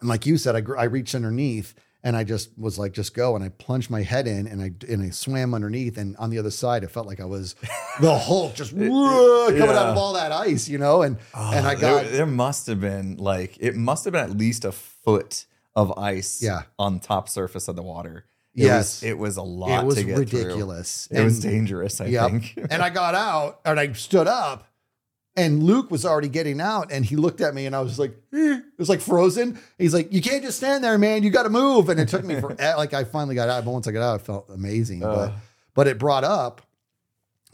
and 0.00 0.08
like 0.08 0.26
you 0.26 0.36
said, 0.36 0.56
I 0.56 0.62
I 0.78 0.84
reached 0.84 1.14
underneath 1.14 1.74
and 2.02 2.16
I 2.16 2.22
just 2.24 2.50
was 2.58 2.78
like, 2.78 2.92
just 2.92 3.14
go. 3.14 3.34
And 3.34 3.42
I 3.42 3.48
plunged 3.48 3.88
my 3.88 4.02
head 4.02 4.26
in 4.26 4.46
and 4.46 4.60
I 4.60 4.72
and 4.88 5.02
I 5.02 5.08
swam 5.10 5.54
underneath. 5.54 5.96
And 5.96 6.16
on 6.18 6.28
the 6.30 6.38
other 6.38 6.50
side, 6.50 6.84
it 6.84 6.90
felt 6.90 7.06
like 7.06 7.18
I 7.20 7.24
was 7.24 7.54
the 8.00 8.18
Hulk 8.18 8.54
just 8.54 8.72
whoa, 8.74 9.46
coming 9.48 9.62
out 9.62 9.86
of 9.90 9.96
all 9.96 10.12
that 10.14 10.30
ice, 10.32 10.68
you 10.68 10.76
know. 10.78 11.00
And 11.02 11.16
ah, 11.32 11.52
and 11.54 11.66
I 11.66 11.74
Oh, 11.76 11.80
got 11.80 12.02
there, 12.02 12.12
there 12.12 12.26
must 12.26 12.66
have 12.66 12.80
been 12.80 13.16
like 13.16 13.56
it 13.60 13.74
must 13.76 14.04
have 14.04 14.12
been 14.12 14.22
at 14.30 14.36
least 14.36 14.64
a 14.64 14.72
foot 14.72 15.46
of 15.76 15.96
ice 15.98 16.42
Yeah. 16.42 16.62
on 16.78 17.00
top 17.00 17.28
surface 17.28 17.68
of 17.68 17.74
the 17.76 17.82
water. 17.82 18.26
It 18.56 18.62
Yes. 18.64 19.02
was, 19.02 19.10
it 19.10 19.18
was 19.18 19.36
a 19.36 19.42
lot. 19.42 19.82
it 19.82 19.86
was 19.86 19.94
to 19.96 20.04
get 20.04 20.18
ridiculous. 20.18 21.06
Through. 21.08 21.18
It 21.20 21.24
was 21.24 21.40
dangerous. 21.40 22.00
I 22.00 22.06
Yep. 22.06 22.30
think. 22.30 22.58
and 22.70 22.82
I 22.82 22.90
got 22.90 23.14
out 23.14 23.60
and 23.64 23.78
I 23.80 23.92
stood 23.92 24.26
up. 24.28 24.68
And 25.36 25.64
Luke 25.64 25.90
was 25.90 26.06
already 26.06 26.28
getting 26.28 26.60
out, 26.60 26.92
and 26.92 27.04
he 27.04 27.16
looked 27.16 27.40
at 27.40 27.56
me, 27.56 27.66
and 27.66 27.74
I 27.74 27.80
was 27.80 27.98
like, 27.98 28.12
eh. 28.32 28.58
it 28.58 28.78
was 28.78 28.88
like 28.88 29.00
frozen. 29.00 29.58
He's 29.78 29.92
like, 29.92 30.12
"You 30.12 30.22
can't 30.22 30.44
just 30.44 30.58
stand 30.58 30.84
there, 30.84 30.96
man. 30.96 31.24
You 31.24 31.30
got 31.30 31.42
to 31.42 31.50
move." 31.50 31.88
And 31.88 31.98
it 31.98 32.06
took 32.06 32.24
me 32.24 32.38
for 32.40 32.54
like 32.76 32.94
I 32.94 33.02
finally 33.02 33.34
got 33.34 33.48
out, 33.48 33.64
but 33.64 33.72
once 33.72 33.88
I 33.88 33.90
got 33.90 34.02
out, 34.02 34.20
I 34.20 34.22
felt 34.22 34.48
amazing. 34.48 35.00
but 35.00 35.32
but 35.74 35.88
it 35.88 35.98
brought 35.98 36.22
up 36.22 36.62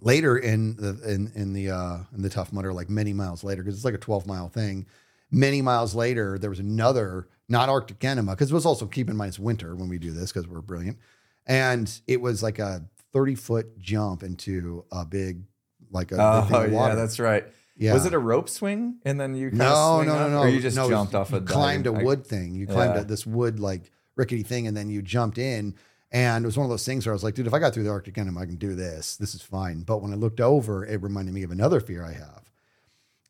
later 0.03 0.37
in 0.37 0.77
the 0.77 0.91
in 1.11 1.33
in 1.35 1.53
the 1.55 1.71
uh 1.71 1.99
in 2.15 2.21
the 2.21 2.29
tough 2.29 2.53
mudder 2.53 2.73
like 2.75 2.91
many 2.91 3.15
miles 3.15 3.43
later 3.45 3.63
because 3.63 3.77
it's 3.77 3.85
like 3.85 3.95
a 3.95 3.99
12 3.99 4.27
mile 4.27 4.49
thing 4.51 4.85
many 5.31 5.63
miles 5.63 5.95
later 5.95 6.39
there 6.39 6.51
was 6.51 6.59
another 6.61 7.29
not 7.49 7.69
arctic 7.69 8.03
enema 8.05 8.33
because 8.33 8.51
it 8.51 8.55
was 8.55 8.67
also 8.67 8.87
keep 8.87 9.09
in 9.09 9.17
mind 9.17 9.29
it's 9.29 9.39
winter 9.39 9.75
when 9.77 9.89
we 9.89 9.99
do 9.99 10.13
this 10.13 10.33
because 10.33 10.49
we're 10.49 10.61
brilliant 10.61 10.99
and 11.47 12.01
it 12.07 12.21
was 12.21 12.43
like 12.43 12.59
a 12.59 12.85
30 13.13 13.35
foot 13.35 13.79
jump 13.79 14.23
into 14.23 14.85
a 14.93 15.05
big 15.05 15.43
like 15.91 16.13
a 16.13 16.17
big 16.17 16.21
Oh 16.25 16.43
thing 16.43 16.65
of 16.67 16.73
yeah, 16.73 16.95
that's 16.95 17.19
right. 17.19 17.45
yeah 17.77 17.93
Was 17.93 18.07
it 18.07 18.15
a 18.15 18.19
rope 18.19 18.49
swing 18.49 18.97
and 19.05 19.21
then 19.21 19.35
you 19.35 19.49
kind 19.51 19.59
no 19.59 20.01
of 20.01 20.07
no 20.07 20.19
no 20.19 20.29
no 20.31 20.39
or 20.41 20.49
you 20.49 20.61
just 20.61 20.77
no, 20.77 20.89
jumped 20.89 21.15
off 21.15 21.31
you 21.31 21.39
a 21.39 21.41
climbed 21.41 21.87
a 21.87 21.93
wood 21.93 22.27
thing 22.27 22.55
you 22.55 22.67
climbed 22.67 22.95
Yeah. 22.95 23.01
a, 23.03 23.05
this 23.05 23.27
wood 23.27 23.59
like 23.61 23.91
rickety 24.17 24.43
thing 24.43 24.67
and 24.67 24.77
then 24.77 24.89
you 24.91 25.03
jumped 25.03 25.39
in 25.39 25.75
and 26.13 26.45
it 26.45 26.47
was 26.49 26.57
one 26.57 26.65
of 26.65 26.71
those 26.71 26.85
things 26.85 27.07
where 27.07 27.13
I 27.13 27.15
was 27.15 27.23
like, 27.23 27.35
dude, 27.37 27.47
if 27.47 27.55
I 27.55 27.61
got 27.61 27.73
through 27.73 27.85
the 27.85 27.91
Arctic 27.91 28.19
enema, 28.19 28.41
I 28.41 28.47
can 28.47 28.57
do 28.57 28.75
this. 28.75 29.15
This 29.15 29.33
is 29.33 29.43
fine. 29.43 29.83
But 29.83 30.03
when 30.03 30.13
I 30.13 30.17
looked 30.17 30.41
over, 30.41 30.85
it 30.85 31.01
reminded 31.01 31.33
me 31.33 31.45
of 31.45 31.53
another 31.53 31.79
fear 31.79 32.05
I 32.05 32.15
have. 32.15 32.51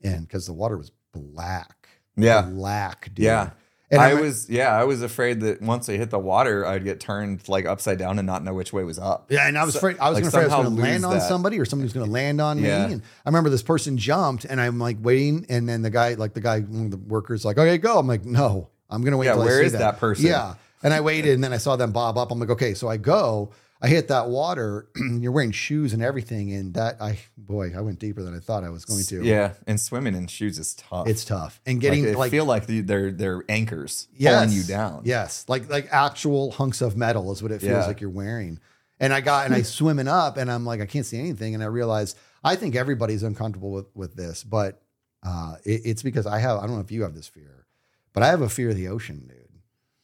And 0.02 0.26
because 0.26 0.46
the 0.46 0.54
water 0.54 0.78
was 0.78 0.90
black. 1.12 1.79
Yeah. 2.22 2.42
Black, 2.42 3.06
dude. 3.14 3.24
Yeah. 3.24 3.50
And 3.92 4.00
I 4.00 4.14
was 4.14 4.48
yeah, 4.48 4.72
I 4.72 4.84
was 4.84 5.02
afraid 5.02 5.40
that 5.40 5.60
once 5.60 5.88
I 5.88 5.94
hit 5.94 6.10
the 6.10 6.18
water, 6.18 6.64
I'd 6.64 6.84
get 6.84 7.00
turned 7.00 7.48
like 7.48 7.66
upside 7.66 7.98
down 7.98 8.20
and 8.20 8.26
not 8.26 8.44
know 8.44 8.54
which 8.54 8.72
way 8.72 8.84
was 8.84 9.00
up. 9.00 9.26
Yeah, 9.32 9.48
and 9.48 9.58
I 9.58 9.64
was 9.64 9.74
So- 9.74 9.78
afraid 9.80 9.98
I 9.98 10.08
was 10.10 10.14
like, 10.14 10.22
gonna 10.22 10.28
afraid 10.28 10.42
I 10.54 10.58
was 10.58 10.66
going 10.66 10.76
to 10.76 10.82
land 10.82 11.04
on 11.04 11.14
that. 11.14 11.28
somebody 11.28 11.58
or 11.58 11.64
somebody 11.64 11.86
was 11.86 11.92
going 11.92 12.06
to 12.06 12.12
land 12.12 12.40
on 12.40 12.58
Yeah. 12.60 12.86
me. 12.86 12.92
And 12.92 13.02
I 13.26 13.28
remember 13.28 13.50
this 13.50 13.64
person 13.64 13.98
jumped, 13.98 14.44
and 14.44 14.60
I'm 14.60 14.78
like 14.78 14.98
waiting, 15.02 15.44
and 15.48 15.68
then 15.68 15.82
the 15.82 15.90
guy, 15.90 16.14
like 16.14 16.34
the 16.34 16.40
guy, 16.40 16.60
one 16.60 16.84
of 16.84 16.90
the 16.92 16.98
workers, 16.98 17.44
like, 17.44 17.58
okay, 17.58 17.78
go. 17.78 17.98
I'm 17.98 18.06
like, 18.06 18.24
no, 18.24 18.68
I'm 18.88 19.02
going 19.02 19.10
to 19.10 19.18
wait. 19.18 19.26
Yeah, 19.26 19.34
see 19.44 19.64
is 19.64 19.72
that 19.72 19.98
person? 19.98 20.24
Yeah, 20.24 20.54
and 20.84 20.94
I 20.94 21.00
waited, 21.00 21.34
and 21.34 21.42
then 21.42 21.52
I 21.52 21.56
saw 21.58 21.74
them 21.74 21.90
bob 21.90 22.16
up. 22.16 22.30
I'm 22.30 22.38
like, 22.38 22.50
okay, 22.50 22.74
so 22.74 22.86
I 22.86 22.96
go. 22.96 23.50
I 23.82 23.88
hit 23.88 24.08
that 24.08 24.28
water. 24.28 24.88
you're 25.20 25.32
wearing 25.32 25.52
shoes 25.52 25.92
and 25.94 26.02
everything, 26.02 26.52
and 26.52 26.74
that 26.74 27.00
I 27.00 27.18
boy, 27.38 27.72
I 27.76 27.80
went 27.80 27.98
deeper 27.98 28.22
than 28.22 28.34
I 28.36 28.38
thought 28.38 28.62
I 28.62 28.68
was 28.68 28.84
going 28.84 29.04
to. 29.04 29.24
Yeah, 29.24 29.54
and 29.66 29.80
swimming 29.80 30.14
in 30.14 30.26
shoes 30.26 30.58
is 30.58 30.74
tough. 30.74 31.08
it's 31.08 31.24
tough, 31.24 31.60
and 31.64 31.76
like, 31.76 31.80
getting 31.80 32.08
I 32.08 32.12
like, 32.12 32.30
feel 32.30 32.44
like 32.44 32.66
they're 32.66 33.10
they're 33.10 33.42
anchors 33.48 34.08
yes, 34.14 34.34
pulling 34.44 34.56
you 34.56 34.62
down. 34.64 35.02
Yes, 35.04 35.46
like 35.48 35.70
like 35.70 35.88
actual 35.90 36.50
hunks 36.52 36.82
of 36.82 36.96
metal 36.96 37.32
is 37.32 37.42
what 37.42 37.52
it 37.52 37.60
feels 37.60 37.70
Yeah. 37.72 37.86
like 37.86 38.00
you're 38.00 38.10
wearing. 38.10 38.60
And 39.02 39.14
I 39.14 39.22
got 39.22 39.46
and 39.46 39.54
I 39.54 39.62
swimming 39.78 40.08
up, 40.08 40.36
and 40.36 40.50
I'm 40.52 40.66
like, 40.66 40.82
I 40.82 40.86
can't 40.86 41.06
see 41.06 41.18
anything, 41.18 41.54
and 41.54 41.62
I 41.62 41.66
realize 41.66 42.14
I 42.44 42.56
think 42.56 42.76
everybody's 42.76 43.22
uncomfortable 43.22 43.70
with 43.72 43.86
with 43.94 44.14
this, 44.14 44.44
but 44.44 44.82
uh, 45.22 45.54
it, 45.64 45.80
it's 45.86 46.02
because 46.02 46.26
I 46.26 46.38
have 46.38 46.58
I 46.58 46.66
don't 46.66 46.74
know 46.74 46.82
if 46.82 46.92
you 46.92 47.02
have 47.04 47.14
this 47.14 47.28
fear, 47.28 47.64
but 48.12 48.22
I 48.22 48.26
have 48.26 48.42
a 48.42 48.48
fear 48.50 48.68
of 48.68 48.76
the 48.76 48.88
ocean, 48.88 49.24
dude, 49.26 49.48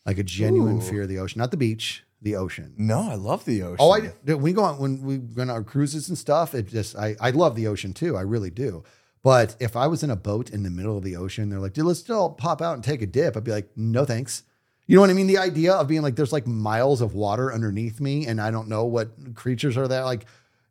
like 0.07 0.17
a 0.17 0.23
genuine 0.23 0.79
Ooh. 0.79 0.81
fear 0.81 1.03
of 1.03 1.09
the 1.11 1.19
ocean, 1.19 1.41
not 1.41 1.51
the 1.51 1.57
beach, 1.59 2.05
the 2.23 2.37
ocean. 2.37 2.75
No, 2.79 3.11
I 3.11 3.15
love 3.15 3.45
the 3.45 3.63
ocean. 3.63 3.77
Oh, 3.79 3.93
I 3.93 4.35
we 4.35 4.53
go 4.53 4.63
on 4.65 4.79
when 4.79 5.03
we 5.03 5.19
go 5.19 5.43
on 5.43 5.51
our 5.51 5.63
cruises 5.63 6.09
and 6.09 6.17
stuff. 6.19 6.55
It 6.55 6.67
just 6.67 6.97
I 6.97 7.17
I 7.21 7.31
love 7.31 7.55
the 7.57 7.67
ocean 7.67 7.93
too. 7.93 8.17
I 8.17 8.23
really 8.23 8.51
do. 8.51 8.85
But 9.23 9.57
if 9.59 9.75
I 9.77 9.87
was 9.89 10.03
in 10.05 10.11
a 10.11 10.17
boat 10.17 10.51
in 10.51 10.63
the 10.63 10.71
middle 10.71 10.97
of 10.97 11.03
the 11.03 11.17
ocean, 11.17 11.49
they're 11.51 11.59
like, 11.59 11.73
dude, 11.73 11.85
let's 11.87 11.99
still 12.01 12.31
pop 12.31 12.63
out 12.63 12.75
and 12.75 12.85
take 12.85 13.03
a 13.03 13.07
dip. 13.07 13.37
I'd 13.37 13.43
be 13.45 13.51
like, 13.51 13.69
no, 13.77 14.05
thanks. 14.05 14.45
You 14.87 14.95
know 14.95 15.01
what 15.01 15.11
I 15.11 15.15
mean? 15.15 15.27
The 15.27 15.39
idea 15.39 15.73
of 15.75 15.89
being 15.89 16.03
like, 16.03 16.15
there's 16.15 16.33
like 16.33 16.47
miles 16.47 17.01
of 17.01 17.15
water 17.15 17.53
underneath 17.53 18.01
me, 18.01 18.27
and 18.29 18.41
I 18.41 18.53
don't 18.53 18.69
know 18.69 18.85
what 18.85 19.35
creatures 19.35 19.77
are 19.77 19.89
there. 19.89 20.05
Like, 20.05 20.27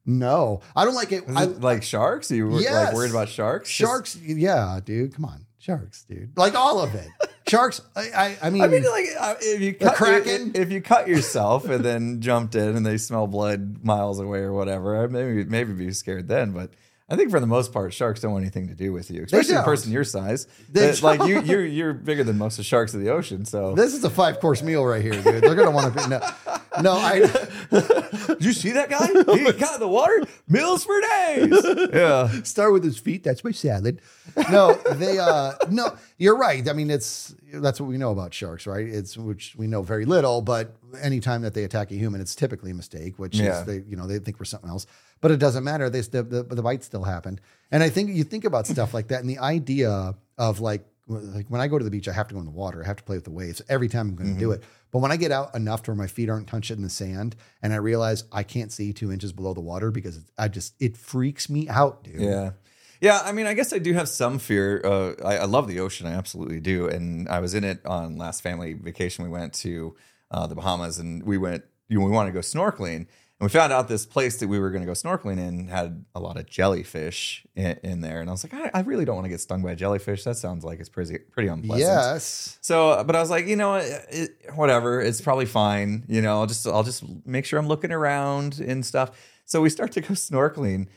no, 0.05 0.61
I 0.73 0.85
don't 0.85 0.95
like 0.95 1.11
it. 1.11 1.25
I, 1.35 1.43
it 1.43 1.59
like 1.61 1.83
sharks? 1.83 2.31
Are 2.31 2.35
you 2.35 2.59
Yes. 2.59 2.85
like 2.85 2.93
worried 2.93 3.11
about 3.11 3.27
sharks? 3.27 3.67
Just- 3.67 3.77
sharks, 3.77 4.15
yeah, 4.15 4.79
dude, 4.83 5.13
come 5.13 5.25
on, 5.25 5.45
sharks, 5.57 6.03
dude, 6.03 6.37
like 6.37 6.55
all 6.55 6.79
of 6.81 6.95
it. 6.95 7.07
sharks. 7.47 7.81
I, 7.95 8.01
I, 8.01 8.37
I 8.43 8.49
mean, 8.49 8.61
I 8.63 8.67
mean, 8.67 8.83
like 8.83 9.07
uh, 9.19 9.35
if 9.39 9.61
you 9.61 9.73
cut 9.73 9.95
Kraken? 9.95 10.51
if, 10.55 10.61
if 10.63 10.71
you 10.71 10.81
cut 10.81 11.07
yourself 11.07 11.69
and 11.69 11.83
then 11.83 12.21
jumped 12.21 12.55
in 12.55 12.75
and 12.75 12.85
they 12.85 12.97
smell 12.97 13.27
blood 13.27 13.83
miles 13.83 14.19
away 14.19 14.39
or 14.39 14.53
whatever, 14.53 15.03
I'd 15.03 15.11
maybe 15.11 15.43
maybe 15.45 15.73
be 15.73 15.91
scared 15.91 16.27
then. 16.27 16.51
But 16.51 16.71
I 17.07 17.15
think 17.15 17.29
for 17.29 17.39
the 17.39 17.45
most 17.45 17.71
part, 17.71 17.93
sharks 17.93 18.21
don't 18.21 18.31
want 18.31 18.41
anything 18.43 18.67
to 18.69 18.73
do 18.73 18.91
with 18.91 19.11
you, 19.11 19.23
especially 19.23 19.53
a 19.55 19.61
person 19.61 19.91
your 19.91 20.03
size. 20.03 20.47
They 20.71 20.87
That, 20.87 21.03
like 21.03 21.19
you, 21.29 21.39
you're 21.41 21.63
you're 21.65 21.93
bigger 21.93 22.23
than 22.23 22.39
most 22.39 22.53
of 22.53 22.57
the 22.57 22.63
sharks 22.63 22.95
of 22.95 22.99
the 23.01 23.09
ocean. 23.09 23.45
So 23.45 23.75
this 23.75 23.93
is 23.93 24.03
a 24.03 24.09
five 24.09 24.39
course 24.39 24.63
meal 24.63 24.83
right 24.83 25.03
here, 25.03 25.11
dude. 25.13 25.43
They're 25.43 25.53
gonna 25.53 25.69
want 25.69 25.93
to 25.95 26.03
be 26.03 26.09
no, 26.09 26.19
no. 26.81 26.93
I 26.93 27.19
did 28.27 28.37
you 28.43 28.53
see 28.53 28.71
that 28.71 28.89
guy? 28.89 29.05
He 29.07 29.51
got 29.59 29.75
in 29.75 29.79
the 29.81 29.87
water, 29.87 30.23
meals 30.47 30.83
for 30.83 30.99
days. 30.99 31.89
Yeah, 31.93 32.41
start 32.41 32.73
with 32.73 32.83
his 32.83 32.97
feet. 32.97 33.23
That's 33.23 33.43
my 33.43 33.51
salad. 33.51 34.01
No, 34.51 34.73
they 34.95 35.19
uh 35.19 35.53
no, 35.69 35.95
you're 36.17 36.37
right. 36.37 36.67
I 36.67 36.73
mean, 36.73 36.89
it's 36.89 37.35
that's 37.53 37.79
what 37.79 37.87
we 37.87 37.97
know 37.99 38.11
about 38.13 38.33
sharks, 38.33 38.65
right? 38.65 38.87
It's 38.87 39.15
which 39.15 39.53
we 39.55 39.67
know 39.67 39.83
very 39.83 40.05
little, 40.05 40.41
but 40.41 40.75
anytime 40.99 41.43
that 41.43 41.53
they 41.53 41.65
attack 41.65 41.91
a 41.91 41.95
human, 41.95 42.19
it's 42.19 42.33
typically 42.33 42.71
a 42.71 42.73
mistake, 42.73 43.19
which 43.19 43.35
Yeah. 43.37 43.59
is 43.59 43.65
they, 43.67 43.83
you 43.87 43.95
know, 43.95 44.07
they 44.07 44.17
think 44.17 44.39
we're 44.39 44.45
something 44.45 44.69
else. 44.71 44.87
But 45.21 45.31
it 45.31 45.37
doesn't 45.37 45.63
matter. 45.63 45.89
They 45.89 46.01
the, 46.01 46.23
the 46.23 46.43
the 46.43 46.61
bite 46.61 46.83
still 46.83 47.03
happened. 47.03 47.41
And 47.71 47.81
I 47.81 47.89
think 47.89 48.11
you 48.11 48.23
think 48.23 48.45
about 48.45 48.67
stuff 48.67 48.93
like 48.93 49.07
that 49.07 49.21
and 49.21 49.29
the 49.29 49.39
idea 49.39 50.15
of 50.37 50.59
like 50.59 50.85
like 51.07 51.47
when 51.49 51.61
I 51.61 51.67
go 51.67 51.77
to 51.77 51.83
the 51.85 51.91
beach, 51.91 52.07
I 52.07 52.13
have 52.13 52.27
to 52.29 52.33
go 52.33 52.39
in 52.39 52.45
the 52.45 52.51
water. 52.51 52.83
I 52.83 52.87
have 52.87 52.97
to 52.97 53.03
play 53.03 53.15
with 53.17 53.25
the 53.25 53.31
waves 53.31 53.61
every 53.69 53.87
time 53.87 54.09
I'm 54.09 54.15
going 54.15 54.33
to 54.33 54.39
do 54.39 54.47
Mm-hmm. 54.49 54.61
it. 54.61 54.63
But 54.91 54.99
when 54.99 55.11
I 55.11 55.17
get 55.17 55.31
out 55.31 55.53
enough 55.55 55.83
to 55.83 55.91
where 55.91 55.95
my 55.95 56.07
feet 56.07 56.29
aren't 56.29 56.47
touching 56.47 56.81
the 56.81 56.89
sand, 56.89 57.35
and 57.61 57.73
I 57.73 57.77
realize 57.77 58.23
I 58.31 58.43
can't 58.43 58.71
see 58.71 58.91
two 58.93 59.11
inches 59.11 59.31
below 59.33 59.53
the 59.53 59.61
water 59.61 59.91
because 59.91 60.19
I 60.37 60.47
just 60.47 60.73
it 60.79 60.95
freaks 60.97 61.49
me 61.49 61.67
out, 61.69 62.03
dude. 62.03 62.21
Yeah. 62.21 62.51
Yeah, 63.01 63.21
I 63.23 63.33
mean, 63.33 63.45
I 63.45 63.53
guess 63.53 63.73
I 63.73 63.77
do 63.77 63.93
have 63.93 64.07
some 64.07 64.39
fear. 64.39 64.81
Uh, 64.83 65.13
I, 65.23 65.37
I 65.39 65.45
love 65.45 65.67
the 65.67 65.79
ocean, 65.81 66.07
I 66.07 66.13
absolutely 66.13 66.61
do. 66.61 66.87
And 66.87 67.27
I 67.27 67.39
was 67.39 67.53
in 67.53 67.63
it 67.65 67.85
on 67.85 68.17
last 68.17 68.41
family 68.41 68.73
vacation. 68.73 69.25
We 69.25 69.29
went 69.29 69.53
to 69.55 69.95
uh, 70.31 70.47
the 70.47 70.55
Bahamas, 70.55 70.97
and 70.97 71.21
we 71.23 71.37
went. 71.37 71.63
You 71.87 71.99
know, 71.99 72.05
we 72.05 72.11
wanted 72.11 72.31
to 72.31 72.33
go 72.33 72.39
snorkeling, 72.39 73.05
and 73.39 73.49
we 73.49 73.49
found 73.49 73.73
out 73.73 73.89
this 73.89 74.05
place 74.05 74.37
that 74.37 74.47
we 74.47 74.59
were 74.59 74.69
going 74.69 74.81
to 74.81 74.85
go 74.85 74.93
snorkeling 74.93 75.37
in 75.37 75.67
had 75.67 76.05
a 76.15 76.21
lot 76.21 76.37
of 76.37 76.49
jellyfish 76.49 77.45
in, 77.53 77.77
in 77.83 77.99
there. 77.99 78.21
And 78.21 78.29
I 78.29 78.31
was 78.31 78.45
like, 78.45 78.53
I, 78.53 78.71
I 78.73 78.81
really 78.83 79.03
don't 79.03 79.15
want 79.15 79.25
to 79.25 79.29
get 79.29 79.41
stung 79.41 79.61
by 79.61 79.71
a 79.71 79.75
jellyfish. 79.75 80.23
That 80.23 80.37
sounds 80.37 80.63
like 80.63 80.79
it's 80.79 80.87
pretty 80.87 81.17
pretty 81.17 81.49
unpleasant. 81.49 81.89
Yes. 81.89 82.57
So, 82.61 83.03
but 83.03 83.13
I 83.13 83.19
was 83.19 83.29
like, 83.29 83.47
you 83.47 83.57
know, 83.57 83.71
what, 83.71 83.83
it, 84.09 84.37
whatever, 84.55 85.01
it's 85.01 85.19
probably 85.19 85.45
fine. 85.45 86.05
You 86.07 86.21
know, 86.21 86.39
I'll 86.39 86.45
just 86.45 86.65
I'll 86.65 86.83
just 86.83 87.03
make 87.25 87.45
sure 87.45 87.59
I'm 87.59 87.67
looking 87.67 87.91
around 87.91 88.59
and 88.59 88.85
stuff. 88.85 89.11
So 89.43 89.61
we 89.61 89.69
start 89.69 89.91
to 89.93 90.01
go 90.01 90.07
snorkeling. 90.13 90.87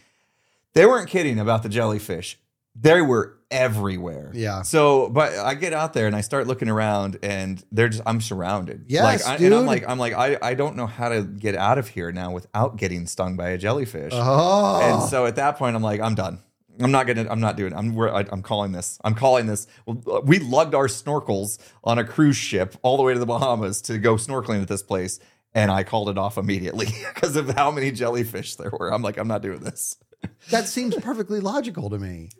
They 0.74 0.87
weren't 0.87 1.09
kidding 1.09 1.40
about 1.40 1.64
the 1.64 1.68
jellyfish. 1.68 2.38
They 2.80 3.00
were 3.00 3.38
everywhere. 3.50 4.30
Yeah. 4.34 4.62
So, 4.62 5.08
but 5.08 5.32
I 5.34 5.54
get 5.54 5.72
out 5.72 5.92
there 5.92 6.06
and 6.06 6.14
I 6.14 6.20
start 6.20 6.46
looking 6.46 6.68
around, 6.68 7.18
and 7.22 7.62
they're 7.72 7.88
just 7.88 8.02
I'm 8.06 8.20
surrounded. 8.20 8.84
Yes, 8.88 9.26
like, 9.26 9.40
I, 9.40 9.44
and 9.44 9.54
I'm 9.54 9.66
like 9.66 9.88
I'm 9.88 9.98
like 9.98 10.12
I 10.12 10.38
I 10.40 10.54
don't 10.54 10.76
know 10.76 10.86
how 10.86 11.08
to 11.08 11.22
get 11.22 11.54
out 11.54 11.78
of 11.78 11.88
here 11.88 12.12
now 12.12 12.30
without 12.30 12.76
getting 12.76 13.06
stung 13.06 13.36
by 13.36 13.50
a 13.50 13.58
jellyfish. 13.58 14.12
Oh. 14.14 14.80
And 14.82 15.08
so 15.08 15.26
at 15.26 15.36
that 15.36 15.56
point, 15.56 15.76
I'm 15.76 15.82
like, 15.82 16.00
I'm 16.00 16.14
done. 16.14 16.40
I'm 16.80 16.92
not 16.92 17.06
gonna. 17.06 17.26
I'm 17.28 17.40
not 17.40 17.56
doing. 17.56 17.72
It. 17.72 17.76
I'm. 17.76 17.94
We're, 17.94 18.12
I, 18.12 18.24
I'm 18.30 18.42
calling 18.42 18.72
this. 18.72 18.98
I'm 19.02 19.14
calling 19.14 19.46
this. 19.46 19.66
We 19.86 20.38
lugged 20.38 20.74
our 20.74 20.86
snorkels 20.86 21.58
on 21.82 21.98
a 21.98 22.04
cruise 22.04 22.36
ship 22.36 22.76
all 22.82 22.96
the 22.96 23.02
way 23.02 23.14
to 23.14 23.18
the 23.18 23.26
Bahamas 23.26 23.82
to 23.82 23.98
go 23.98 24.14
snorkeling 24.14 24.62
at 24.62 24.68
this 24.68 24.82
place, 24.82 25.18
and 25.54 25.70
I 25.72 25.82
called 25.82 26.08
it 26.08 26.18
off 26.18 26.38
immediately 26.38 26.86
because 27.14 27.34
of 27.34 27.50
how 27.50 27.70
many 27.70 27.90
jellyfish 27.90 28.54
there 28.56 28.70
were. 28.70 28.92
I'm 28.92 29.02
like, 29.02 29.16
I'm 29.16 29.28
not 29.28 29.42
doing 29.42 29.60
this. 29.60 29.96
That 30.50 30.66
seems 30.66 30.94
perfectly 30.96 31.40
logical 31.40 31.90
to 31.90 31.98
me. 31.98 32.31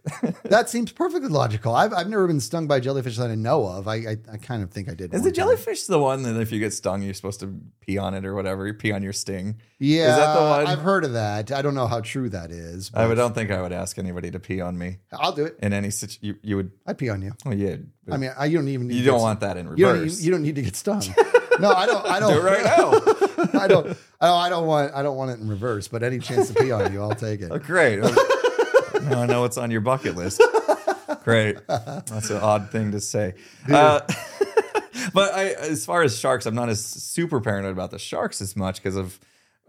That 0.45 0.69
seems 0.71 0.93
perfectly 0.93 1.29
logical. 1.29 1.75
I've, 1.75 1.93
I've 1.93 2.09
never 2.09 2.27
been 2.27 2.41
stung 2.41 2.67
by 2.67 2.79
a 2.79 2.81
jellyfish 2.81 3.17
that 3.19 3.31
I 3.31 3.35
know 3.35 3.67
of. 3.67 3.87
I 3.87 3.95
I, 3.97 4.17
I 4.33 4.37
kind 4.39 4.63
of 4.63 4.71
think 4.71 4.89
I 4.89 4.95
did. 4.95 5.13
Is 5.15 5.23
the 5.23 5.31
time. 5.31 5.35
jellyfish 5.35 5.85
the 5.85 5.99
one 5.99 6.23
that 6.23 6.41
if 6.41 6.51
you 6.51 6.59
get 6.59 6.73
stung, 6.73 7.03
you're 7.03 7.15
supposed 7.15 7.41
to 7.41 7.61
pee 7.81 7.99
on 7.99 8.15
it 8.15 8.25
or 8.25 8.35
whatever? 8.35 8.67
You 8.67 8.75
pee 8.75 8.93
on 8.93 9.03
your 9.03 9.13
sting. 9.13 9.61
Yeah, 9.79 10.11
Is 10.11 10.17
that 10.17 10.35
the 10.35 10.41
one? 10.41 10.67
I've 10.67 10.81
heard 10.81 11.05
of 11.05 11.13
that. 11.13 11.53
I 11.53 11.63
don't 11.63 11.75
know 11.75 11.87
how 11.87 12.01
true 12.01 12.29
that 12.31 12.51
is. 12.51 12.91
I 12.95 13.07
would, 13.07 13.15
don't 13.15 13.35
think 13.35 13.51
I 13.51 13.63
would 13.63 13.73
ask 13.73 13.99
anybody 13.99 14.31
to 14.33 14.41
pee 14.41 14.61
on 14.61 14.77
me 14.77 14.99
I'll 15.13 15.33
do 15.33 15.45
it. 15.45 15.57
in 15.63 15.73
any 15.73 15.91
situation. 15.91 16.21
You, 16.23 16.37
you 16.43 16.57
would. 16.57 16.73
I'd 16.87 16.99
pee 16.99 17.11
on 17.11 17.23
you. 17.23 17.33
Oh 17.47 17.53
yeah. 17.53 17.77
I 18.11 18.17
mean, 18.17 18.33
I, 18.39 18.47
you 18.47 18.59
don't 18.59 18.69
even. 18.69 18.89
Need 18.89 18.95
you 18.95 19.01
to 19.03 19.07
don't 19.11 19.21
want 19.21 19.41
that 19.41 19.57
in 19.57 19.67
You 19.77 19.85
don't. 19.85 19.99
reverse. 20.01 20.21
You, 20.21 20.27
you 20.27 20.31
don't 20.33 20.43
need 20.43 20.55
to 20.57 20.63
get 20.63 20.75
stung. 20.77 21.03
no, 21.61 21.71
I 21.73 21.87
don't. 21.87 22.07
I 22.07 22.19
don't. 22.21 22.33
Do 22.33 22.41
it 22.41 22.43
right 22.43 22.65
now. 22.65 23.27
I 23.55 23.69
don't. 23.69 23.97
I 24.21 24.27
don't. 24.27 24.39
I 24.39 24.49
don't 24.49 24.67
want. 24.67 24.95
I 24.95 25.03
don't 25.03 25.17
want 25.17 25.31
it 25.31 25.41
in 25.41 25.49
reverse. 25.49 25.89
But 25.89 26.03
any 26.03 26.19
chance 26.19 26.49
to 26.49 26.55
pee 26.55 26.73
on 26.73 26.93
you, 26.93 27.01
I'll 27.01 27.15
take 27.15 27.41
it. 27.41 27.51
Oh, 27.51 27.59
great. 27.59 28.01
now 28.01 29.23
I 29.23 29.27
know 29.27 29.43
what's 29.43 29.59
on 29.59 29.71
your 29.71 29.81
bucket 29.81 30.17
list. 30.17 30.43
Great. 31.25 31.59
That's 31.67 32.31
an 32.31 32.39
odd 32.39 32.71
thing 32.71 32.93
to 32.93 33.01
say. 33.01 33.35
Uh, 33.71 34.01
but 35.13 35.35
I, 35.35 35.51
as 35.61 35.85
far 35.85 36.03
as 36.03 36.19
sharks, 36.19 36.47
I'm 36.47 36.55
not 36.55 36.69
as 36.69 36.85
super 36.85 37.41
paranoid 37.41 37.73
about 37.73 37.91
the 37.91 37.99
sharks 37.99 38.41
as 38.41 38.57
much 38.57 38.77
because 38.77 38.97
of 38.97 39.19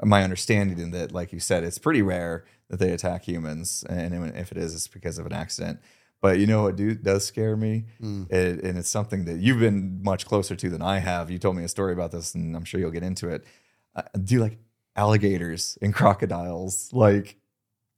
my 0.01 0.23
understanding 0.23 0.79
in 0.79 0.91
that, 0.91 1.11
like 1.11 1.33
you 1.33 1.39
said, 1.39 1.63
it's 1.63 1.77
pretty 1.77 2.01
rare 2.01 2.45
that 2.69 2.79
they 2.79 2.91
attack 2.91 3.25
humans. 3.25 3.83
And 3.89 4.13
if 4.35 4.51
it 4.51 4.57
is, 4.57 4.73
it's 4.73 4.87
because 4.87 5.17
of 5.19 5.25
an 5.25 5.33
accident. 5.33 5.79
But 6.21 6.39
you 6.39 6.47
know 6.47 6.63
what 6.63 6.75
do, 6.75 6.95
does 6.95 7.25
scare 7.25 7.55
me? 7.55 7.85
It, 8.29 8.63
and 8.63 8.77
it's 8.77 8.89
something 8.89 9.25
that 9.25 9.39
you've 9.39 9.59
been 9.59 10.01
much 10.03 10.25
closer 10.25 10.55
to 10.55 10.69
than 10.69 10.81
I 10.81 10.99
have. 10.99 11.31
You 11.31 11.39
told 11.39 11.55
me 11.55 11.63
a 11.63 11.67
story 11.69 11.93
about 11.93 12.11
this, 12.11 12.35
and 12.35 12.55
I'm 12.55 12.65
sure 12.65 12.79
you'll 12.79 12.91
get 12.91 13.03
into 13.03 13.29
it. 13.29 13.45
Uh, 13.99 14.17
do 14.17 14.35
you 14.35 14.41
like 14.41 14.57
alligators 14.95 15.77
and 15.81 15.93
crocodiles? 15.93 16.89
Like, 16.93 17.37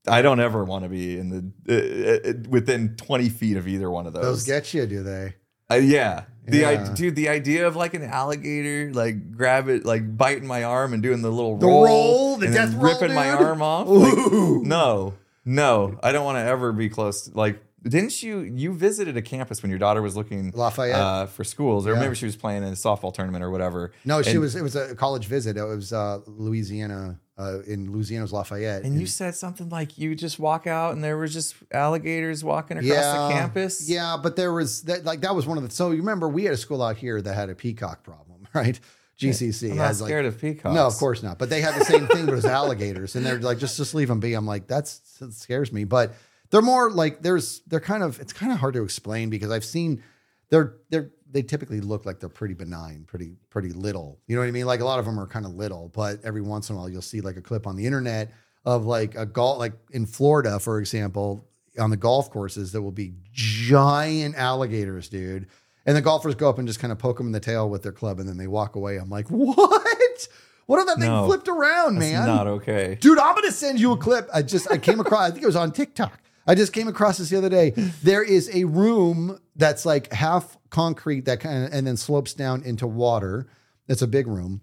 I 0.07 0.21
don't 0.21 0.39
ever 0.39 0.63
want 0.63 0.83
to 0.83 0.89
be 0.89 1.17
in 1.17 1.29
the 1.29 2.23
uh, 2.25 2.29
uh, 2.29 2.33
within 2.49 2.95
20 2.95 3.29
feet 3.29 3.57
of 3.57 3.67
either 3.67 3.89
one 3.89 4.07
of 4.07 4.13
those. 4.13 4.23
Those 4.23 4.45
get 4.45 4.73
you, 4.73 4.85
do 4.85 5.03
they? 5.03 5.35
Uh, 5.69 5.75
yeah. 5.75 6.23
The 6.45 6.59
Yeah. 6.59 6.69
I, 6.69 6.93
dude, 6.93 7.15
the 7.15 7.29
idea 7.29 7.67
of 7.67 7.75
like 7.75 7.93
an 7.93 8.03
alligator, 8.03 8.91
like 8.93 9.31
grab 9.31 9.69
it, 9.69 9.85
like 9.85 10.17
biting 10.17 10.47
my 10.47 10.63
arm 10.63 10.93
and 10.93 11.03
doing 11.03 11.21
the 11.21 11.31
little 11.31 11.57
The 11.57 11.67
roll, 11.67 11.85
roll, 11.85 12.37
the 12.37 12.47
death 12.47 12.73
roll, 12.73 12.93
ripping 12.93 13.13
my 13.13 13.29
arm 13.29 13.61
off. 13.61 13.87
Like, 13.87 14.63
no, 14.63 15.13
no, 15.45 15.99
I 16.01 16.11
don't 16.11 16.25
want 16.25 16.37
to 16.37 16.43
ever 16.43 16.73
be 16.73 16.89
close. 16.89 17.27
To, 17.27 17.37
like, 17.37 17.61
didn't 17.83 18.21
you? 18.21 18.39
You 18.41 18.73
visited 18.73 19.17
a 19.17 19.21
campus 19.21 19.61
when 19.63 19.69
your 19.69 19.79
daughter 19.79 20.01
was 20.01 20.15
looking 20.15 20.51
Lafayette. 20.55 20.95
uh, 20.99 21.25
for 21.25 21.43
schools, 21.43 21.87
or 21.87 21.93
Yeah. 21.93 21.99
maybe 21.99 22.15
she 22.15 22.25
was 22.25 22.35
playing 22.35 22.63
in 22.63 22.69
a 22.69 22.73
softball 22.73 23.13
tournament 23.13 23.43
or 23.43 23.49
whatever. 23.49 23.91
No, 24.05 24.21
she 24.21 24.31
And- 24.31 24.39
was. 24.41 24.55
It 24.55 24.61
was 24.61 24.75
a 24.75 24.95
college 24.95 25.25
visit. 25.25 25.57
It 25.57 25.63
was 25.63 25.91
uh, 25.93 26.19
Louisiana. 26.27 27.19
Uh, 27.37 27.59
in 27.65 27.91
Louisiana's 27.91 28.31
Lafayette. 28.31 28.83
And 28.83 28.99
you 28.99 29.07
said 29.07 29.33
something 29.33 29.67
like 29.69 29.97
you 29.97 30.13
just 30.13 30.37
walk 30.37 30.67
out 30.67 30.93
and 30.93 31.03
there 31.03 31.17
was 31.17 31.33
just 31.33 31.55
alligators 31.71 32.43
walking 32.43 32.77
across 32.77 32.89
the 33.29 33.33
campus. 33.33 33.89
Yeah, 33.89 34.15
but 34.21 34.35
there 34.35 34.53
was 34.53 34.83
that 34.83 35.05
like 35.05 35.21
that 35.21 35.33
was 35.33 35.47
one 35.47 35.57
of 35.57 35.63
the. 35.67 35.71
So 35.73 35.89
you 35.89 35.97
remember 35.97 36.29
we 36.29 36.43
had 36.43 36.53
a 36.53 36.57
school 36.57 36.83
out 36.83 36.97
here 36.97 37.19
that 37.19 37.33
had 37.33 37.49
a 37.49 37.55
peacock 37.55 38.03
problem, 38.03 38.47
right? 38.53 38.79
GCC 39.19 39.71
I'm 39.71 39.77
not 39.77 39.87
has 39.87 40.01
like 40.01 40.09
scared 40.09 40.25
of 40.25 40.39
peacocks. 40.39 40.75
no, 40.75 40.85
of 40.85 40.93
course 40.97 41.23
not. 41.23 41.39
But 41.39 41.49
they 41.49 41.61
had 41.61 41.73
the 41.79 41.85
same 41.85 42.05
thing, 42.07 42.25
but 42.25 42.33
it 42.33 42.35
was 42.35 42.45
alligators, 42.45 43.15
and 43.15 43.25
they're 43.25 43.39
like 43.39 43.57
just 43.57 43.75
just 43.75 43.95
leave 43.95 44.09
them 44.09 44.19
be. 44.19 44.33
I'm 44.35 44.45
like 44.45 44.67
that's 44.67 44.99
that 45.19 45.33
scares 45.33 45.71
me, 45.73 45.83
but 45.83 46.13
they're 46.51 46.61
more 46.61 46.91
like 46.91 47.21
there's 47.21 47.61
they're 47.67 47.79
kind 47.79 48.03
of 48.03 48.19
it's 48.19 48.33
kind 48.33 48.51
of 48.51 48.59
hard 48.59 48.75
to 48.75 48.83
explain 48.83 49.29
because 49.29 49.51
I've 49.51 49.65
seen 49.65 50.03
they're 50.49 50.75
they're 50.89 51.09
they 51.29 51.41
typically 51.41 51.79
look 51.79 52.05
like 52.05 52.19
they're 52.19 52.27
pretty 52.29 52.53
benign, 52.53 53.05
pretty 53.07 53.35
pretty 53.49 53.69
little. 53.71 54.19
You 54.27 54.35
know 54.35 54.41
what 54.41 54.47
I 54.49 54.51
mean? 54.51 54.65
Like 54.65 54.81
a 54.81 54.85
lot 54.85 54.99
of 54.99 55.05
them 55.05 55.19
are 55.19 55.27
kind 55.27 55.45
of 55.45 55.53
little, 55.55 55.89
but 55.93 56.19
every 56.23 56.41
once 56.41 56.69
in 56.69 56.75
a 56.75 56.79
while 56.79 56.89
you'll 56.89 57.01
see 57.01 57.21
like 57.21 57.37
a 57.37 57.41
clip 57.41 57.65
on 57.65 57.75
the 57.75 57.85
internet 57.85 58.31
of 58.65 58.85
like 58.85 59.15
a 59.15 59.25
golf, 59.25 59.57
like 59.57 59.73
in 59.91 60.05
Florida, 60.05 60.59
for 60.59 60.79
example, 60.79 61.47
on 61.79 61.89
the 61.89 61.97
golf 61.97 62.29
courses, 62.29 62.71
there 62.71 62.81
will 62.81 62.91
be 62.91 63.13
giant 63.31 64.35
alligators, 64.35 65.07
dude. 65.09 65.47
And 65.85 65.97
the 65.97 66.01
golfers 66.01 66.35
go 66.35 66.47
up 66.49 66.59
and 66.59 66.67
just 66.67 66.79
kind 66.79 66.91
of 66.91 66.99
poke 66.99 67.17
them 67.17 67.25
in 67.27 67.31
the 67.31 67.39
tail 67.39 67.67
with 67.69 67.81
their 67.81 67.91
club, 67.91 68.19
and 68.19 68.29
then 68.29 68.37
they 68.37 68.45
walk 68.45 68.75
away. 68.75 68.97
I'm 68.97 69.09
like, 69.09 69.27
what? 69.29 70.27
What 70.67 70.79
if 70.79 70.85
that 70.85 70.99
thing 70.99 71.09
No, 71.09 71.25
flipped 71.25 71.47
around, 71.47 71.95
That's 71.95 72.11
man? 72.11 72.27
not 72.27 72.47
okay. 72.47 72.97
Dude, 73.01 73.17
I'm 73.17 73.33
gonna 73.35 73.51
send 73.51 73.79
you 73.79 73.93
a 73.93 73.97
clip. 73.97 74.29
I 74.33 74.41
just 74.41 74.69
I 74.71 74.77
came 74.77 74.99
across. 74.99 75.21
I 75.29 75.31
think 75.31 75.43
it 75.43 75.47
was 75.47 75.55
on 75.55 75.71
TikTok. 75.71 76.20
I 76.47 76.55
just 76.55 76.73
came 76.73 76.87
across 76.87 77.17
this 77.17 77.29
the 77.29 77.37
other 77.37 77.49
day. 77.49 77.71
There 78.03 78.23
is 78.23 78.49
a 78.53 78.63
room 78.65 79.39
that's 79.55 79.85
like 79.85 80.11
half 80.11 80.57
concrete 80.69 81.25
that 81.25 81.39
kind 81.39 81.65
of 81.65 81.73
and 81.73 81.85
then 81.85 81.97
slopes 81.97 82.33
down 82.33 82.63
into 82.63 82.87
water. 82.87 83.47
It's 83.87 84.01
a 84.01 84.07
big 84.07 84.27
room. 84.27 84.61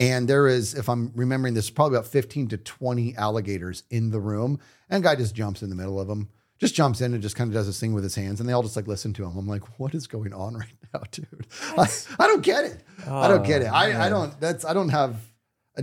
And 0.00 0.28
there 0.28 0.46
is, 0.46 0.74
if 0.74 0.88
I'm 0.88 1.12
remembering 1.14 1.54
this, 1.54 1.70
probably 1.70 1.98
about 1.98 2.08
15 2.08 2.48
to 2.48 2.56
20 2.56 3.16
alligators 3.16 3.82
in 3.90 4.10
the 4.10 4.20
room. 4.20 4.60
And 4.88 5.02
guy 5.02 5.16
just 5.16 5.34
jumps 5.34 5.62
in 5.62 5.70
the 5.70 5.74
middle 5.74 6.00
of 6.00 6.06
them, 6.06 6.28
just 6.58 6.74
jumps 6.74 7.00
in 7.00 7.14
and 7.14 7.22
just 7.22 7.34
kind 7.34 7.48
of 7.48 7.54
does 7.54 7.66
this 7.66 7.80
thing 7.80 7.94
with 7.94 8.04
his 8.04 8.14
hands. 8.14 8.38
And 8.38 8.48
they 8.48 8.52
all 8.52 8.62
just 8.62 8.76
like 8.76 8.86
listen 8.86 9.12
to 9.14 9.24
him. 9.24 9.36
I'm 9.36 9.48
like, 9.48 9.80
what 9.80 9.94
is 9.94 10.06
going 10.06 10.32
on 10.32 10.54
right 10.54 10.68
now, 10.94 11.02
dude? 11.10 11.46
I, 11.76 11.88
I 12.18 12.26
don't 12.28 12.42
get 12.42 12.64
it. 12.64 12.82
I 13.08 13.26
don't 13.26 13.44
get 13.44 13.62
it. 13.62 13.68
Oh, 13.68 13.74
I, 13.74 13.90
I 13.90 14.06
oh. 14.06 14.10
don't, 14.10 14.40
that's, 14.40 14.64
I 14.64 14.72
don't 14.72 14.90
have, 14.90 15.16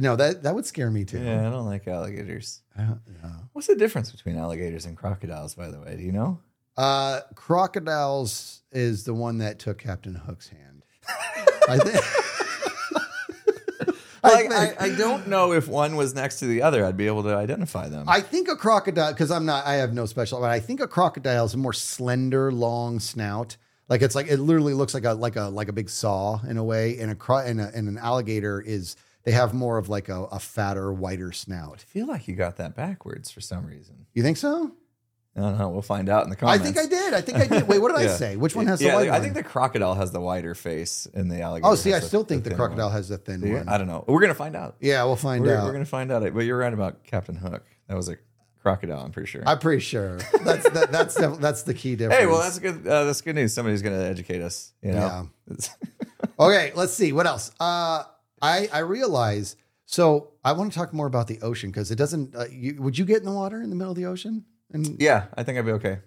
no, 0.02 0.16
that, 0.16 0.44
that 0.44 0.54
would 0.56 0.66
scare 0.66 0.90
me 0.92 1.06
too. 1.06 1.20
Yeah, 1.22 1.48
I 1.48 1.52
don't 1.52 1.66
like 1.66 1.88
alligators. 1.88 2.62
I 2.78 2.84
don't- 2.84 3.02
yeah. 3.24 3.32
What's 3.54 3.68
the 3.68 3.76
difference 3.76 4.12
between 4.12 4.38
alligators 4.38 4.86
and 4.86 4.98
crocodiles, 4.98 5.56
by 5.56 5.70
the 5.70 5.80
way? 5.80 5.96
Do 5.96 6.04
you 6.04 6.12
know? 6.12 6.40
Uh, 6.78 7.22
crocodiles 7.36 8.62
is 8.72 9.06
the 9.06 9.14
one 9.14 9.38
that 9.40 9.60
took 9.60 9.78
Captain 9.78 10.14
Hook's 10.16 10.50
hand. 10.50 10.84
I 11.70 11.78
think. 11.78 12.04
I, 14.24 14.28
Like, 14.30 14.50
think 14.50 14.54
I, 14.82 14.86
I 14.86 14.90
don't 14.96 15.28
know 15.28 15.54
if 15.54 15.68
one 15.68 15.96
was 15.96 16.16
next 16.16 16.40
to 16.40 16.48
the 16.48 16.64
other. 16.64 16.84
I'd 16.84 16.98
be 16.98 17.06
able 17.06 17.22
to 17.24 17.36
identify 17.36 17.88
them. 17.90 18.10
I 18.10 18.22
think 18.22 18.48
a 18.50 18.56
crocodile 18.56 19.14
because 19.14 19.30
I'm 19.30 19.46
not. 19.46 19.66
I 19.68 19.76
have 19.76 19.94
no 19.94 20.08
special. 20.08 20.40
But 20.42 20.50
I 20.50 20.60
think 20.60 20.80
a 20.80 20.88
crocodile 20.88 21.46
is 21.46 21.54
a 21.54 21.58
more 21.58 21.74
slender, 21.74 22.52
long 22.52 23.00
snout. 23.00 23.56
Like 23.88 24.02
it's 24.02 24.16
like 24.16 24.28
it 24.28 24.38
literally 24.38 24.74
looks 24.74 24.96
like 24.96 25.06
a 25.06 25.14
like 25.14 25.36
a 25.36 25.44
like 25.44 25.68
a 25.68 25.74
big 25.74 25.90
saw 25.92 26.40
in 26.50 26.58
a 26.58 26.64
way. 26.64 26.98
And 26.98 27.12
a 27.12 27.16
cro- 27.16 27.38
and, 27.46 27.62
a, 27.62 27.72
and 27.76 27.88
an 27.88 28.00
alligator 28.00 28.60
is 28.62 28.96
they 29.26 29.32
have 29.32 29.54
more 29.54 29.78
of 29.78 29.90
like 29.90 30.08
a, 30.10 30.24
a 30.26 30.40
fatter, 30.40 30.94
whiter 30.94 31.32
snout. 31.32 31.80
I 31.80 31.84
feel 31.92 32.08
like 32.08 32.28
you 32.28 32.36
got 32.36 32.58
that 32.58 32.76
backwards 32.76 33.32
for 33.32 33.42
some 33.42 33.66
reason. 33.66 34.06
You 34.14 34.24
think 34.24 34.38
so? 34.38 34.72
I 35.38 35.42
don't 35.42 35.58
know. 35.58 35.68
We'll 35.68 35.82
find 35.82 36.08
out 36.08 36.24
in 36.24 36.30
the 36.30 36.38
comments. 36.38 36.62
I 36.62 36.66
think 36.72 36.78
I 36.78 36.88
did. 36.88 37.14
I 37.14 37.20
think 37.20 37.38
I 37.40 37.48
did. 37.48 37.68
Wait, 37.68 37.80
what 37.80 37.94
did 37.94 38.08
I 38.08 38.08
say? 38.16 38.38
Which 38.38 38.56
one 38.56 38.68
has 38.68 38.80
the 38.80 38.86
yeah, 38.86 38.96
white 38.96 39.10
I 39.10 39.20
think 39.20 39.34
the 39.34 39.44
crocodile 39.44 39.94
has 39.96 40.12
the 40.12 40.22
wider 40.22 40.56
face, 40.56 41.08
and 41.14 41.30
the 41.30 41.42
alligator. 41.42 41.68
oh, 41.74 41.76
see, 41.76 41.92
I 41.92 41.96
has 41.96 42.04
the- 42.04 42.08
still 42.08 42.24
think 42.24 42.46
the, 42.46 42.52
thin 42.52 42.58
crocodile 42.58 42.86
one. 42.88 42.94
has 42.96 43.10
the 43.10 43.18
thin 43.18 43.42
one. 43.42 43.68
I 43.68 43.78
don't 43.78 43.88
know. 43.88 44.06
We're 44.08 44.22
gonna 44.22 44.34
find 44.34 44.56
out. 44.56 44.78
Yeah, 44.80 45.04
we'll 45.04 45.18
find 45.18 45.44
We're, 45.44 45.58
out. 45.58 45.66
we're 45.66 45.74
gonna 45.74 45.84
find 45.86 46.10
out. 46.10 46.24
it. 46.24 46.34
But 46.34 46.46
you're 46.46 46.58
right 46.58 46.74
about 46.74 47.04
Captain 47.04 47.36
Hook. 47.36 47.66
That 47.90 47.98
was 47.98 48.08
a 48.08 48.16
crocodile. 48.62 49.02
I'm 49.04 49.12
pretty 49.12 49.28
sure. 49.28 49.44
I'm 49.46 49.60
pretty 49.60 49.82
sure 49.82 50.20
that's 50.46 50.70
that, 50.70 50.92
that's 50.94 51.16
def- 51.16 51.40
that's 51.40 51.64
the 51.64 51.74
key 51.74 51.98
difference. 51.98 52.20
hey, 52.22 52.28
well, 52.28 52.40
that's 52.40 52.60
good. 52.60 52.88
Uh, 52.88 53.04
that's 53.04 53.20
good 53.20 53.36
news. 53.36 53.54
Somebody's 53.54 53.82
gonna 53.82 54.04
educate 54.04 54.42
us. 54.42 54.72
You 54.82 54.94
know. 54.94 55.30
okay. 56.40 56.72
Let's 56.76 56.94
see 56.94 57.12
what 57.12 57.28
else. 57.28 57.52
Uh, 57.60 58.04
I 58.42 58.70
I 58.74 58.80
realize. 58.80 59.56
So 59.88 60.32
I 60.44 60.54
want 60.54 60.72
to 60.74 60.78
talk 60.80 60.94
more 60.94 61.06
about 61.08 61.28
the 61.28 61.40
ocean 61.42 61.70
because 61.70 61.92
it 61.92 61.96
doesn't. 61.96 62.36
Uh, 62.36 62.46
you, 62.52 62.82
would 62.82 62.98
you 62.98 63.06
get 63.06 63.18
in 63.18 63.26
the 63.26 63.32
water 63.32 63.62
in 63.62 63.70
the 63.70 63.76
middle 63.76 63.92
of 63.92 63.98
the 63.98 64.06
ocean? 64.08 64.46
And 64.74 65.00
yeah, 65.00 65.26
I 65.36 65.44
think 65.44 65.58
I'd 65.60 65.66
be 65.66 65.74
okay. 65.74 66.00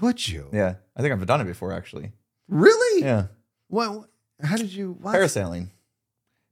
would 0.00 0.26
you? 0.28 0.48
Yeah, 0.52 0.74
I 0.96 1.02
think 1.02 1.12
I've 1.12 1.24
done 1.26 1.40
it 1.40 1.44
before 1.44 1.72
actually. 1.72 2.12
Really? 2.48 3.02
Yeah, 3.04 3.26
What? 3.68 4.06
How 4.42 4.56
did 4.56 4.72
you? 4.72 4.96
What? 5.00 5.14
parasailing. 5.14 5.68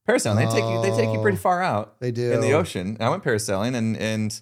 Parasailing. 0.08 0.36
They 0.36 0.46
take 0.60 0.64
you. 0.70 0.82
They 0.82 0.96
take 0.96 1.12
you 1.12 1.20
pretty 1.20 1.36
Oh, 1.38 1.40
far 1.40 1.60
out. 1.62 1.98
They 2.00 2.12
do 2.12 2.30
in 2.32 2.40
the 2.40 2.52
ocean. 2.52 2.96
I 3.00 3.08
went 3.08 3.24
parasailing 3.24 3.74
and 3.74 3.96
and 3.96 4.40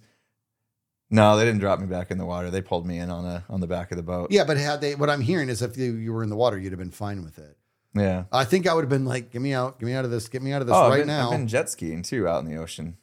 no, 1.08 1.36
they 1.38 1.44
didn't 1.44 1.60
drop 1.60 1.78
me 1.80 1.86
back 1.86 2.10
in 2.10 2.18
the 2.18 2.26
water. 2.26 2.50
They 2.50 2.60
pulled 2.60 2.86
me 2.86 2.98
in 2.98 3.10
on 3.10 3.24
a 3.24 3.44
on 3.48 3.60
the 3.60 3.66
back 3.66 3.90
of 3.90 3.96
the 3.96 4.02
boat. 4.02 4.30
Yeah, 4.30 4.44
but 4.44 4.58
had 4.58 4.80
they? 4.80 4.94
What 4.96 5.08
I'm 5.08 5.20
hearing 5.22 5.48
is 5.48 5.62
if 5.62 5.76
you, 5.78 5.94
you 5.94 6.12
were 6.12 6.22
in 6.22 6.28
the 6.28 6.36
water, 6.36 6.58
you'd 6.58 6.72
have 6.72 6.78
been 6.78 6.90
fine 6.90 7.22
with 7.24 7.38
it. 7.38 7.56
Yeah. 7.96 8.24
I 8.32 8.44
think 8.44 8.66
I 8.66 8.74
would 8.74 8.82
have 8.82 8.90
been 8.90 9.04
like, 9.06 9.30
"Get 9.32 9.40
me 9.42 9.52
out! 9.54 9.78
Get 9.80 9.86
me 9.86 9.94
out 9.94 10.04
of 10.04 10.10
this! 10.10 10.28
Get 10.28 10.42
me 10.42 10.52
out 10.52 10.60
of 10.60 10.66
this 10.68 10.76
Oh, 10.76 10.84
I've 10.84 10.90
right 10.90 10.98
been, 10.98 11.06
now!" 11.08 11.30
I've 11.30 11.38
been 11.38 11.48
jet 11.48 11.70
skiing 11.70 12.02
too 12.02 12.28
out 12.28 12.44
in 12.44 12.50
the 12.50 12.56
ocean. 12.58 12.96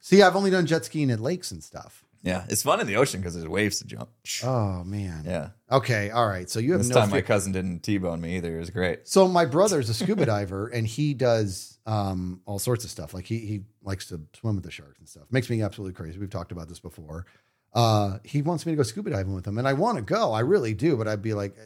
See, 0.00 0.22
I've 0.22 0.34
only 0.36 0.50
done 0.50 0.66
jet 0.66 0.84
skiing 0.84 1.10
at 1.10 1.20
lakes 1.20 1.50
and 1.52 1.62
stuff. 1.62 2.04
Yeah, 2.24 2.44
it's 2.48 2.62
fun 2.62 2.80
in 2.80 2.86
the 2.86 2.96
ocean 2.96 3.20
because 3.20 3.34
there's 3.34 3.48
waves 3.48 3.78
to 3.80 3.84
jump. 3.84 4.08
Oh 4.44 4.84
man. 4.84 5.24
Yeah. 5.26 5.48
Okay. 5.70 6.10
All 6.10 6.26
right. 6.28 6.48
So 6.48 6.60
you 6.60 6.70
have 6.72 6.80
This 6.80 6.88
no 6.90 6.94
time 6.96 7.08
fear. 7.10 7.16
my 7.18 7.22
cousin 7.22 7.50
didn't 7.52 7.80
T-bone 7.80 8.20
me 8.20 8.36
either. 8.36 8.54
It 8.56 8.60
was 8.60 8.70
great. 8.70 9.08
So 9.08 9.26
my 9.26 9.44
brother's 9.44 9.88
a 9.88 9.94
scuba 9.94 10.24
diver 10.26 10.68
and 10.68 10.86
he 10.86 11.14
does 11.14 11.78
um, 11.84 12.40
all 12.46 12.60
sorts 12.60 12.84
of 12.84 12.90
stuff. 12.90 13.12
Like 13.12 13.24
he 13.24 13.38
he 13.40 13.62
likes 13.82 14.06
to 14.10 14.20
swim 14.34 14.54
with 14.54 14.64
the 14.64 14.70
sharks 14.70 15.00
and 15.00 15.08
stuff. 15.08 15.24
Makes 15.32 15.50
me 15.50 15.62
absolutely 15.62 15.94
crazy. 15.94 16.16
We've 16.18 16.30
talked 16.30 16.52
about 16.52 16.68
this 16.68 16.78
before. 16.78 17.26
Uh, 17.74 18.18
he 18.22 18.40
wants 18.40 18.66
me 18.66 18.72
to 18.72 18.76
go 18.76 18.84
scuba 18.84 19.10
diving 19.10 19.34
with 19.34 19.44
him, 19.46 19.58
and 19.58 19.66
I 19.66 19.72
want 19.72 19.96
to 19.98 20.02
go. 20.02 20.32
I 20.32 20.40
really 20.40 20.74
do, 20.74 20.96
but 20.96 21.08
I'd 21.08 21.22
be 21.22 21.34
like, 21.34 21.56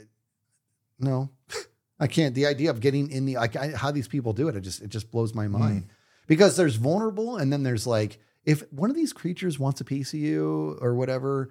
no, 0.99 1.29
I 1.99 2.07
can't. 2.07 2.35
The 2.35 2.47
idea 2.47 2.71
of 2.71 2.81
getting 2.81 3.11
in 3.11 3.25
the 3.27 3.37
like 3.37 3.57
I, 3.57 3.69
how 3.71 3.91
these 3.91 4.09
people 4.09 4.33
do 4.33 4.49
it, 4.49 4.57
it 4.57 4.61
just 4.61 4.83
it 4.83 4.89
just 4.89 5.11
blows 5.11 5.35
my 5.35 5.47
hmm. 5.47 5.59
mind 5.59 5.87
because 6.27 6.57
there's 6.57 6.77
vulnerable, 6.77 7.37
and 7.37 7.53
then 7.53 7.63
there's 7.63 7.87
like 7.87 8.19
if 8.45 8.71
one 8.73 8.91
of 8.91 8.97
these 8.97 9.13
creatures 9.13 9.59
wants 9.59 9.81
a 9.81 9.85
piece 9.85 10.13
of 10.13 10.21
you 10.21 10.79
or 10.81 10.95
whatever. 10.95 11.51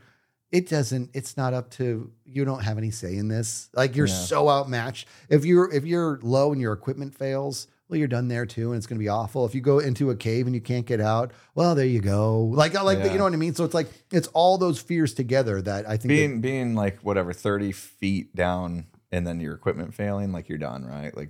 It 0.52 0.70
doesn't. 0.70 1.10
It's 1.14 1.36
not 1.36 1.54
up 1.54 1.72
to 1.72 2.12
you. 2.24 2.46
Don't 2.46 2.64
have 2.64 2.78
any 2.78 2.92
say 2.92 3.18
in 3.18 3.28
this. 3.28 3.68
Like 3.74 3.96
you're 3.96 4.08
Yeah. 4.08 4.14
so 4.14 4.48
outmatched. 4.48 5.08
If 5.28 5.44
you're 5.44 5.70
if 5.74 5.84
you're 5.86 6.20
low 6.22 6.54
and 6.54 6.62
your 6.62 6.72
equipment 6.72 7.14
fails, 7.16 7.68
well, 7.90 8.00
you're 8.00 8.08
done 8.08 8.30
there 8.30 8.46
too, 8.46 8.72
and 8.72 8.78
it's 8.78 8.88
going 8.88 8.98
to 8.98 9.04
be 9.04 9.10
awful. 9.10 9.46
If 9.46 9.54
you 9.54 9.62
go 9.62 9.80
into 9.80 10.10
a 10.10 10.16
cave 10.16 10.46
and 10.46 10.56
you 10.56 10.62
can't 10.62 10.86
get 10.86 11.02
out, 11.02 11.32
well, 11.54 11.76
there 11.76 11.86
you 11.86 12.00
go. 12.00 12.44
Like 12.44 12.76
I 12.76 12.82
like 12.82 13.00
Yeah. 13.00 13.12
you 13.12 13.18
know 13.18 13.26
what 13.26 13.34
I 13.34 13.38
mean. 13.38 13.54
So 13.54 13.66
it's 13.66 13.74
like 13.74 13.88
it's 14.12 14.28
all 14.30 14.58
those 14.58 14.80
fears 14.80 15.14
together 15.14 15.62
that 15.64 15.86
I 15.86 15.92
think. 15.98 16.02
that- 16.04 16.08
Being 16.10 16.42
being 16.42 16.76
like 16.76 17.00
whatever 17.00 17.34
30 17.34 17.72
feet 17.72 18.36
down 18.36 18.86
and 19.12 19.26
then 19.26 19.40
your 19.40 19.54
equipment 19.54 19.94
failing, 19.94 20.32
like 20.32 20.50
you're 20.50 20.58
done, 20.58 20.86
right? 20.86 21.16
Like 21.16 21.30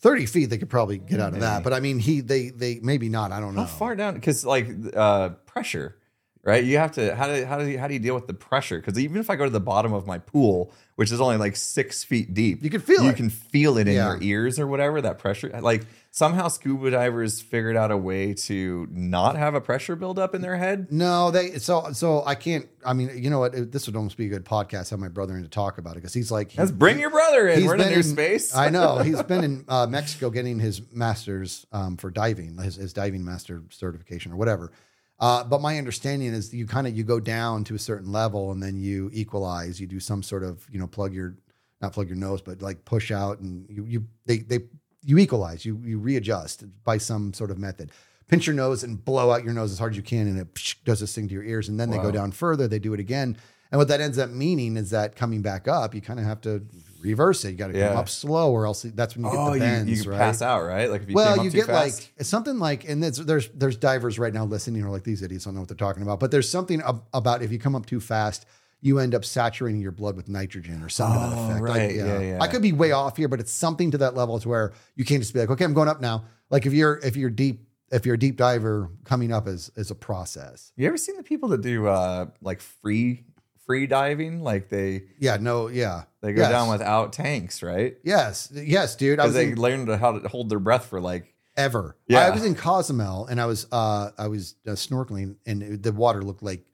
30 0.00 0.26
feet 0.26 0.46
they 0.50 0.58
could 0.58 0.68
probably 0.68 0.98
get 0.98 1.18
out 1.18 1.32
of 1.32 1.40
that 1.40 1.62
but 1.64 1.72
i 1.72 1.80
mean 1.80 1.98
he 1.98 2.20
they 2.20 2.50
they 2.50 2.78
maybe 2.82 3.08
not 3.08 3.32
i 3.32 3.40
don't 3.40 3.54
know 3.54 3.62
how 3.62 3.66
far 3.66 3.96
down? 3.96 4.12
Because 4.12 4.44
like 4.44 4.68
uh, 4.94 5.30
pressure, 5.46 5.96
right? 6.42 6.62
You 6.62 6.76
have 6.76 6.92
to 6.92 7.14
how 7.16 7.26
do 7.26 7.42
how 7.46 7.58
do 7.58 7.66
you, 7.70 7.78
how 7.78 7.88
do 7.88 7.94
you 7.94 8.00
deal 8.00 8.14
with 8.14 8.26
the 8.26 8.34
pressure? 8.34 8.78
Because 8.80 8.98
even 8.98 9.16
if 9.16 9.30
I 9.30 9.36
go 9.36 9.44
to 9.44 9.50
the 9.50 9.60
bottom 9.60 9.94
of 9.94 10.06
my 10.06 10.18
pool, 10.18 10.74
which 10.96 11.10
is 11.10 11.22
only 11.22 11.38
like 11.38 11.56
six 11.56 12.04
feet 12.04 12.34
deep, 12.34 12.62
You 12.62 12.68
can 12.68 12.82
feel 12.82 13.02
you 13.04 13.10
it. 13.10 13.16
can 13.16 13.30
feel 13.30 13.78
it 13.78 13.88
in 13.88 13.94
Yeah. 13.94 14.08
your 14.12 14.22
ears 14.22 14.58
or 14.58 14.66
whatever. 14.66 15.00
That 15.00 15.18
pressure, 15.18 15.48
like 15.62 15.86
somehow 16.14 16.46
scuba 16.46 16.90
divers 16.90 17.40
figured 17.40 17.76
out 17.76 17.90
a 17.90 17.96
way 17.96 18.32
to 18.32 18.86
not 18.92 19.34
have 19.34 19.56
a 19.56 19.60
pressure 19.60 19.96
buildup 19.96 20.32
in 20.32 20.42
their 20.42 20.56
head. 20.56 20.86
no 20.92 21.32
they 21.32 21.58
so 21.58 21.90
so 21.92 22.22
i 22.24 22.36
can't 22.36 22.68
i 22.86 22.92
mean 22.92 23.10
you 23.20 23.28
know 23.28 23.40
what 23.40 23.72
this 23.72 23.86
would 23.86 23.96
almost 23.96 24.16
be 24.16 24.26
a 24.26 24.28
good 24.28 24.44
podcast 24.44 24.90
have 24.90 25.00
my 25.00 25.08
brother 25.08 25.36
in 25.36 25.42
to 25.42 25.48
talk 25.48 25.76
about 25.78 25.92
it 25.92 25.96
because 25.96 26.14
he's 26.14 26.30
like 26.30 26.56
Let's 26.56 26.70
bring 26.70 27.00
your 27.00 27.10
brother 27.10 27.48
in. 27.48 27.66
We're 27.66 27.74
in 27.74 27.80
a 27.80 28.02
space. 28.04 28.54
I 28.54 28.70
know 28.70 28.98
he's 29.08 29.22
been 29.24 29.42
in 29.42 29.64
uh, 29.66 29.86
Mexico 29.88 30.30
getting 30.30 30.60
his 30.60 30.80
master's 30.92 31.66
um, 31.72 31.96
for 31.96 32.10
diving, 32.10 32.58
his, 32.58 32.76
his 32.76 32.92
diving 32.92 33.24
master 33.24 33.64
certification 33.70 34.30
or 34.32 34.36
whatever. 34.36 34.70
Uh, 35.18 35.42
but 35.42 35.60
my 35.60 35.78
understanding 35.78 36.32
is 36.32 36.54
you 36.54 36.66
kind 36.66 36.86
of 36.86 36.96
you 36.96 37.02
go 37.02 37.18
down 37.18 37.64
to 37.64 37.74
a 37.74 37.78
certain 37.78 38.12
level 38.12 38.52
and 38.52 38.62
then 38.62 38.78
you 38.78 39.10
equalize. 39.12 39.80
You 39.80 39.88
do 39.88 39.98
some 39.98 40.22
sort 40.22 40.44
of 40.44 40.64
you 40.70 40.78
know 40.78 40.86
plug 40.86 41.12
your 41.12 41.34
not 41.80 41.92
plug 41.92 42.08
your 42.08 42.16
nose, 42.16 42.40
but 42.40 42.62
like 42.62 42.84
push 42.84 43.10
out 43.10 43.40
and 43.40 43.66
you 43.68 43.84
you 43.84 44.06
they 44.26 44.38
they 44.38 44.60
you 45.04 45.18
equalize. 45.18 45.64
You 45.64 45.80
you 45.84 45.98
readjust 45.98 46.64
by 46.84 46.98
some 46.98 47.32
sort 47.32 47.50
of 47.50 47.58
method. 47.58 47.90
Pinch 48.26 48.46
your 48.46 48.56
nose 48.56 48.82
and 48.82 49.04
blow 49.04 49.30
out 49.30 49.44
your 49.44 49.52
nose 49.52 49.70
as 49.70 49.78
hard 49.78 49.92
as 49.92 49.96
you 49.96 50.02
can, 50.02 50.26
and 50.26 50.38
it 50.38 50.54
psh, 50.54 50.76
does 50.84 51.00
this 51.00 51.14
thing 51.14 51.28
to 51.28 51.34
your 51.34 51.44
ears. 51.44 51.68
And 51.68 51.78
then 51.78 51.90
they 51.90 51.98
go 51.98 52.10
down 52.10 52.32
further. 52.32 52.66
They 52.66 52.78
do 52.78 52.94
it 52.94 53.00
again. 53.00 53.36
And 53.70 53.78
what 53.78 53.88
that 53.88 54.00
ends 54.00 54.18
up 54.18 54.30
meaning 54.30 54.76
is 54.76 54.90
that 54.90 55.16
coming 55.16 55.42
back 55.42 55.66
up, 55.66 55.94
you 55.94 56.00
kind 56.00 56.20
of 56.20 56.24
have 56.26 56.40
to 56.42 56.64
reverse 57.00 57.44
it. 57.44 57.50
You 57.50 57.56
got 57.56 57.72
to 57.72 57.88
come 57.88 57.96
up 57.96 58.08
slow, 58.08 58.52
or 58.52 58.66
else 58.66 58.82
that's 58.82 59.16
when 59.16 59.24
you 59.24 59.30
get 59.32 59.38
oh, 59.38 59.52
the 59.52 59.58
bends, 59.58 59.90
you 59.90 60.02
can 60.02 60.12
right? 60.12 60.18
pass 60.18 60.42
out, 60.42 60.64
right? 60.64 60.90
Like 60.90 61.02
if 61.02 61.08
you 61.08 61.14
well, 61.14 61.42
you 61.42 61.50
get 61.50 61.66
fast. 61.66 62.10
like 62.16 62.24
something 62.24 62.58
like, 62.58 62.88
and 62.88 63.02
there's, 63.02 63.18
there's 63.18 63.48
there's 63.50 63.76
divers 63.76 64.18
right 64.18 64.32
now 64.32 64.44
listening 64.44 64.80
who 64.80 64.88
are 64.88 64.92
like 64.92 65.04
these 65.04 65.22
idiots 65.22 65.44
don't 65.44 65.54
know 65.54 65.60
what 65.60 65.68
they're 65.68 65.76
talking 65.76 66.02
about. 66.02 66.20
But 66.20 66.30
there's 66.30 66.48
something 66.48 66.82
ab- 66.82 67.02
about 67.12 67.42
if 67.42 67.52
you 67.52 67.58
come 67.58 67.74
up 67.74 67.84
too 67.84 68.00
fast, 68.00 68.46
you 68.84 68.98
end 68.98 69.14
up 69.14 69.24
saturating 69.24 69.80
your 69.80 69.92
blood 69.92 70.14
with 70.14 70.28
nitrogen 70.28 70.82
or 70.82 70.88
something 70.90 71.18
to 71.22 71.26
that 71.30 71.36
Oh, 71.38 71.50
effect. 71.50 71.62
Right. 71.62 71.94
Yeah, 71.94 72.20
yeah. 72.20 72.38
I 72.40 72.46
could 72.48 72.60
be 72.60 72.72
way 72.72 72.92
off 72.92 73.16
here, 73.16 73.28
but 73.28 73.40
it's 73.40 73.50
something 73.50 73.90
to 73.92 73.98
that 73.98 74.14
level 74.14 74.38
to 74.38 74.48
where 74.48 74.72
you 74.94 75.04
can't 75.06 75.22
just 75.22 75.32
be 75.32 75.40
like, 75.40 75.48
okay, 75.50 75.64
I'm 75.64 75.72
going 75.72 75.88
up 75.88 76.02
now. 76.02 76.24
Like 76.50 76.66
if 76.66 76.74
you're 76.74 76.98
if 76.98 77.16
you're 77.16 77.30
deep 77.30 77.66
if 77.90 78.04
you're 78.04 78.16
a 78.16 78.18
deep 78.18 78.36
diver, 78.36 78.90
coming 79.04 79.32
up 79.32 79.48
is 79.48 79.70
is 79.76 79.90
a 79.90 79.94
process. 79.94 80.70
You 80.76 80.86
ever 80.86 80.98
seen 80.98 81.16
the 81.16 81.22
people 81.22 81.48
that 81.50 81.62
do 81.62 81.86
uh 81.86 82.26
like 82.42 82.60
free 82.60 83.24
free 83.66 83.86
diving? 83.86 84.42
Like 84.42 84.68
they 84.68 85.04
Yeah, 85.18 85.38
no, 85.40 85.68
yeah. 85.68 86.02
they 86.20 86.34
go 86.34 86.42
Yes. 86.42 86.50
down 86.50 86.68
without 86.68 87.14
tanks, 87.14 87.62
right? 87.62 87.96
Yes, 88.04 88.50
yes, 88.52 88.96
dude. 88.96 89.16
Because 89.16 89.32
they 89.32 89.48
in- 89.52 89.56
learn 89.58 89.86
to 89.86 89.96
how 89.96 90.18
to 90.18 90.28
hold 90.28 90.50
their 90.50 90.58
breath 90.60 90.84
for 90.86 91.00
like 91.00 91.32
ever. 91.56 91.96
Yeah. 92.06 92.26
I 92.26 92.30
was 92.30 92.44
in 92.44 92.54
Cozumel 92.54 93.26
and 93.28 93.40
I 93.40 93.46
was 93.46 93.66
uh 93.72 94.10
I 94.18 94.28
was 94.28 94.56
uh, 94.66 94.72
snorkeling 94.72 95.36
and 95.46 95.62
it- 95.62 95.82
the 95.82 95.92
water 95.92 96.20
looked 96.22 96.42
like 96.42 96.66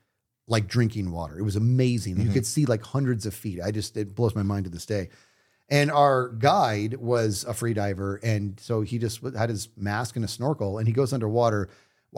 like 0.51 0.67
drinking 0.67 1.11
water. 1.13 1.39
It 1.39 1.43
was 1.43 1.57
amazing. 1.57 2.21
You 2.21 2.29
Mhm. 2.29 2.33
could 2.35 2.47
see 2.47 2.67
like 2.67 2.83
hundreds 2.83 3.25
of 3.25 3.33
feet. 3.33 3.61
I 3.65 3.71
just 3.71 3.97
it 3.97 4.15
blows 4.15 4.35
my 4.35 4.43
mind 4.43 4.65
to 4.65 4.71
this 4.71 4.85
day. 4.85 5.09
And 5.71 5.91
our 5.91 6.29
guide 6.31 6.97
was 6.97 7.45
a 7.45 7.55
free 7.55 7.73
diver, 7.73 8.19
and 8.25 8.59
so 8.61 8.83
he 8.83 8.99
just 8.99 9.21
had 9.37 9.49
his 9.49 9.69
mask 9.77 10.17
and 10.17 10.25
a 10.25 10.29
snorkel, 10.29 10.77
and 10.79 10.87
he 10.89 10.93
goes 10.93 11.13
underwater. 11.13 11.69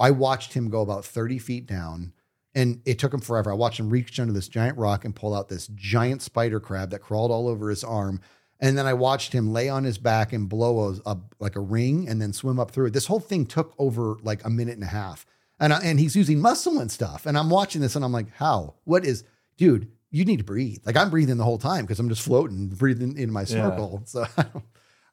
I 0.00 0.10
watched 0.10 0.54
him 0.54 0.70
go 0.70 0.80
about 0.80 1.04
thirty 1.04 1.38
feet 1.38 1.66
down, 1.66 2.14
and 2.54 2.80
it 2.86 2.98
took 2.98 3.12
him 3.12 3.20
forever. 3.20 3.52
I 3.52 3.54
watched 3.54 3.78
him 3.78 3.90
reach 3.90 4.18
under 4.18 4.32
this 4.32 4.48
giant 4.48 4.78
rock 4.78 5.04
and 5.04 5.14
pull 5.14 5.34
out 5.34 5.50
this 5.50 5.66
giant 5.74 6.22
spider 6.22 6.60
crab 6.60 6.88
that 6.90 7.00
crawled 7.02 7.30
all 7.30 7.46
over 7.46 7.68
his 7.68 7.84
arm. 7.84 8.20
And 8.58 8.78
then 8.78 8.86
I 8.86 8.94
watched 8.94 9.32
him 9.34 9.52
lay 9.52 9.68
on 9.68 9.84
his 9.84 9.98
back 9.98 10.32
and 10.32 10.48
blow 10.48 10.94
a, 11.04 11.10
a 11.10 11.18
like 11.38 11.56
a 11.56 11.60
ring 11.60 12.08
and 12.08 12.22
then 12.22 12.32
swim 12.32 12.58
up 12.58 12.70
through 12.70 12.86
it. 12.86 12.92
This 12.94 13.06
whole 13.06 13.20
thing 13.20 13.44
took 13.44 13.74
over 13.78 14.16
like 14.22 14.42
a 14.46 14.50
minute 14.50 14.74
and 14.76 14.84
a 14.84 14.86
half. 14.86 15.26
And 15.62 15.72
I, 15.72 15.78
and 15.78 16.00
he's 16.00 16.16
using 16.16 16.40
muscle 16.40 16.80
and 16.80 16.90
stuff. 16.90 17.24
And 17.24 17.38
I'm 17.38 17.48
watching 17.48 17.80
this 17.80 17.94
and 17.94 18.04
I'm 18.04 18.10
like, 18.10 18.34
how? 18.34 18.74
What 18.82 19.04
is, 19.04 19.22
dude? 19.56 19.88
You 20.10 20.24
need 20.24 20.38
to 20.38 20.44
breathe. 20.44 20.80
Like 20.84 20.96
I'm 20.96 21.08
breathing 21.08 21.36
the 21.36 21.44
whole 21.44 21.56
time 21.56 21.84
because 21.84 22.00
I'm 22.00 22.08
just 22.08 22.22
floating, 22.22 22.66
breathing 22.68 23.16
in 23.16 23.30
my 23.30 23.44
snorkel. 23.44 24.02
So 24.06 24.26
I 24.36 24.42
don't, 24.42 24.64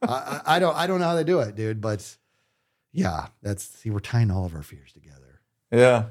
I, 0.01 0.41
I 0.45 0.59
don't, 0.59 0.75
I 0.75 0.88
don't 0.88 0.99
know 0.99 1.05
how 1.05 1.15
they 1.15 1.23
do 1.23 1.39
it, 1.39 1.55
dude. 1.55 1.81
But 1.81 2.17
yeah, 2.91 3.27
that's 3.43 3.63
see, 3.63 3.91
we're 3.91 3.99
tying 3.99 4.31
all 4.31 4.45
of 4.45 4.55
our 4.55 4.63
fears 4.63 4.91
together. 4.91 5.39
Yeah. 5.71 6.05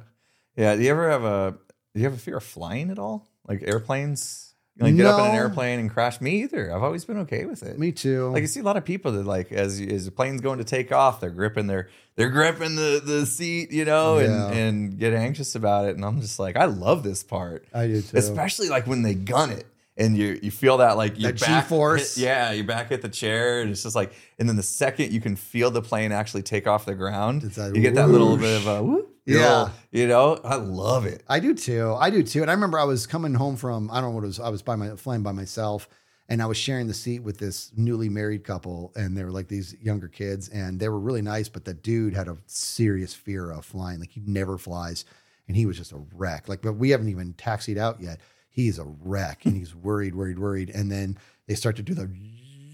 Yeah. 0.57 0.77
Do 0.77 0.83
you 0.83 0.91
ever 0.91 1.11
have 1.11 1.25
a 1.25 1.59
do 1.95 2.01
you 2.01 2.05
have 2.05 2.15
a 2.15 2.19
fear 2.19 2.37
of 2.37 2.45
flying 2.45 2.91
at 2.91 2.99
all? 3.01 3.27
Like 3.47 3.65
airplanes? 3.67 4.55
Like 4.79 4.95
get 4.95 5.07
up 5.07 5.19
in 5.19 5.27
an 5.27 5.35
airplane 5.35 5.81
and 5.81 5.91
crash? 5.91 6.21
Me 6.21 6.43
either. 6.43 6.73
I've 6.73 6.85
always 6.85 7.05
been 7.05 7.19
okay 7.19 7.45
with 7.45 7.65
it. 7.65 7.77
Me 7.79 7.91
too. 7.91 8.29
Like 8.29 8.43
you 8.43 8.47
see 8.47 8.61
a 8.61 8.63
lot 8.63 8.77
of 8.77 8.85
people 8.85 9.11
that 9.13 9.27
like 9.27 9.51
as 9.51 9.81
as 9.81 10.05
the 10.05 10.13
plane's 10.13 10.41
going 10.41 10.59
to 10.59 10.65
take 10.65 10.93
off, 10.93 11.21
they're 11.21 11.31
gripping 11.31 11.67
their 11.67 11.89
they're 12.19 12.29
gripping 12.29 12.75
the 12.77 13.01
the 13.03 13.25
seat, 13.25 13.71
you 13.73 13.87
know, 13.87 14.19
Yeah. 14.19 14.49
and 14.49 14.55
and 14.59 14.99
get 14.99 15.15
anxious 15.15 15.55
about 15.55 15.87
it. 15.87 15.97
And 15.97 16.05
I'm 16.05 16.21
just 16.21 16.39
like, 16.39 16.57
I 16.57 16.67
love 16.67 17.03
this 17.03 17.23
part, 17.23 17.65
I 17.73 17.87
do 17.87 18.03
too. 18.03 18.17
especially 18.19 18.69
like 18.69 18.87
when 18.87 19.01
they 19.03 19.15
gun 19.15 19.51
it 19.51 19.65
and 19.97 20.17
you 20.17 20.39
you 20.43 20.51
feel 20.51 20.77
that 20.79 20.97
like 20.99 21.19
your 21.19 21.33
That 21.33 21.41
back 21.41 21.65
G-force. 21.65 22.17
hit- 22.17 22.25
yeah, 22.25 22.53
you 22.53 22.65
back 22.65 22.93
at 22.93 23.01
the 23.03 23.09
chair, 23.09 23.61
and 23.63 23.71
it's 23.71 23.83
just 23.83 23.97
like, 23.97 24.13
and 24.39 24.49
then 24.49 24.57
the 24.57 24.63
second 24.63 25.13
you 25.13 25.21
can 25.21 25.35
feel 25.37 25.71
the 25.71 25.83
plane 25.83 26.13
actually 26.13 26.43
take 26.43 26.67
off 26.67 26.85
the 26.85 26.95
ground, 26.95 27.43
that 27.43 27.75
you 27.75 27.81
get 27.81 27.95
that 27.95 28.09
little 28.09 28.37
bit 28.37 28.57
of 28.57 28.67
a 28.67 28.83
whoop, 28.83 29.09
Yeah. 29.27 29.37
little- 29.37 29.71
you 29.93 30.07
know, 30.07 30.41
I 30.45 30.57
love 30.57 31.07
it. 31.07 31.23
I 31.29 31.41
do 31.41 31.55
too. 31.55 31.95
I 31.99 32.11
do 32.11 32.23
too. 32.23 32.43
And 32.43 32.51
I 32.51 32.55
remember 32.55 32.79
I 32.79 32.85
was 32.85 33.07
coming 33.07 33.35
home 33.35 33.57
from 33.57 33.91
I 33.91 34.01
don't 34.01 34.11
know 34.11 34.17
what 34.17 34.25
it 34.25 34.29
was. 34.29 34.41
I 34.41 34.51
was 34.51 34.63
by 34.63 34.77
my 34.77 34.91
flying 34.97 35.23
by 35.23 35.33
myself, 35.33 35.89
and 36.29 36.43
I 36.43 36.47
was 36.47 36.57
sharing 36.57 36.87
the 36.87 36.95
seat 36.95 37.21
with 37.21 37.39
this 37.39 37.73
newly 37.77 38.09
married 38.09 38.45
couple, 38.45 38.93
and 38.95 39.17
they 39.17 39.25
were 39.25 39.31
like 39.31 39.49
these 39.49 39.75
younger 39.81 40.09
kids, 40.09 40.49
and 40.49 40.79
they 40.79 40.89
were 40.89 40.99
really 40.99 41.23
nice. 41.23 41.49
But 41.49 41.65
the 41.65 41.75
dude 41.75 42.15
had 42.15 42.29
a 42.29 42.37
serious 42.47 43.15
fear 43.15 43.51
of 43.51 43.65
flying. 43.65 44.01
Like 44.01 44.11
he 44.11 44.23
never 44.27 44.59
flies, 44.59 45.05
and 45.47 45.57
he 45.57 45.65
was 45.65 45.79
just 45.79 45.93
a 45.93 46.03
wreck. 46.15 46.49
Like, 46.49 46.61
but 46.61 46.75
we 46.75 46.91
haven't 46.91 47.09
even 47.09 47.33
taxied 47.35 47.79
out 47.79 48.01
yet. 48.01 48.21
He's 48.51 48.79
a 48.79 48.85
wreck, 48.85 49.47
and 49.47 49.57
he's 49.57 49.75
worried, 49.75 50.15
worried, 50.15 50.39
worried. 50.39 50.71
And 50.71 50.93
then 50.93 51.17
they 51.47 51.55
start 51.55 51.77
to 51.77 51.83
do 51.83 51.95
the. 51.95 52.11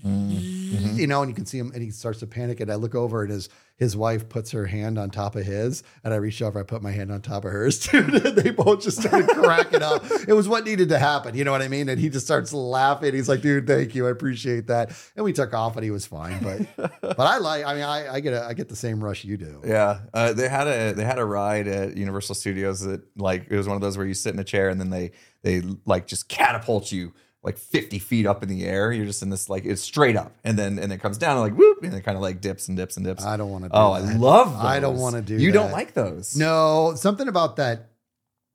Mm-hmm. 0.05 0.99
You 0.99 1.07
know, 1.07 1.23
and 1.23 1.31
you 1.31 1.35
can 1.35 1.47
see 1.47 1.59
him, 1.59 1.71
and 1.73 1.83
he 1.83 1.91
starts 1.91 2.19
to 2.21 2.27
panic. 2.27 2.61
And 2.61 2.71
I 2.71 2.75
look 2.75 2.95
over, 2.95 3.23
and 3.23 3.31
his 3.31 3.49
his 3.77 3.97
wife 3.97 4.29
puts 4.29 4.53
her 4.53 4.67
hand 4.67 4.99
on 4.99 5.11
top 5.11 5.35
of 5.35 5.45
his, 5.45 5.83
and 6.05 6.15
I 6.15 6.17
reach 6.19 6.41
over, 6.41 6.61
I 6.61 6.63
put 6.63 6.81
my 6.81 6.93
hand 6.93 7.11
on 7.11 7.21
top 7.23 7.45
of 7.45 7.51
hers. 7.51 7.79
Dude, 7.89 8.13
they 8.37 8.51
both 8.51 8.83
just 8.83 9.01
started 9.01 9.29
cracking 9.29 9.83
up. 9.83 10.05
It 10.27 10.33
was 10.33 10.49
what 10.49 10.65
needed 10.65 10.89
to 10.89 10.99
happen. 10.99 11.35
You 11.35 11.45
know 11.45 11.53
what 11.53 11.61
I 11.61 11.69
mean? 11.69 11.89
And 11.89 12.01
he 12.01 12.09
just 12.09 12.25
starts 12.25 12.53
laughing. 12.53 13.15
He's 13.15 13.29
like, 13.29 13.43
"Dude, 13.43 13.67
thank 13.67 13.95
you, 13.95 14.07
I 14.07 14.11
appreciate 14.11 14.69
that." 14.69 14.97
And 15.17 15.25
we 15.25 15.33
took 15.33 15.53
off, 15.53 15.77
and 15.77 15.85
he 15.85 15.91
was 15.91 16.07
fine. 16.07 16.43
But 16.43 17.01
but 17.01 17.21
I 17.21 17.39
like. 17.39 17.67
I 17.67 17.75
mean, 17.75 17.83
I, 17.83 18.15
I 18.15 18.21
get 18.21 18.33
a, 18.33 18.45
I 18.45 18.55
get 18.55 18.69
the 18.69 18.77
same 18.77 19.03
rush 19.03 19.25
you 19.25 19.37
do. 19.37 19.61
Yeah, 19.65 20.01
uh, 20.15 20.33
they 20.33 20.49
had 20.49 20.67
a 20.67 20.93
they 20.93 21.05
had 21.05 21.19
a 21.19 21.25
ride 21.25 21.69
at 21.69 21.97
Universal 21.97 22.37
Studios 22.37 22.81
that 22.81 23.03
like 23.17 23.49
it 23.51 23.57
was 23.57 23.67
one 23.67 23.77
of 23.77 23.83
those 23.83 23.99
where 23.99 24.07
you 24.07 24.15
sit 24.15 24.33
in 24.33 24.41
a 24.41 24.45
chair 24.45 24.71
and 24.71 24.81
then 24.81 24.91
they 24.91 25.11
they 25.43 25.63
like 25.85 26.07
just 26.07 26.29
catapult 26.29 26.91
you 26.91 27.13
like 27.45 27.59
50 27.59 27.99
feet 28.01 28.27
up 28.27 28.43
in 28.43 28.49
the 28.49 28.65
air. 28.65 28.91
You're 28.91 29.05
just 29.07 29.23
in 29.23 29.29
this 29.31 29.49
like 29.49 29.65
it's 29.65 29.83
straight 29.83 30.17
up 30.17 30.33
and 30.43 30.59
then 30.59 30.79
and 30.79 30.93
it 30.93 30.99
comes 30.99 31.19
down 31.19 31.33
and 31.33 31.41
like 31.43 31.55
whoop 31.57 31.83
and 31.85 31.95
it 31.95 32.01
kind 32.01 32.17
of 32.17 32.23
like 32.23 32.41
dips 32.41 32.69
and 32.69 32.77
dips 32.77 32.97
and 32.97 33.05
dips. 33.05 33.25
I 33.25 33.37
don't 33.37 33.51
want 33.51 33.65
to. 33.65 33.69
do 33.71 33.77
oh, 33.77 33.93
I 33.93 34.01
love. 34.01 34.53
Those. 34.55 34.65
I 34.65 34.81
don't 34.81 34.97
wanna 34.97 35.21
do 35.23 35.37
You 35.37 35.53
don't 35.53 35.71
like 35.71 35.93
those? 35.95 36.37
No, 36.37 36.95
something 36.97 37.29
about 37.29 37.57
that. 37.57 37.91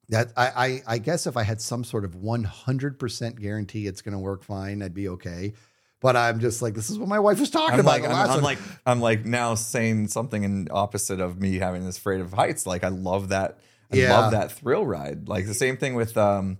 That 0.09 0.33
I, 0.35 0.47
I 0.87 0.95
I 0.95 0.97
guess 0.97 1.27
if 1.27 1.37
I 1.37 1.43
had 1.43 1.61
some 1.61 1.83
sort 1.83 2.03
of 2.03 2.15
one 2.15 2.43
hundred 2.43 2.97
percent 2.97 3.39
guarantee 3.39 3.85
it's 3.85 4.01
going 4.01 4.13
to 4.13 4.19
work 4.19 4.41
fine, 4.43 4.81
I'd 4.81 4.95
be 4.95 5.07
okay. 5.09 5.53
But 6.01 6.15
I'm 6.15 6.39
just 6.39 6.63
like, 6.63 6.73
this 6.73 6.89
is 6.89 6.97
what 6.97 7.07
my 7.07 7.19
wife 7.19 7.39
was 7.39 7.51
talking 7.51 7.75
I'm 7.75 7.81
about. 7.81 7.91
like 8.01 8.05
I'm, 8.05 8.11
last 8.13 8.29
I'm 8.37 8.41
like 8.41 8.57
I'm 8.87 9.01
like 9.01 9.25
now 9.25 9.53
saying 9.53 10.07
something 10.07 10.43
in 10.43 10.67
opposite 10.71 11.19
of 11.19 11.39
me 11.39 11.59
having 11.59 11.85
this 11.85 11.99
afraid 11.99 12.21
of 12.21 12.33
heights. 12.33 12.65
Like 12.65 12.83
I 12.83 12.87
love 12.87 13.29
that. 13.29 13.59
I 13.93 13.97
Yeah. 13.97 14.17
love 14.19 14.31
that 14.31 14.51
thrill 14.51 14.83
ride. 14.83 15.27
Like 15.29 15.45
the 15.45 15.53
same 15.53 15.77
thing 15.77 15.93
with 15.93 16.17
um, 16.17 16.57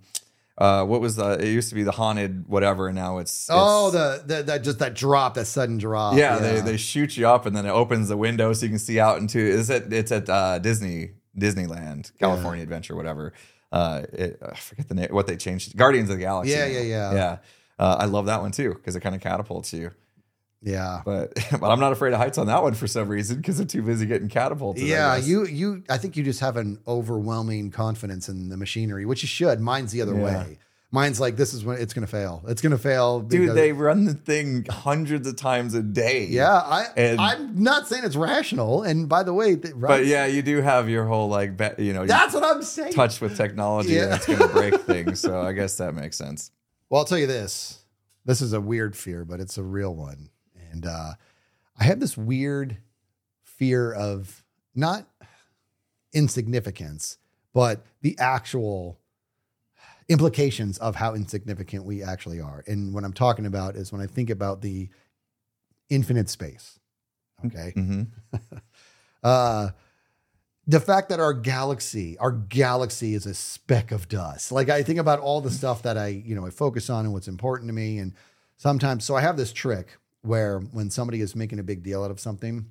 uh, 0.60 0.84
what 0.86 1.00
was 1.00 1.16
the? 1.16 1.40
It 1.40 1.48
used 1.48 1.70
to 1.70 1.76
be 1.76 1.84
the 1.84 1.92
haunted 1.94 2.48
whatever, 2.48 2.88
and 2.88 2.96
now 2.96 3.18
it's, 3.20 3.48
oh, 3.50 3.90
the, 3.92 4.22
the 4.26 4.44
that 4.44 4.64
just 4.64 4.80
that 4.80 4.94
drop, 4.94 5.36
that 5.36 5.46
sudden 5.46 5.78
drop. 5.78 6.18
yeah, 6.18 6.38
They, 6.38 6.60
they 6.60 6.78
shoot 6.78 7.16
you 7.18 7.28
up 7.28 7.46
and 7.46 7.56
then 7.56 7.66
it 7.66 7.72
opens 7.72 8.10
the 8.10 8.18
window 8.18 8.52
so 8.52 8.66
you 8.66 8.70
can 8.70 8.78
see 8.80 9.00
out 9.00 9.20
into 9.20 9.40
is 9.40 9.70
it 9.70 9.92
it's 9.94 10.12
at 10.12 10.30
uh, 10.30 10.60
Disney 10.60 11.12
Disneyland 11.38 12.12
California 12.20 12.62
Adventure 12.62 12.96
whatever 12.96 13.32
uh 13.72 14.02
it, 14.12 14.42
I 14.46 14.56
forget 14.56 14.90
the 14.90 14.96
name 14.96 15.08
what 15.12 15.28
they 15.28 15.38
changed 15.38 15.78
Guardians 15.78 16.10
of 16.10 16.18
the 16.18 16.24
Galaxy 16.24 16.52
Yeah, 16.52 16.66
yeah, 16.66 16.82
yeah. 16.82 17.14
yeah 17.14 17.38
uh, 17.78 17.96
I 18.00 18.06
love 18.06 18.26
that 18.26 18.42
one 18.42 18.52
too 18.52 18.74
because 18.74 18.96
it 18.96 19.00
kind 19.00 19.16
of 19.16 19.22
catapults 19.22 19.72
you 19.72 19.92
yeah. 20.62 21.02
but 21.06 21.34
but 21.60 21.70
I'm 21.72 21.80
not 21.80 21.92
afraid 21.92 22.14
of 22.14 22.20
heights 22.20 22.38
on 22.38 22.48
that 22.48 22.62
one 22.64 22.74
for 22.74 22.88
some 22.88 23.08
reason 23.08 23.38
because 23.38 23.60
I'm 23.60 23.68
too 23.68 23.82
busy 23.82 24.06
getting 24.06 24.28
catapulted 24.30 24.84
Yeah, 24.84 25.16
you 25.18 25.46
you 25.46 25.84
I 25.90 25.98
think 25.98 26.18
you 26.18 26.24
just 26.24 26.40
have 26.42 26.58
an 26.58 26.80
overwhelming 26.88 27.72
confidence 27.72 28.30
in 28.30 28.50
the 28.50 28.58
machinery, 28.58 29.06
which 29.06 29.22
you 29.24 29.28
should. 29.28 29.60
Mine's 29.60 29.92
the 29.92 30.02
other 30.02 30.16
Yeah. 30.16 30.24
way. 30.24 30.60
Mine's 30.92 31.20
like 31.20 31.36
this 31.38 31.54
is 31.54 31.64
when 31.64 31.78
it's 31.80 31.94
going 31.94 32.06
to 32.06 32.12
fail. 32.12 32.44
It's 32.48 32.62
going 32.64 32.72
to 32.72 32.78
fail. 32.80 33.20
dude 33.20 33.56
they 33.56 33.74
run 33.74 34.06
the 34.06 34.16
thing 34.16 34.66
hundreds 34.70 35.28
of 35.28 35.36
times 35.36 35.76
a 35.76 35.84
day 35.84 36.26
Yeah, 36.26 36.52
I 36.52 36.88
And- 36.98 37.22
I'm 37.22 37.62
not 37.64 37.88
saying 37.88 38.04
it's 38.06 38.16
rational. 38.16 38.82
And 38.82 39.08
by 39.08 39.22
the 39.22 39.32
way, 39.34 39.56
th- 39.56 39.76
right, 39.76 39.88
but 40.00 40.06
yeah 40.08 40.26
you 40.26 40.42
do 40.42 40.62
have 40.62 40.90
your 40.90 41.06
whole 41.06 41.30
like 41.30 41.56
be, 41.58 41.70
you 41.86 41.94
know 41.94 42.08
that's 42.08 42.34
what 42.34 42.44
I'm 42.44 42.64
saying. 42.64 42.94
touch 42.94 43.22
with 43.22 43.38
technology 43.38 43.94
Yeah. 43.94 44.08
that's 44.08 44.26
going 44.26 44.40
to 44.40 44.48
break 44.48 44.82
things 44.82 45.20
so 45.20 45.40
I 45.42 45.52
guess 45.54 45.78
that 45.78 45.94
makes 45.94 46.18
sense 46.18 46.50
Well, 46.90 47.00
I'll 47.02 47.06
tell 47.06 47.20
you 47.20 47.28
this. 47.28 47.76
This 48.26 48.42
is 48.42 48.54
a 48.54 48.60
weird 48.62 48.96
fear, 48.98 49.26
but 49.26 49.40
it's 49.40 49.58
a 49.60 49.64
real 49.64 49.94
one. 49.96 50.30
And 50.72 50.86
uh, 50.86 51.14
I 51.80 51.84
have 51.84 52.00
this 52.00 52.18
weird 52.18 52.78
fear 53.44 53.92
of 53.92 54.44
not 54.76 55.08
insignificance, 56.14 57.18
but 57.54 57.86
the 58.02 58.18
actual 58.20 59.00
implications 60.08 60.78
of 60.80 60.96
how 60.96 61.14
insignificant 61.14 61.86
we 61.86 62.02
actually 62.02 62.42
are. 62.42 62.64
And 62.68 62.94
what 62.94 63.04
I'm 63.04 63.14
talking 63.14 63.46
about 63.46 63.76
is 63.76 63.92
when 63.92 64.02
I 64.02 64.08
think 64.08 64.30
about 64.30 64.62
the 64.62 64.90
infinite 65.90 66.30
space. 66.30 66.80
Okay. 67.46 67.72
hmm 67.74 68.04
uh 69.24 69.70
the 70.68 70.80
fact 70.80 71.10
that 71.10 71.20
our 71.20 71.34
galaxy 71.34 72.18
our 72.20 72.32
galaxy 72.32 73.14
is 73.16 73.26
a 73.26 73.34
speck 73.34 73.92
of 73.92 74.08
dust 74.08 74.52
like 74.52 74.70
i 74.70 74.84
think 74.84 75.00
about 75.00 75.20
all 75.20 75.42
the 75.42 75.52
stuff 75.52 75.82
that 75.82 75.98
i 75.98 76.08
you 76.08 76.36
know 76.36 76.46
i 76.46 76.50
focus 76.50 76.90
on 76.90 77.06
and 77.06 77.14
what's 77.14 77.28
important 77.28 77.68
to 77.68 77.74
me 77.74 77.98
and 77.98 78.14
sometimes 78.58 79.04
so 79.04 79.16
i 79.16 79.22
have 79.22 79.36
this 79.36 79.52
trick 79.52 79.98
where 80.22 80.60
when 80.60 80.90
somebody 80.90 81.22
is 81.22 81.36
making 81.36 81.60
a 81.60 81.64
big 81.64 81.84
deal 81.84 82.04
out 82.04 82.12
of 82.12 82.20
something 82.20 82.66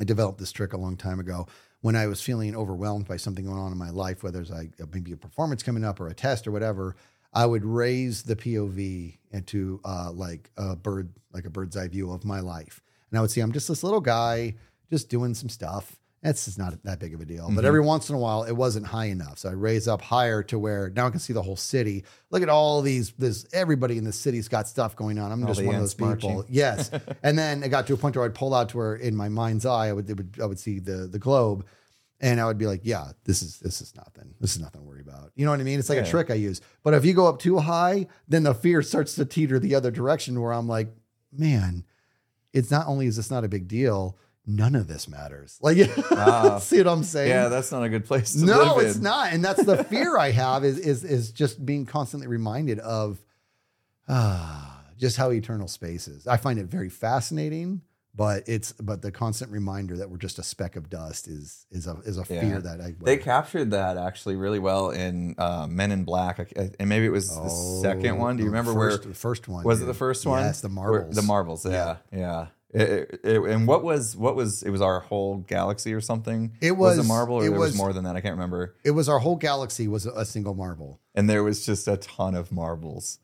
i 0.00 0.04
developed 0.04 0.38
this 0.38 0.52
trick 0.52 0.72
a 0.72 0.76
long 0.76 0.96
time 0.96 1.20
ago 1.20 1.46
when 1.80 1.96
i 1.96 2.06
was 2.06 2.20
feeling 2.20 2.56
overwhelmed 2.56 3.06
by 3.06 3.16
something 3.16 3.44
going 3.44 3.58
on 3.58 3.72
in 3.72 3.78
my 3.78 3.90
life 3.90 4.22
whether 4.22 4.40
it's 4.40 4.50
like 4.50 4.72
maybe 4.92 5.12
a 5.12 5.16
performance 5.16 5.62
coming 5.62 5.84
up 5.84 6.00
or 6.00 6.08
a 6.08 6.14
test 6.14 6.46
or 6.46 6.50
whatever 6.50 6.96
i 7.32 7.46
would 7.46 7.64
raise 7.64 8.22
the 8.22 8.36
pov 8.36 9.16
into 9.32 9.80
uh, 9.84 10.10
like 10.12 10.50
a 10.56 10.76
bird 10.76 11.12
like 11.32 11.44
a 11.44 11.50
bird's 11.50 11.76
eye 11.76 11.88
view 11.88 12.10
of 12.10 12.24
my 12.24 12.40
life 12.40 12.82
and 13.10 13.18
i 13.18 13.20
would 13.20 13.30
see 13.30 13.40
i'm 13.40 13.52
just 13.52 13.68
this 13.68 13.82
little 13.82 14.00
guy 14.00 14.54
just 14.90 15.08
doing 15.08 15.34
some 15.34 15.48
stuff. 15.48 15.98
It's 16.26 16.46
just 16.46 16.58
not 16.58 16.82
that 16.84 16.98
big 17.00 17.12
of 17.12 17.20
a 17.20 17.26
deal. 17.26 17.50
But 17.54 17.66
every 17.66 17.82
once 17.82 18.08
in 18.08 18.14
a 18.14 18.18
while, 18.18 18.44
it 18.44 18.52
wasn't 18.52 18.86
high 18.86 19.06
enough. 19.06 19.38
So 19.38 19.50
I 19.50 19.52
raise 19.52 19.86
up 19.86 20.00
higher 20.00 20.42
to 20.44 20.58
where 20.58 20.88
now 20.88 21.06
I 21.06 21.10
can 21.10 21.20
see 21.20 21.34
the 21.34 21.42
whole 21.42 21.54
city. 21.56 22.04
Look 22.30 22.42
at 22.42 22.48
all 22.48 22.80
these, 22.80 23.12
this 23.12 23.44
everybody 23.52 23.98
in 23.98 24.04
the 24.04 24.12
city's 24.12 24.48
got 24.48 24.66
stuff 24.66 24.96
going 24.96 25.18
on. 25.18 25.30
I'm 25.30 25.42
All 25.42 25.48
just 25.48 25.62
one 25.62 25.74
of 25.74 25.82
those 25.82 25.92
people. 25.92 26.08
marching. 26.08 26.44
Yes. 26.48 26.90
and 27.22 27.38
then 27.38 27.62
it 27.62 27.68
got 27.68 27.86
to 27.88 27.92
a 27.94 27.98
point 27.98 28.16
where 28.16 28.24
I'd 28.24 28.34
pull 28.34 28.54
out 28.54 28.70
to 28.70 28.78
where 28.78 28.96
in 28.96 29.14
my 29.14 29.28
mind's 29.28 29.66
eye, 29.66 29.88
I 29.88 29.92
would, 29.92 30.08
would 30.08 30.38
I 30.42 30.46
would 30.46 30.58
see 30.58 30.78
the 30.78 31.06
the 31.06 31.18
globe. 31.18 31.66
And 32.20 32.40
I 32.40 32.46
would 32.46 32.56
be 32.56 32.66
like, 32.66 32.80
yeah, 32.84 33.08
this 33.24 33.42
is 33.42 33.58
this 33.58 33.82
is 33.82 33.94
nothing. 33.94 34.34
This 34.40 34.56
is 34.56 34.62
nothing 34.62 34.80
to 34.80 34.86
worry 34.86 35.02
about. 35.02 35.32
You 35.34 35.44
know 35.44 35.50
what 35.50 35.60
I 35.60 35.64
mean? 35.64 35.78
It's 35.78 35.90
like 35.90 35.98
a 35.98 36.06
trick 36.06 36.30
I 36.30 36.34
use. 36.34 36.62
But 36.82 36.94
if 36.94 37.04
you 37.04 37.12
go 37.12 37.26
up 37.26 37.38
too 37.38 37.58
high, 37.58 38.06
then 38.28 38.44
the 38.44 38.54
fear 38.54 38.80
starts 38.80 39.14
to 39.16 39.26
teeter 39.26 39.58
the 39.58 39.74
other 39.74 39.90
direction 39.90 40.40
where 40.40 40.54
I'm 40.54 40.68
like, 40.68 40.88
man, 41.30 41.84
it's 42.54 42.70
not 42.70 42.86
only 42.86 43.08
is 43.08 43.16
this 43.16 43.30
not 43.30 43.44
a 43.44 43.48
big 43.48 43.68
deal, 43.68 44.16
none 44.46 44.74
of 44.74 44.86
this 44.88 45.08
matters. 45.08 45.58
Like, 45.62 45.78
Ah. 46.12 46.58
see 46.58 46.78
what 46.78 46.88
I'm 46.88 47.02
saying? 47.04 47.28
Yeah, 47.30 47.48
that's 47.48 47.72
not 47.72 47.82
a 47.82 47.88
good 47.88 48.04
place 48.06 48.32
to 48.34 48.44
no, 48.44 48.78
it's 48.78 48.96
in. 48.96 49.02
not, 49.02 49.32
and 49.32 49.44
that's 49.44 49.64
the 49.64 49.82
fear 49.92 50.16
I 50.18 50.30
have 50.32 50.64
is 50.64 50.78
is 50.78 51.04
is 51.04 51.30
just 51.32 51.64
being 51.64 51.86
constantly 51.86 52.26
reminded 52.28 52.78
of 52.80 53.18
ah, 54.08 54.82
just 54.98 55.16
how 55.16 55.30
eternal 55.30 55.68
space 55.68 56.08
is. 56.08 56.26
I 56.26 56.36
find 56.36 56.58
it 56.58 56.66
very 56.66 56.88
fascinating, 56.88 57.82
but 58.14 58.44
it's 58.46 58.72
but 58.72 59.02
the 59.02 59.10
constant 59.10 59.50
reminder 59.50 59.96
that 59.96 60.10
we're 60.10 60.18
just 60.18 60.38
a 60.38 60.42
speck 60.42 60.76
of 60.76 60.88
dust 60.90 61.26
is 61.28 61.66
is 61.70 61.86
a 61.86 61.96
is 62.04 62.18
a 62.18 62.24
Yeah. 62.28 62.40
fear 62.40 62.60
that 62.60 62.80
I 62.80 62.94
They 63.00 63.16
captured 63.16 63.70
that 63.72 63.96
actually 63.96 64.36
really 64.36 64.58
well 64.58 64.90
in 64.90 65.34
uh, 65.38 65.66
Men 65.68 65.90
in 65.90 66.04
Black, 66.04 66.52
and 66.56 66.88
maybe 66.88 67.06
it 67.06 67.10
was 67.12 67.28
the 67.34 67.48
second 67.82 68.18
one. 68.18 68.36
Do 68.36 68.42
you 68.42 68.48
Oh, 68.48 68.52
remember 68.52 68.72
first, 68.74 69.04
where 69.04 69.12
the 69.12 69.18
first 69.18 69.48
one? 69.48 69.64
was 69.64 69.80
it? 69.82 69.86
The 69.86 69.94
first 69.94 70.26
one? 70.26 70.42
Yes, 70.44 70.60
the 70.60 70.68
Where- 70.68 70.74
marbles. 70.74 71.16
the 71.16 71.22
marbles. 71.22 71.66
Yeah, 71.66 71.96
yeah. 72.12 72.42
It- 72.42 72.48
it- 72.74 73.20
it- 73.24 73.42
and 73.42 73.66
what 73.66 73.82
was 73.84 74.16
what 74.16 74.34
was 74.36 74.62
it? 74.62 74.70
Was 74.70 74.80
our 74.82 75.00
whole 75.00 75.38
galaxy 75.38 75.94
or 75.94 76.00
something? 76.00 76.52
It 76.60 76.70
a 76.70 76.74
was- 76.74 76.98
a 76.98 77.04
marble, 77.04 77.36
or 77.36 77.46
it 77.46 77.50
there 77.50 77.58
was, 77.58 77.70
was- 77.72 77.76
more 77.78 77.92
than 77.92 78.04
that. 78.04 78.16
I 78.16 78.20
can't 78.20 78.34
remember. 78.34 78.74
It 78.84 78.90
was 78.92 79.08
our 79.08 79.18
whole 79.20 79.36
galaxy 79.36 79.88
was 79.88 80.06
a, 80.06 80.24
single 80.24 80.54
marble. 80.54 81.00
And 81.14 81.30
there 81.30 81.42
was 81.44 81.64
just 81.64 81.86
a 81.88 81.96
ton 81.96 82.34
of 82.34 82.50
marbles. 82.50 83.18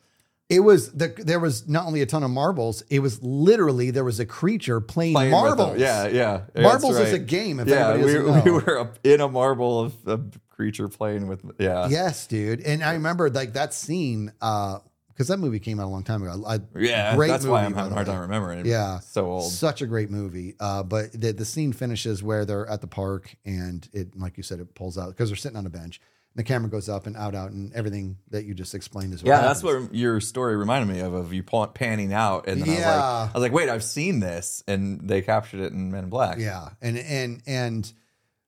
It 0.49 0.61
was 0.61 0.91
the 0.93 1.09
there 1.17 1.39
was 1.39 1.69
not 1.69 1.87
only 1.87 2.01
a 2.03 2.07
ton 2.07 2.25
of 2.25 2.31
marbles. 2.31 2.83
It 2.91 2.99
was 3.01 3.23
literally 3.23 3.91
there 3.93 4.03
was 4.03 4.19
a 4.19 4.27
creature 4.27 4.81
playing, 4.81 5.15
Playing 5.15 5.31
marbles. 5.31 5.79
Yeah, 5.79 6.09
yeah. 6.09 6.41
Marbles 6.57 6.99
is 6.99 7.13
a 7.13 7.21
game. 7.21 7.61
If 7.61 7.69
yeah, 7.69 7.97
we, 7.97 8.19
we 8.45 8.51
were 8.51 8.91
in 9.05 9.21
a 9.21 9.29
marble 9.29 9.79
of 9.81 9.95
a 10.07 10.21
creature 10.49 10.89
playing 10.89 11.29
with. 11.29 11.45
Yeah, 11.61 11.89
Yes, 11.89 12.27
dude. 12.27 12.61
And 12.63 12.83
I 12.83 12.95
remember 12.95 13.31
like 13.31 13.53
that 13.53 13.73
scene 13.75 14.33
uh, 14.41 14.81
because 15.21 15.29
that 15.29 15.37
movie 15.39 15.59
came 15.59 15.79
out 15.79 15.85
a 15.85 15.91
long 15.91 16.03
time 16.03 16.23
ago. 16.23 16.43
I, 16.47 16.61
yeah. 16.79 17.15
great 17.15 17.29
that's 17.29 17.45
why 17.45 17.63
I'm 17.63 17.75
having 17.75 17.93
a 17.93 17.95
hard 17.95 18.07
time 18.07 18.21
remembering 18.23 18.61
it. 18.61 18.65
Yeah. 18.65 19.01
so 19.01 19.27
old. 19.27 19.53
Such 19.53 19.83
a 19.83 19.87
great 19.87 20.11
movie. 20.11 20.55
Uh, 20.59 20.83
but 20.83 21.13
the, 21.13 21.33
the 21.33 21.45
scene 21.45 21.75
finishes 21.75 22.23
where 22.23 22.47
they're 22.47 22.67
at 22.67 22.81
the 22.81 22.87
park 22.87 23.37
and 23.45 23.87
it, 23.93 24.19
like 24.19 24.39
you 24.39 24.43
said, 24.43 24.61
it 24.61 24.75
pulls 24.75 24.97
out 24.97 25.11
because 25.11 25.29
they're 25.29 25.37
sitting 25.37 25.59
on 25.59 25.67
a 25.67 25.71
bench. 25.71 26.01
And 26.35 26.39
the 26.43 26.49
camera 26.49 26.71
goes 26.71 26.89
up 26.89 27.07
and 27.07 27.19
out, 27.19 27.35
out, 27.35 27.51
and 27.51 27.71
everything 27.75 28.17
that 28.31 28.47
you 28.47 28.55
just 28.55 28.75
explained 28.75 29.13
is 29.13 29.23
what 29.23 29.29
Yeah, 29.29 29.43
that's 29.43 29.63
what 29.63 29.95
your 29.95 30.23
story 30.23 30.57
reminded 30.57 30.91
me 30.91 31.01
of 31.01 31.13
of 31.13 31.35
you 31.35 31.43
panning 31.43 32.15
out, 32.15 32.49
and 32.49 32.63
then 32.63 32.69
I 32.71 32.73
was 32.73 32.81
Yeah. 32.81 32.95
like, 32.95 33.05
I 33.05 33.33
was 33.35 33.43
like, 33.43 33.53
wait, 33.53 33.69
I've 33.69 33.85
seen 33.85 34.21
this, 34.21 34.65
and 34.67 35.07
they 35.07 35.21
captured 35.21 35.61
it 35.61 35.73
in 35.75 35.91
Men 35.91 36.05
in 36.05 36.09
Black. 36.09 36.39
Yeah, 36.39 36.71
and 36.81 36.97
and 36.97 37.43
and 37.47 37.93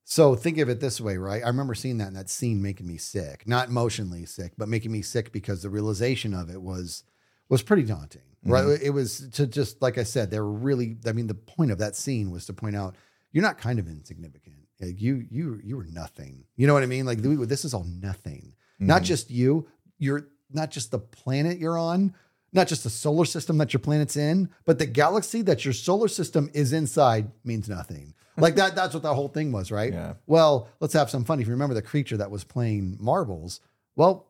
so 0.05 0.35
think 0.35 0.59
of 0.59 0.69
it 0.69 0.81
this 0.81 1.01
way, 1.01 1.17
right? 1.17 1.43
I 1.43 1.47
remember 1.47 1.75
seeing 1.75 1.99
that 1.99 2.09
and 2.09 2.17
that 2.17 2.29
scene 2.31 2.61
making 2.63 2.87
me 2.87 2.97
sick, 2.99 3.45
not 3.47 3.69
emotionally 3.69 4.27
sick, 4.27 4.53
but 4.59 4.69
making 4.69 4.93
me 4.93 5.03
sick 5.03 5.33
because 5.33 5.63
the 5.63 5.71
realization 5.71 6.35
of 6.35 6.51
it 6.51 6.61
was 6.61 7.05
was 7.49 7.63
pretty 7.63 7.83
daunting, 7.85 8.23
right? 8.45 8.65
Mm-hmm. 8.65 8.85
It 8.85 8.91
was 8.91 9.29
to 9.35 9.47
just 9.47 9.81
like 9.83 9.99
I 9.99 10.03
said, 10.05 10.31
they 10.31 10.41
were 10.41 10.51
really. 10.53 10.97
I 11.07 11.13
mean, 11.13 11.27
the 11.27 11.35
point 11.35 11.71
of 11.71 11.79
that 11.79 11.97
scene 11.97 12.31
was 12.31 12.47
to 12.47 12.53
point 12.53 12.77
out 12.77 12.97
you're 13.33 13.43
not 13.43 13.59
kind 13.59 13.79
of 13.79 13.87
insignificant. 13.89 14.57
Like 14.81 15.01
you 15.01 15.25
you 15.31 15.61
you 15.63 15.77
were 15.77 15.85
nothing. 15.87 16.45
You 16.57 16.67
know 16.67 16.75
what 16.75 16.83
I 16.83 16.87
mean? 16.87 17.07
Like 17.07 17.19
this 17.23 17.65
is 17.65 17.73
all 17.75 17.85
nothing. 17.85 18.55
Not 18.81 19.03
Mhm. 19.03 19.07
just 19.07 19.31
you. 19.31 19.69
You're 19.99 20.29
not 20.51 20.71
just 20.71 20.91
the 20.91 20.99
planet 20.99 21.59
you're 21.59 21.79
on. 21.79 22.15
Not 22.53 22.67
just 22.69 22.85
the 22.85 22.91
solar 22.91 23.25
system 23.25 23.57
that 23.59 23.73
your 23.73 23.81
planet's 23.81 24.17
in, 24.17 24.51
but 24.67 24.79
the 24.79 24.85
galaxy 24.87 25.41
that 25.43 25.65
your 25.65 25.73
solar 25.73 26.09
system 26.09 26.51
is 26.53 26.73
inside 26.75 27.31
means 27.45 27.67
nothing. 27.69 28.13
Like 28.37 28.55
that, 28.57 28.75
that's 28.75 28.95
what 28.95 29.03
that 29.03 29.15
whole 29.15 29.29
thing 29.29 29.53
was, 29.53 29.71
right? 29.71 29.93
Yeah. 29.93 30.15
Well, 30.27 30.69
let's 30.81 30.95
have 30.95 31.11
some 31.11 31.25
fun. 31.25 31.41
If 31.41 31.47
you 31.47 31.53
remember 31.53 31.75
the 31.75 31.83
creature 31.83 32.17
that 32.17 32.31
was 32.31 32.45
playing 32.45 32.97
marbles, 32.99 33.61
well, 33.95 34.29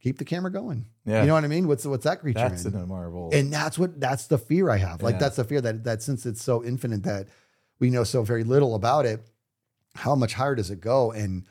keep 0.00 0.18
the 0.18 0.24
camera 0.24 0.50
going. 0.50 0.86
Yeah. 1.06 1.22
You 1.22 1.28
know 1.28 1.34
what 1.34 1.44
I 1.44 1.48
mean? 1.48 1.66
What's 1.66 1.86
what's 1.86 2.04
that 2.04 2.20
creature 2.20 2.40
that's 2.40 2.64
in? 2.64 2.74
a 2.74 2.86
marble. 2.86 3.30
And 3.32 3.52
that's 3.52 3.78
what 3.78 3.98
that's 4.00 4.26
the 4.26 4.38
fear 4.38 4.68
I 4.70 4.76
have. 4.76 5.02
Like 5.02 5.14
Yeah. 5.14 5.20
that's 5.20 5.36
the 5.36 5.44
fear 5.44 5.60
that 5.62 5.84
that 5.84 6.02
since 6.02 6.26
it's 6.26 6.42
so 6.42 6.62
infinite 6.62 7.04
that 7.04 7.28
we 7.78 7.88
know 7.90 8.04
so 8.04 8.22
very 8.22 8.44
little 8.44 8.74
about 8.74 9.06
it, 9.06 9.20
how 9.94 10.14
much 10.14 10.34
higher 10.34 10.54
does 10.54 10.70
it 10.70 10.80
go? 10.80 11.10
And 11.10 11.44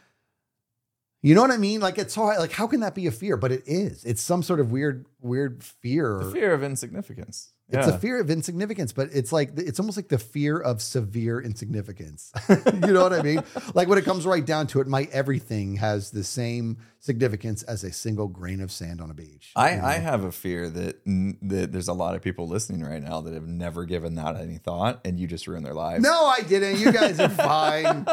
you 1.21 1.35
know 1.35 1.41
what 1.41 1.51
I 1.51 1.57
mean? 1.57 1.81
Like 1.81 1.97
it's 1.97 2.13
so 2.13 2.25
high, 2.27 2.37
like 2.37 2.51
how 2.51 2.67
can 2.67 2.79
that 2.81 2.95
be 2.95 3.07
a 3.07 3.11
fear? 3.11 3.37
But 3.37 3.51
it 3.51 3.63
is. 3.65 4.05
It's 4.05 4.21
some 4.21 4.41
sort 4.43 4.59
of 4.59 4.71
weird, 4.71 5.05
weird 5.21 5.63
fear. 5.63 6.19
the 6.23 6.31
fear 6.31 6.53
of 6.53 6.63
insignificance. 6.63 7.53
It's 7.73 7.87
yeah. 7.87 7.95
a 7.95 7.97
fear 7.97 8.19
of 8.19 8.29
insignificance, 8.29 8.91
but 8.91 9.09
it's 9.13 9.31
like 9.31 9.51
it's 9.55 9.79
almost 9.79 9.97
like 9.97 10.09
the 10.09 10.17
fear 10.17 10.59
of 10.59 10.81
severe 10.81 11.39
insignificance. 11.39 12.33
you 12.49 12.91
know 12.91 13.03
what 13.03 13.13
I 13.13 13.21
mean? 13.21 13.43
Like 13.73 13.87
when 13.87 13.97
it 13.97 14.03
comes 14.03 14.25
right 14.25 14.45
down 14.45 14.67
to 14.67 14.81
it, 14.81 14.87
my 14.87 15.07
everything 15.13 15.77
has 15.77 16.11
the 16.11 16.25
same 16.25 16.79
significance 16.99 17.63
as 17.63 17.83
a 17.83 17.91
single 17.91 18.27
grain 18.27 18.59
of 18.59 18.71
sand 18.71 18.99
on 18.99 19.09
a 19.09 19.13
beach. 19.13 19.53
I, 19.55 19.71
you 19.71 19.77
know? 19.77 19.87
I 19.87 19.93
have 19.93 20.23
a 20.25 20.33
fear 20.33 20.69
that 20.69 20.97
that 21.43 21.71
there's 21.71 21.87
a 21.87 21.93
lot 21.93 22.15
of 22.15 22.21
people 22.21 22.45
listening 22.45 22.83
right 22.83 23.01
now 23.01 23.21
that 23.21 23.33
have 23.33 23.47
never 23.47 23.85
given 23.85 24.15
that 24.15 24.35
any 24.35 24.57
thought, 24.57 24.99
and 25.05 25.17
you 25.17 25.25
just 25.25 25.47
ruin 25.47 25.63
their 25.63 25.73
lives. 25.73 26.03
no, 26.03 26.25
I 26.25 26.41
didn't. 26.41 26.77
You 26.77 26.91
guys 26.91 27.21
are 27.21 27.29
fine. 27.29 28.05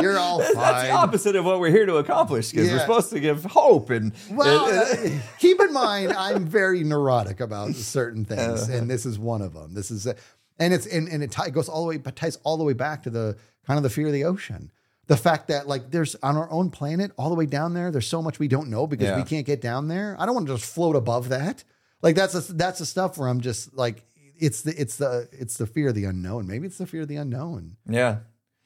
You're 0.00 0.18
all 0.18 0.38
That's, 0.38 0.54
that's 0.54 0.82
the 0.84 0.90
opposite 0.90 1.36
of 1.36 1.44
what 1.44 1.60
we're 1.60 1.70
here 1.70 1.84
to 1.84 1.96
accomplish 1.96 2.50
because 2.50 2.70
we're 2.70 2.80
supposed 2.80 3.10
to 3.10 3.20
give 3.20 3.44
hope 3.44 3.90
and 3.90 4.14
Well, 4.30 4.68
and- 4.68 5.20
uh, 5.20 5.22
keep 5.38 5.60
in 5.60 5.70
mind, 5.74 6.14
I'm 6.14 6.46
very 6.52 6.84
neurotic 6.84 7.40
about 7.40 7.74
certain 7.96 8.24
things, 8.24 8.62
Uh-huh. 8.68 8.72
and 8.78 8.90
this 8.90 9.04
is 9.06 9.18
one 9.18 9.42
of 9.42 9.54
them. 9.54 9.74
This 9.74 9.90
is, 9.90 10.06
a, 10.06 10.14
and 10.58 10.72
it's 10.74 10.86
and, 10.86 11.08
and 11.08 11.22
it 11.22 11.30
tie, 11.32 11.50
goes 11.50 11.68
all 11.68 11.82
the 11.82 11.88
way, 11.88 11.96
but 11.96 12.14
ties 12.14 12.36
all 12.44 12.56
the 12.56 12.64
way 12.64 12.74
back 12.74 13.02
to 13.04 13.10
the 13.10 13.36
kind 13.66 13.76
of 13.78 13.82
the 13.82 13.90
fear 13.90 14.06
of 14.06 14.12
the 14.12 14.24
ocean. 14.24 14.70
The 15.08 15.16
fact 15.16 15.48
that 15.48 15.66
like 15.66 15.90
there's 15.90 16.14
on 16.22 16.36
our 16.36 16.48
own 16.50 16.70
planet, 16.70 17.10
all 17.18 17.28
the 17.28 17.34
way 17.34 17.46
down 17.46 17.74
there, 17.74 17.90
there's 17.90 18.06
so 18.06 18.22
much 18.22 18.38
we 18.38 18.46
don't 18.48 18.68
know 18.70 18.86
because 18.86 19.08
Yeah. 19.08 19.16
we 19.16 19.24
can't 19.24 19.44
get 19.46 19.60
down 19.60 19.88
there. 19.88 20.14
I 20.18 20.26
don't 20.26 20.34
want 20.34 20.46
to 20.46 20.54
just 20.54 20.72
float 20.72 20.94
above 20.94 21.28
that. 21.30 21.64
Like 22.02 22.14
that's 22.14 22.34
a, 22.34 22.52
that's 22.52 22.78
the 22.78 22.86
stuff 22.86 23.18
where 23.18 23.28
I'm 23.28 23.40
just 23.40 23.74
like, 23.74 24.04
it's 24.38 24.62
the 24.62 24.80
it's 24.80 24.96
the 24.96 25.28
it's 25.32 25.56
the 25.56 25.66
fear 25.66 25.88
of 25.88 25.94
the 25.96 26.04
unknown. 26.04 26.46
Maybe 26.46 26.66
it's 26.66 26.78
the 26.78 26.86
fear 26.86 27.02
of 27.02 27.08
the 27.08 27.16
unknown. 27.16 27.76
yeah, 27.88 28.18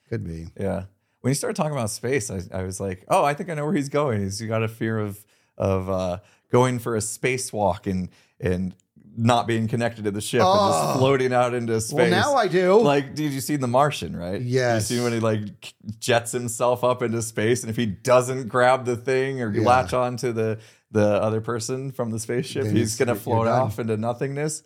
Could 0.09 0.25
be. 0.25 0.49
yeah. 0.61 0.85
When 1.22 1.31
you 1.31 1.35
started 1.35 1.57
talking 1.57 1.72
about 1.72 1.90
space, 1.90 2.31
I, 2.31 2.40
I 2.53 2.62
was 2.62 2.79
like, 2.81 3.05
oh, 3.09 3.25
I 3.25 3.35
think 3.35 3.51
I 3.51 3.55
know 3.55 3.64
where 3.64 3.75
he's 3.75 3.88
going. 3.88 4.20
He's 4.22 4.40
got 4.40 4.62
a 4.62 4.68
fear 4.68 4.99
of 4.99 5.25
of 5.59 5.88
uh, 5.90 6.18
going 6.50 6.78
for 6.78 6.96
a 6.96 7.00
spacewalk 7.00 7.90
and 7.90 8.09
and 8.40 8.74
not 9.18 9.46
being 9.46 9.66
connected 9.66 10.04
to 10.04 10.11
the 10.11 10.20
ship 10.20 10.40
and 10.40 10.48
Oh. 10.50 10.68
just 10.68 10.78
ah. 10.85 10.96
floating 10.98 11.32
out 11.32 11.54
into 11.54 11.80
space. 11.80 11.94
Well, 11.96 12.11
now 12.11 12.35
I 12.35 12.48
do. 12.48 12.78
Like, 12.80 13.14
did 13.14 13.32
you 13.32 13.40
see 13.40 13.56
The 13.56 13.66
Martian, 13.66 14.14
right? 14.14 14.42
Yes. 14.42 14.90
You 14.90 14.98
see 14.98 15.02
when 15.02 15.14
he 15.14 15.20
like 15.20 15.72
jets 15.98 16.32
himself 16.32 16.85
up 16.85 17.02
into 17.02 17.22
space, 17.22 17.62
and 17.62 17.70
if 17.70 17.76
he 17.76 17.87
doesn't 17.87 18.48
grab 18.48 18.85
the 18.85 18.96
thing 18.96 19.40
or 19.40 19.50
Yeah. 19.52 19.62
latch 19.66 19.92
onto 19.94 20.32
the 20.32 20.59
the 20.92 21.20
other 21.22 21.40
person 21.40 21.90
from 21.92 22.11
the 22.11 22.18
spaceship, 22.18 22.64
Then 22.64 22.76
he's 22.76 22.96
gonna 22.96 23.14
float 23.14 23.46
off 23.48 23.78
into 23.78 23.96
nothingness. 23.96 24.62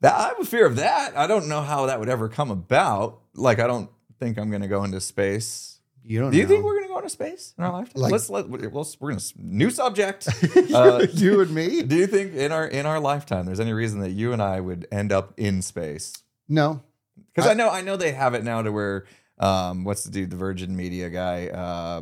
That 0.00 0.14
I 0.14 0.28
have 0.28 0.40
a 0.40 0.44
fear 0.44 0.66
of 0.66 0.76
that. 0.76 1.16
I 1.16 1.26
don't 1.26 1.48
know 1.48 1.62
how 1.62 1.86
that 1.86 1.98
would 1.98 2.08
ever 2.08 2.28
come 2.28 2.50
about. 2.50 3.20
Like, 3.34 3.58
I 3.58 3.66
don't 3.66 3.90
think 4.20 4.38
I'm 4.38 4.50
gonna 4.50 4.68
go 4.68 4.84
into 4.84 5.00
space. 5.00 5.77
You 6.02 6.20
don't. 6.20 6.30
Do 6.30 6.36
you 6.38 6.44
know. 6.44 6.48
think 6.48 6.64
we're 6.64 6.76
gonna 6.76 6.88
go 6.88 6.96
into 6.98 7.10
space 7.10 7.54
in 7.58 7.64
our 7.64 7.72
lifetime? 7.72 8.02
Like- 8.02 8.12
let's 8.12 8.30
let 8.30 8.50
let's, 8.50 8.96
we're 9.00 9.10
gonna 9.10 9.20
new 9.38 9.70
subject. 9.70 10.28
Uh, 10.74 11.06
you 11.12 11.40
and 11.40 11.50
me? 11.54 11.82
do 11.82 11.96
you 11.96 12.06
think 12.06 12.34
in 12.34 12.52
our 12.52 12.66
in 12.66 12.86
our 12.86 13.00
lifetime 13.00 13.46
there's 13.46 13.60
any 13.60 13.72
reason 13.72 14.00
that 14.00 14.10
you 14.10 14.32
and 14.32 14.42
I 14.42 14.60
would 14.60 14.86
end 14.92 15.12
up 15.12 15.34
in 15.36 15.62
space? 15.62 16.12
No. 16.48 16.82
Because 17.34 17.46
I- 17.48 17.52
I, 17.52 17.54
know 17.54 17.68
I 17.70 17.80
know 17.82 17.96
they 17.96 18.12
have 18.12 18.34
it 18.34 18.44
now 18.44 18.62
to 18.62 18.70
where 18.72 19.04
um 19.38 19.84
what's 19.84 20.04
the 20.04 20.10
dude 20.10 20.30
the 20.30 20.36
Virgin 20.36 20.74
Media 20.76 21.10
guy 21.10 21.46
uh 21.48 22.00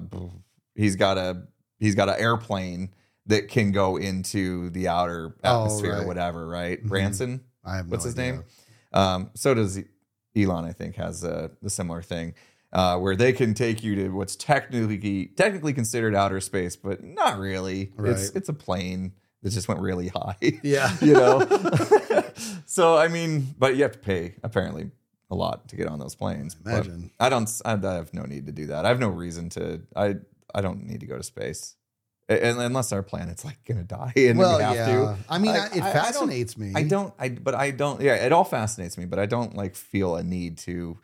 he's 0.75 0.97
got 0.97 1.19
a 1.19 1.43
he's 1.79 1.95
got 1.95 2.09
an 2.09 2.17
airplane 2.19 2.91
that 3.27 3.49
can 3.49 3.73
go 3.73 3.97
into 3.97 4.71
the 4.71 4.89
outer 4.89 5.37
Oh, 5.45 5.65
atmosphere 5.65 5.97
or 6.03 6.07
whatever 6.07 6.47
right 6.47 6.83
Mhm. 6.83 6.89
Branson 6.89 7.41
I 7.65 7.77
have 7.77 7.87
no 7.87 7.91
what's 7.93 8.05
his 8.05 8.19
idea. 8.19 8.33
name 8.33 8.45
um 8.93 9.31
so 9.35 9.53
does 9.55 9.79
Elon 10.37 10.65
I 10.65 10.73
think 10.73 10.97
has 10.97 11.25
a, 11.25 11.51
a 11.65 11.71
similar 11.71 12.03
thing 12.03 12.35
uh, 12.77 12.99
where 12.99 13.17
they 13.17 13.33
can 13.33 13.55
take 13.55 13.83
you 13.83 13.95
to 13.97 14.09
what's 14.11 14.37
technically 14.37 15.27
technically 15.37 15.73
considered 15.73 16.15
outer 16.15 16.41
space 16.41 16.77
but 16.77 17.03
not 17.03 17.39
really 17.39 17.91
it's 17.99 18.23
Right. 18.29 18.31
it's 18.37 18.49
a 18.49 18.53
plane 18.67 19.13
that 19.43 19.51
just 19.51 19.67
went 19.69 19.81
really 19.81 20.09
high 20.09 20.37
Yeah. 20.63 20.95
you 21.01 21.15
know 21.15 21.41
so 22.67 22.97
i 22.97 23.09
mean 23.09 23.55
but 23.59 23.77
you 23.77 23.83
have 23.83 23.93
to 23.93 23.99
pay 23.99 24.35
apparently 24.43 24.91
a 25.31 25.35
lot 25.35 25.69
to 25.69 25.77
get 25.77 25.89
on 25.89 25.99
those 25.99 26.15
planes 26.15 26.55
But 26.55 26.75
Imagine. 26.87 27.11
i 27.19 27.29
don't 27.29 27.51
I, 27.65 27.73
I 27.75 27.95
have 27.95 28.13
no 28.15 28.23
need 28.25 28.47
to 28.47 28.53
do 28.53 28.67
that 28.67 28.85
i 28.85 28.89
have 28.89 29.01
no 29.01 29.09
reason 29.09 29.49
to 29.51 29.81
i 29.95 30.17
i 30.55 30.61
don't 30.61 30.85
need 30.85 31.01
to 31.01 31.07
go 31.07 31.17
to 31.17 31.23
space 31.23 31.77
and 32.29 32.59
unless 32.61 32.93
our 32.93 33.03
planet's 33.03 33.45
like 33.45 33.59
gonna 33.65 33.85
die 33.85 34.13
and 34.17 34.39
well, 34.39 34.59
we 34.59 34.63
have 34.65 34.75
yeah. 34.77 34.87
to 34.87 35.17
I 35.29 35.39
mean, 35.39 35.53
Like, 35.53 35.77
it 35.77 35.83
I- 35.83 35.91
I 35.91 35.93
fascinates 35.93 36.59
me. 36.59 36.73
i 36.75 36.83
don't 36.83 37.15
i 37.19 37.29
but 37.31 37.55
i 37.55 37.71
don't 37.71 38.01
yeah 38.01 38.17
it 38.17 38.33
all 38.33 38.45
fascinates 38.45 38.99
me 38.99 39.05
but 39.07 39.19
i 39.19 39.27
don't 39.27 39.57
like 39.57 39.75
feel 39.77 40.17
a 40.17 40.23
need 40.23 40.59
to 40.59 40.99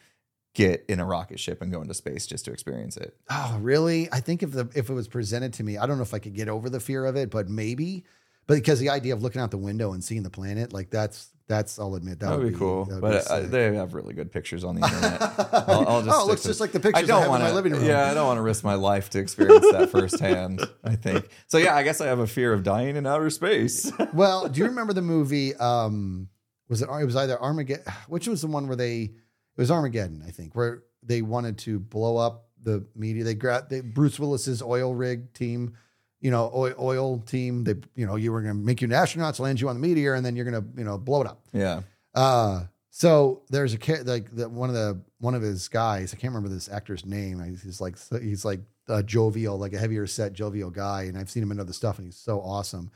get 0.54 0.84
in 0.88 1.00
a 1.00 1.04
rocket 1.06 1.40
ship 1.40 1.62
and 1.62 1.72
go 1.72 1.80
into 1.80 1.94
space 1.94 2.26
just 2.26 2.44
to 2.44 2.52
experience 2.52 2.96
it 2.96 3.16
Oh, 3.30 3.58
really? 3.60 4.08
I 4.12 4.20
think 4.20 4.42
if 4.42 4.52
the 4.52 4.68
if 4.74 4.90
it 4.90 4.94
was 4.94 5.08
presented 5.08 5.54
to 5.54 5.64
me, 5.64 5.78
I 5.78 5.86
don't 5.86 5.96
know 5.96 6.02
if 6.02 6.12
I 6.14 6.18
could 6.18 6.34
get 6.34 6.48
over 6.48 6.68
the 6.68 6.80
fear 6.80 7.04
of 7.06 7.16
it, 7.16 7.30
but 7.30 7.48
maybe. 7.48 8.04
But 8.46 8.54
because 8.54 8.80
the 8.80 8.90
idea 8.90 9.14
of 9.14 9.22
looking 9.22 9.40
out 9.40 9.50
the 9.52 9.56
window 9.56 9.92
and 9.92 10.02
seeing 10.02 10.22
the 10.24 10.30
planet, 10.30 10.72
like 10.72 10.90
that's 10.90 11.28
that's 11.48 11.78
I'll 11.78 11.94
admit 11.94 12.20
that, 12.20 12.38
would 12.38 12.52
be 12.52 12.58
cool 12.58 12.84
would 12.86 13.00
but 13.00 13.24
be 13.24 13.30
uh, 13.30 13.40
they 13.40 13.74
have 13.76 13.94
really 13.94 14.14
good 14.14 14.32
pictures 14.32 14.64
on 14.64 14.74
the 14.76 14.86
internet 14.86 15.20
I'll, 15.68 15.88
I'll 15.88 16.02
just 16.04 16.16
oh, 16.18 16.24
it 16.24 16.28
looks 16.28 16.42
to- 16.42 16.48
just 16.48 16.60
like 16.60 16.72
the 16.72 16.80
pictures 16.80 17.04
I, 17.04 17.06
don't 17.06 17.20
have 17.22 17.30
want 17.30 17.42
in 17.42 17.48
my 17.48 17.54
living 17.54 17.72
room. 17.72 17.84
Yeah, 17.84 18.10
I 18.10 18.14
don't 18.14 18.26
want 18.26 18.38
to 18.38 18.42
risk 18.42 18.64
my 18.64 18.74
life 18.74 19.10
to 19.10 19.18
experience 19.20 19.66
that 19.72 19.90
firsthand. 19.90 20.60
I 20.84 20.96
think 20.96 21.28
so. 21.46 21.58
Yeah, 21.58 21.74
I 21.76 21.82
guess 21.82 22.00
I 22.00 22.06
have 22.08 22.18
a 22.18 22.26
fear 22.26 22.52
of 22.52 22.62
dying 22.62 22.96
in 22.96 23.06
outer 23.06 23.30
space. 23.30 23.90
Well, 24.12 24.48
do 24.48 24.60
you 24.60 24.66
remember 24.72 24.92
the 24.92 25.02
movie? 25.02 25.54
Um, 25.56 26.28
was 26.68 26.82
it? 26.82 26.88
It 26.90 27.04
was 27.04 27.16
either 27.16 27.40
Armageddon. 27.40 27.84
Which 28.08 28.26
was 28.28 28.40
the 28.42 28.48
one 28.48 28.66
where 28.66 28.76
they? 28.76 29.12
It 29.56 29.60
was 29.60 29.70
Armageddon, 29.70 30.22
I 30.26 30.30
think, 30.30 30.54
where 30.54 30.82
they 31.02 31.22
wanted 31.22 31.58
to 31.58 31.78
blow 31.78 32.16
up 32.16 32.46
the 32.62 32.86
media. 32.94 33.24
They 33.24 33.34
grabbed 33.34 33.70
they, 33.70 33.80
Bruce 33.80 34.18
Willis's 34.20 34.62
oil 34.62 34.94
rig 34.94 35.32
team, 35.34 35.74
you 36.20 36.30
know, 36.30 36.50
oil, 36.54 36.74
oil 36.78 37.18
team. 37.18 37.64
They, 37.64 37.74
you 37.94 38.06
know, 38.06 38.16
you 38.16 38.32
were 38.32 38.40
going 38.40 38.54
to 38.54 38.60
make 38.64 38.80
you 38.80 38.86
an 38.86 38.92
astronauts, 38.92 39.40
land 39.40 39.60
you 39.60 39.68
on 39.68 39.74
the 39.80 39.86
meteor, 39.86 40.14
and 40.14 40.24
then 40.24 40.36
you're 40.36 40.44
going 40.50 40.62
to, 40.62 40.68
you 40.78 40.84
know, 40.84 40.96
blow 40.98 41.20
it 41.22 41.26
up. 41.26 41.40
yeah, 41.52 41.82
Uh, 42.14 42.64
So 42.90 43.42
there's 43.50 43.74
a 43.74 43.78
ca- 43.78 44.02
like 44.04 44.34
the, 44.34 44.48
one 44.48 44.68
of 44.68 44.74
the 44.74 45.00
one 45.18 45.34
of 45.34 45.42
his 45.42 45.68
guys. 45.68 46.12
I 46.12 46.16
can't 46.16 46.32
remember 46.34 46.54
this 46.54 46.68
actor's 46.68 47.04
name. 47.04 47.40
He's 47.62 47.80
like 47.80 47.96
he's 48.22 48.44
like 48.44 48.60
a 48.88 49.02
jovial, 49.02 49.58
like 49.58 49.72
a 49.72 49.78
heavier 49.78 50.06
set 50.06 50.32
jovial 50.32 50.70
guy, 50.70 51.02
and 51.04 51.16
I've 51.18 51.30
seen 51.30 51.42
him 51.42 51.52
in 51.52 51.60
other 51.60 51.72
stuff, 51.72 51.98
and 51.98 52.06
he's 52.06 52.16
so 52.16 52.40
awesome. 52.40 52.90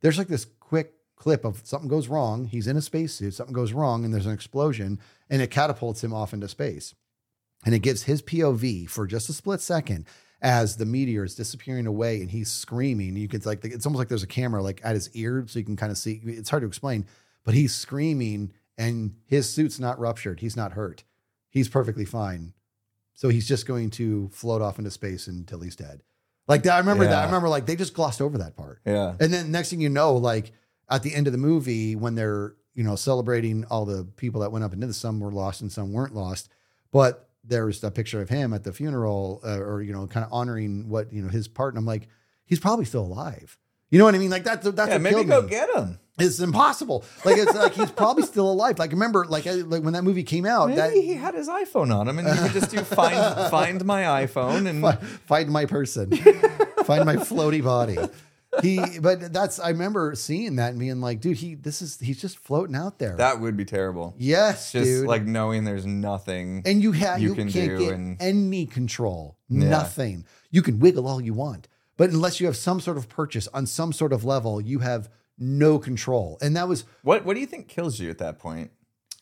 There's 0.00 0.18
like 0.18 0.28
this 0.28 0.46
quick 0.60 0.94
clip 1.16 1.44
of 1.44 1.60
something 1.64 1.88
goes 1.88 2.08
wrong. 2.08 2.44
He's 2.46 2.66
in 2.66 2.76
a 2.76 2.82
spacesuit. 2.82 3.34
Something 3.34 3.54
goes 3.54 3.72
wrong, 3.72 4.04
and 4.04 4.12
there's 4.12 4.26
an 4.26 4.32
explosion, 4.34 4.98
and 5.28 5.42
it 5.42 5.50
catapults 5.50 6.02
him 6.02 6.12
off 6.12 6.32
into 6.32 6.48
space, 6.48 6.94
and 7.64 7.74
it 7.74 7.80
gives 7.80 8.04
his 8.04 8.22
POV 8.22 8.88
for 8.88 9.06
just 9.06 9.28
a 9.28 9.32
split 9.32 9.60
second 9.60 10.06
as 10.42 10.76
the 10.76 10.86
meteor 10.86 11.24
is 11.24 11.34
disappearing 11.34 11.86
away, 11.86 12.20
and 12.20 12.30
he's 12.30 12.50
screaming. 12.50 13.16
You 13.16 13.28
can 13.28 13.40
like 13.44 13.64
it's 13.64 13.86
almost 13.86 13.98
like 13.98 14.08
there's 14.08 14.22
a 14.22 14.28
camera 14.28 14.62
like 14.62 14.80
at 14.84 14.94
his 14.94 15.10
ear, 15.14 15.44
so 15.48 15.58
you 15.58 15.64
can 15.64 15.76
kind 15.76 15.92
of 15.92 15.98
see. 15.98 16.20
It's 16.24 16.50
hard 16.50 16.62
to 16.62 16.68
explain, 16.68 17.06
but 17.44 17.54
he's 17.54 17.74
screaming 17.74 18.52
and 18.78 19.14
his 19.24 19.48
suit's 19.52 19.80
not 19.80 19.98
ruptured. 19.98 20.40
He's 20.40 20.56
not 20.56 20.72
hurt. 20.72 21.04
He's 21.48 21.68
perfectly 21.68 22.04
fine. 22.04 22.52
So 23.14 23.30
he's 23.30 23.48
just 23.48 23.66
going 23.66 23.90
to 23.92 24.28
float 24.28 24.60
off 24.60 24.78
into 24.78 24.90
space 24.90 25.26
until 25.26 25.60
he's 25.60 25.76
dead. 25.76 26.02
Like 26.46 26.64
that. 26.64 26.74
I 26.74 26.78
remember 26.78 27.04
that. 27.04 27.22
I 27.22 27.24
remember 27.24 27.48
like 27.48 27.66
they 27.66 27.76
just 27.76 27.94
glossed 27.94 28.20
over 28.20 28.38
that 28.38 28.56
part. 28.56 28.80
Yeah. 28.84 29.14
And 29.18 29.32
then 29.32 29.50
next 29.50 29.70
thing 29.70 29.80
you 29.80 29.88
know, 29.88 30.14
like 30.16 30.52
at 30.90 31.02
the 31.02 31.14
end 31.14 31.26
of 31.26 31.32
the 31.32 31.38
movie, 31.38 31.96
when 31.96 32.14
they're, 32.14 32.54
you 32.76 32.84
know, 32.84 32.94
celebrating 32.94 33.64
all 33.64 33.84
the 33.84 34.04
people 34.16 34.42
that 34.42 34.52
went 34.52 34.64
up 34.64 34.72
into 34.72 34.86
the 34.86 34.94
some 34.94 35.18
were 35.18 35.32
lost 35.32 35.60
and 35.62 35.72
some 35.72 35.92
weren't 35.92 36.14
lost. 36.14 36.48
But 36.92 37.28
there's 37.42 37.82
a 37.82 37.90
picture 37.90 38.20
of 38.20 38.28
him 38.28 38.52
at 38.52 38.62
the 38.62 38.72
funeral 38.72 39.40
uh, 39.44 39.58
or, 39.58 39.82
you 39.82 39.92
know, 39.92 40.06
kind 40.06 40.24
of 40.24 40.32
honoring 40.32 40.88
what, 40.88 41.12
you 41.12 41.22
know, 41.22 41.28
his 41.28 41.48
part. 41.48 41.74
And 41.74 41.78
I'm 41.78 41.86
like, 41.86 42.08
he's 42.44 42.60
probably 42.60 42.84
still 42.84 43.02
alive. 43.04 43.58
You 43.90 43.98
know 43.98 44.04
what 44.04 44.14
I 44.14 44.18
mean? 44.18 44.30
Like 44.30 44.44
that's, 44.44 44.68
that's 44.70 44.90
Yeah, 44.90 44.98
maybe 44.98 45.14
killed 45.16 45.28
go 45.28 45.42
me. 45.42 45.48
get 45.48 45.74
him. 45.74 45.98
It's 46.18 46.40
impossible. 46.40 47.04
Like 47.24 47.36
it's 47.36 47.54
like 47.54 47.74
he's 47.74 47.90
probably 47.92 48.22
still 48.24 48.50
alive. 48.50 48.78
Like 48.78 48.90
remember, 48.90 49.26
like 49.26 49.46
I, 49.46 49.52
like 49.52 49.82
when 49.82 49.92
that 49.92 50.02
movie 50.02 50.22
came 50.22 50.46
out, 50.46 50.68
Maybe 50.68 50.80
that 50.80 50.92
he 50.94 51.12
had 51.14 51.34
his 51.34 51.46
iPhone 51.46 51.94
on 51.94 52.08
him, 52.08 52.18
and 52.18 52.26
you 52.26 52.34
could 52.42 52.52
just 52.52 52.70
do 52.70 52.78
find 52.78 53.50
find 53.50 53.84
my 53.84 54.02
iPhone 54.24 54.66
and 54.66 54.80
fi- 54.80 54.96
find 55.26 55.50
my 55.50 55.66
person, 55.66 56.10
find 56.84 57.04
my 57.04 57.16
floaty 57.16 57.62
body. 57.62 57.98
He, 58.62 58.98
but 59.00 59.32
that's 59.32 59.58
I 59.58 59.68
remember 59.70 60.14
seeing 60.14 60.56
that 60.56 60.70
and 60.70 60.78
being 60.78 61.00
like, 61.00 61.20
dude, 61.20 61.36
he 61.36 61.54
this 61.54 61.82
is 61.82 61.98
he's 62.00 62.20
just 62.20 62.38
floating 62.38 62.74
out 62.76 62.98
there. 62.98 63.16
that 63.16 63.40
would 63.40 63.56
be 63.56 63.64
terrible. 63.64 64.14
yes, 64.18 64.72
Just 64.72 64.84
dude. 64.84 65.06
like 65.06 65.24
knowing 65.24 65.64
there's 65.64 65.86
nothing. 65.86 66.62
and 66.64 66.82
you 66.82 66.92
have 66.92 67.20
you 67.20 67.28
you, 67.30 67.34
can 67.34 67.50
can't 67.50 67.70
do 67.70 67.78
get 67.78 67.94
and- 67.94 68.16
any 68.20 68.66
control, 68.66 69.36
Yeah. 69.48 69.68
nothing. 69.68 70.24
You 70.50 70.62
can 70.62 70.78
wiggle 70.78 71.06
all 71.06 71.20
you 71.20 71.34
want, 71.34 71.68
but 71.96 72.10
unless 72.10 72.40
you 72.40 72.46
have 72.46 72.56
some 72.56 72.80
sort 72.80 72.96
of 72.96 73.08
purchase 73.08 73.46
on 73.48 73.66
some 73.66 73.92
sort 73.92 74.12
of 74.12 74.24
level, 74.24 74.60
you 74.60 74.78
have 74.78 75.08
no 75.38 75.78
control. 75.78 76.38
And 76.40 76.56
that 76.56 76.66
was 76.68 76.84
what 77.02 77.24
what 77.26 77.34
do 77.34 77.40
you 77.40 77.46
think 77.46 77.68
kills 77.68 77.98
you 78.00 78.08
at 78.10 78.18
that 78.18 78.38
point? 78.38 78.70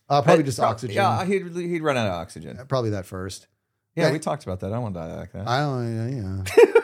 uh, 0.09 0.21
probably 0.23 0.45
just 0.45 0.59
prob- 0.59 0.73
oxygen. 0.73 0.95
Yeah, 0.97 1.25
he'd 1.25 1.49
he'd 1.57 1.83
run 1.83 1.97
out 1.97 2.07
of 2.07 2.13
oxygen. 2.13 2.61
probably 2.69 2.91
that 2.91 3.07
first. 3.07 3.47
Yeah, 3.97 4.07
Yeah. 4.07 4.13
we 4.13 4.19
talked 4.19 4.45
about 4.45 4.61
that. 4.61 4.67
I 4.67 4.75
don't 4.75 4.83
want 4.83 4.95
to 4.97 5.01
die 5.01 5.15
like 5.17 5.33
that. 5.33 5.49
I 5.49 5.61
don't. 5.61 6.45
Yeah. 6.47 6.65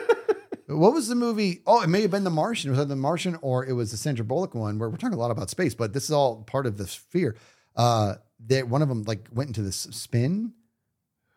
what 0.77 0.93
was 0.93 1.07
the 1.07 1.15
movie? 1.15 1.61
Oh, 1.65 1.81
it 1.81 1.87
may 1.87 2.01
have 2.01 2.11
been 2.11 2.23
The 2.23 2.29
Martian. 2.29 2.71
Was 2.71 2.79
either 2.79 2.89
The 2.89 2.95
Martian 2.95 3.37
or 3.41 3.65
it 3.65 3.73
was 3.73 3.91
the 3.91 3.97
Sandra 3.97 4.25
Bullock 4.25 4.53
one, 4.55 4.79
where 4.79 4.89
we're 4.89 4.97
talking 4.97 5.17
a 5.17 5.19
lot 5.19 5.31
about 5.31 5.49
space, 5.49 5.75
but 5.75 5.93
this 5.93 6.05
is 6.05 6.11
all 6.11 6.43
part 6.43 6.65
of 6.65 6.77
the 6.77 6.87
sphere. 6.87 7.35
Uh, 7.75 8.15
that 8.47 8.67
one 8.67 8.81
of 8.81 8.89
them 8.89 9.03
like 9.03 9.27
went 9.33 9.49
into 9.49 9.61
this 9.61 9.75
spin. 9.91 10.53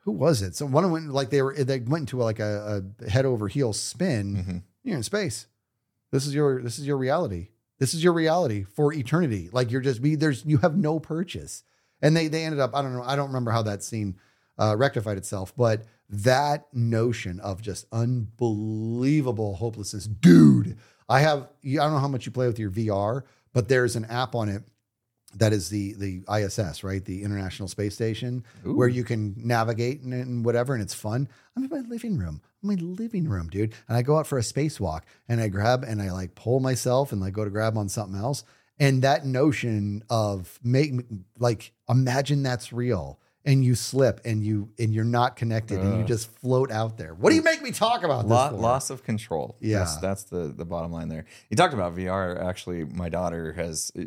Who 0.05 0.13
was 0.13 0.43
it? 0.43 0.55
So 0.55 0.67
one 0.67 0.85
of 0.85 0.91
them 0.91 0.93
went 1.03 1.13
like 1.13 1.31
they 1.31 1.43
were 1.43 1.55
they 1.55 1.81
went 1.81 2.03
into 2.03 2.19
like 2.19 2.39
a, 2.41 2.83
a 3.03 3.11
head 3.11 3.25
over 3.25 3.49
heels 3.49 3.79
spin. 3.81 4.37
Mhm. 4.37 4.63
You're 4.83 4.97
in 4.97 5.03
space. 5.03 5.47
This 6.11 6.27
is 6.27 6.35
your 6.35 6.63
this 6.63 6.79
is 6.79 6.87
your 6.87 6.97
reality. 6.99 7.49
This 7.79 7.95
is 7.95 8.05
your 8.05 8.13
reality 8.13 8.65
for 8.65 8.93
eternity. 8.93 9.49
Like 9.53 9.71
you're 9.71 9.81
just 9.81 10.03
be 10.03 10.15
there's 10.15 10.45
you 10.45 10.59
have 10.59 10.77
no 10.77 10.99
purchase. 11.01 11.63
And 12.03 12.17
they 12.17 12.29
they 12.29 12.45
ended 12.45 12.61
up 12.61 12.73
I 12.75 12.83
don't 12.83 12.93
know 12.95 13.03
I 13.03 13.17
don't 13.17 13.29
remember 13.29 13.51
how 13.51 13.63
that 13.63 13.83
scene 13.83 14.17
uh, 14.59 14.77
rectified 14.77 15.17
itself, 15.19 15.55
but 15.57 15.83
that 16.23 16.73
notion 16.73 17.41
of 17.41 17.63
just 17.63 17.87
unbelievable 17.93 19.57
hopelessness, 19.57 20.07
dude. 20.07 20.77
I 21.09 21.21
have 21.21 21.49
I 21.63 21.75
don't 21.75 21.93
know 21.93 21.99
how 21.99 22.09
much 22.09 22.27
you 22.27 22.33
play 22.33 22.47
with 22.47 22.59
your 22.59 22.71
VR, 22.71 23.23
but 23.53 23.69
there's 23.69 23.97
an 23.97 24.05
app 24.07 24.35
on 24.35 24.49
it 24.49 24.63
that 25.37 25.53
is 25.53 25.69
the 25.69 25.95
the 25.95 26.23
ISS, 26.33 26.85
right? 26.85 27.05
The 27.05 27.23
International 27.23 27.69
Space 27.69 27.95
Station, 27.95 28.45
Ooh. 28.67 28.75
where 28.75 28.89
you 28.89 29.05
can 29.05 29.35
navigate 29.37 30.03
and, 30.03 30.15
and 30.15 30.45
whatever, 30.45 30.75
and 30.75 30.83
it's 30.83 30.95
fun. 30.95 31.29
I'm 31.57 31.65
in 31.65 31.71
my 31.71 31.89
living 31.89 32.19
room. 32.19 32.41
I'm 32.63 32.71
in 32.71 32.77
my 32.77 32.83
living 32.83 33.29
room, 33.29 33.49
dude. 33.49 33.75
And 33.89 33.97
I 33.97 34.03
go 34.03 34.19
out 34.19 34.27
for 34.27 34.39
a 34.39 34.43
spacewalk 34.43 35.03
and 35.29 35.41
I 35.41 35.49
grab 35.49 35.85
and 35.85 36.01
I 36.01 36.13
like 36.13 36.35
pull 36.35 36.61
myself 36.61 37.13
and 37.13 37.21
like 37.21 37.35
go 37.35 37.45
to 37.45 37.51
grab 37.51 37.77
on 37.77 37.89
something 37.89 38.19
else. 38.19 38.45
And 38.79 39.03
that 39.03 39.25
notion 39.25 40.03
of 40.11 40.59
make 40.63 40.93
like 41.39 41.73
imagine 41.89 42.43
that's 42.43 42.73
real 42.73 43.21
and 43.45 43.65
you 43.65 43.75
slip 43.75 44.21
and 44.25 44.43
you 44.43 44.71
and 44.79 44.95
you're 44.95 45.05
not 45.05 45.37
connected 45.37 45.79
and 45.79 45.99
you 45.99 46.05
just 46.05 46.31
float 46.41 46.71
out 46.71 46.97
there. 46.97 47.15
What 47.15 47.31
do 47.31 47.37
you 47.37 47.43
make 47.43 47.63
me 47.63 47.73
talk 47.73 48.03
about 48.03 48.29
this 48.29 48.49
for? 48.51 48.57
loss 48.57 48.91
of 48.91 49.05
control. 49.05 49.57
Yeah. 49.61 49.81
That's, 49.81 49.97
that's 49.99 50.23
the 50.25 50.53
the 50.57 50.65
bottom 50.65 50.93
line 50.93 51.09
there. 51.09 51.27
You 51.51 51.57
talked 51.57 51.75
about 51.75 51.95
VR. 51.95 52.43
Actually, 52.43 52.85
my 52.85 53.09
daughter 53.09 53.53
has 53.53 53.93
uh, 53.99 54.05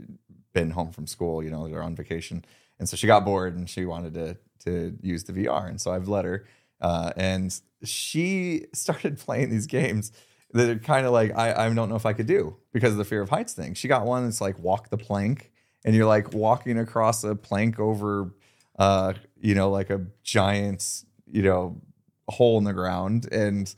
been 0.53 0.71
home 0.71 0.91
from 0.91 1.05
school. 1.07 1.43
You 1.43 1.51
know, 1.51 1.67
they're 1.67 1.83
on 1.83 1.95
vacation, 1.95 2.45
and 2.79 2.89
so 2.89 2.97
she 2.97 3.07
got 3.07 3.25
bored 3.25 3.55
and 3.55 3.69
she 3.69 3.85
wanted 3.85 4.13
to 4.15 4.37
to 4.65 4.97
use 5.01 5.23
the 5.23 5.33
VR, 5.33 5.69
and 5.69 5.79
so 5.79 5.91
I've 5.91 6.07
let 6.07 6.25
her. 6.25 6.45
Uh, 6.81 7.11
and 7.15 7.59
she 7.83 8.65
started 8.73 9.19
playing 9.19 9.49
these 9.49 9.67
games 9.67 10.11
that 10.53 10.69
are 10.69 10.79
kind 10.79 11.05
of 11.05 11.11
like 11.11 11.37
I, 11.37 11.65
I 11.65 11.73
don't 11.73 11.89
know 11.89 11.95
if 11.95 12.05
I 12.05 12.13
could 12.13 12.27
do 12.27 12.55
because 12.71 12.93
of 12.93 12.97
the 12.97 13.05
fear 13.05 13.21
of 13.21 13.29
heights 13.29 13.53
thing. 13.53 13.75
She 13.75 13.87
got 13.87 14.05
one 14.05 14.23
that's 14.23 14.41
like 14.41 14.57
walk 14.59 14.89
the 14.89 14.97
plank, 14.97 15.51
and 15.85 15.95
you're 15.95 16.05
like 16.07 16.33
walking 16.33 16.79
across 16.79 17.23
a 17.23 17.35
plank 17.35 17.79
over, 17.79 18.33
uh, 18.77 19.13
you 19.39 19.55
know, 19.55 19.69
like 19.69 19.89
a 19.89 20.05
giant, 20.23 21.03
you 21.31 21.41
know, 21.41 21.81
hole 22.27 22.57
in 22.57 22.63
the 22.63 22.73
ground, 22.73 23.27
and 23.31 23.73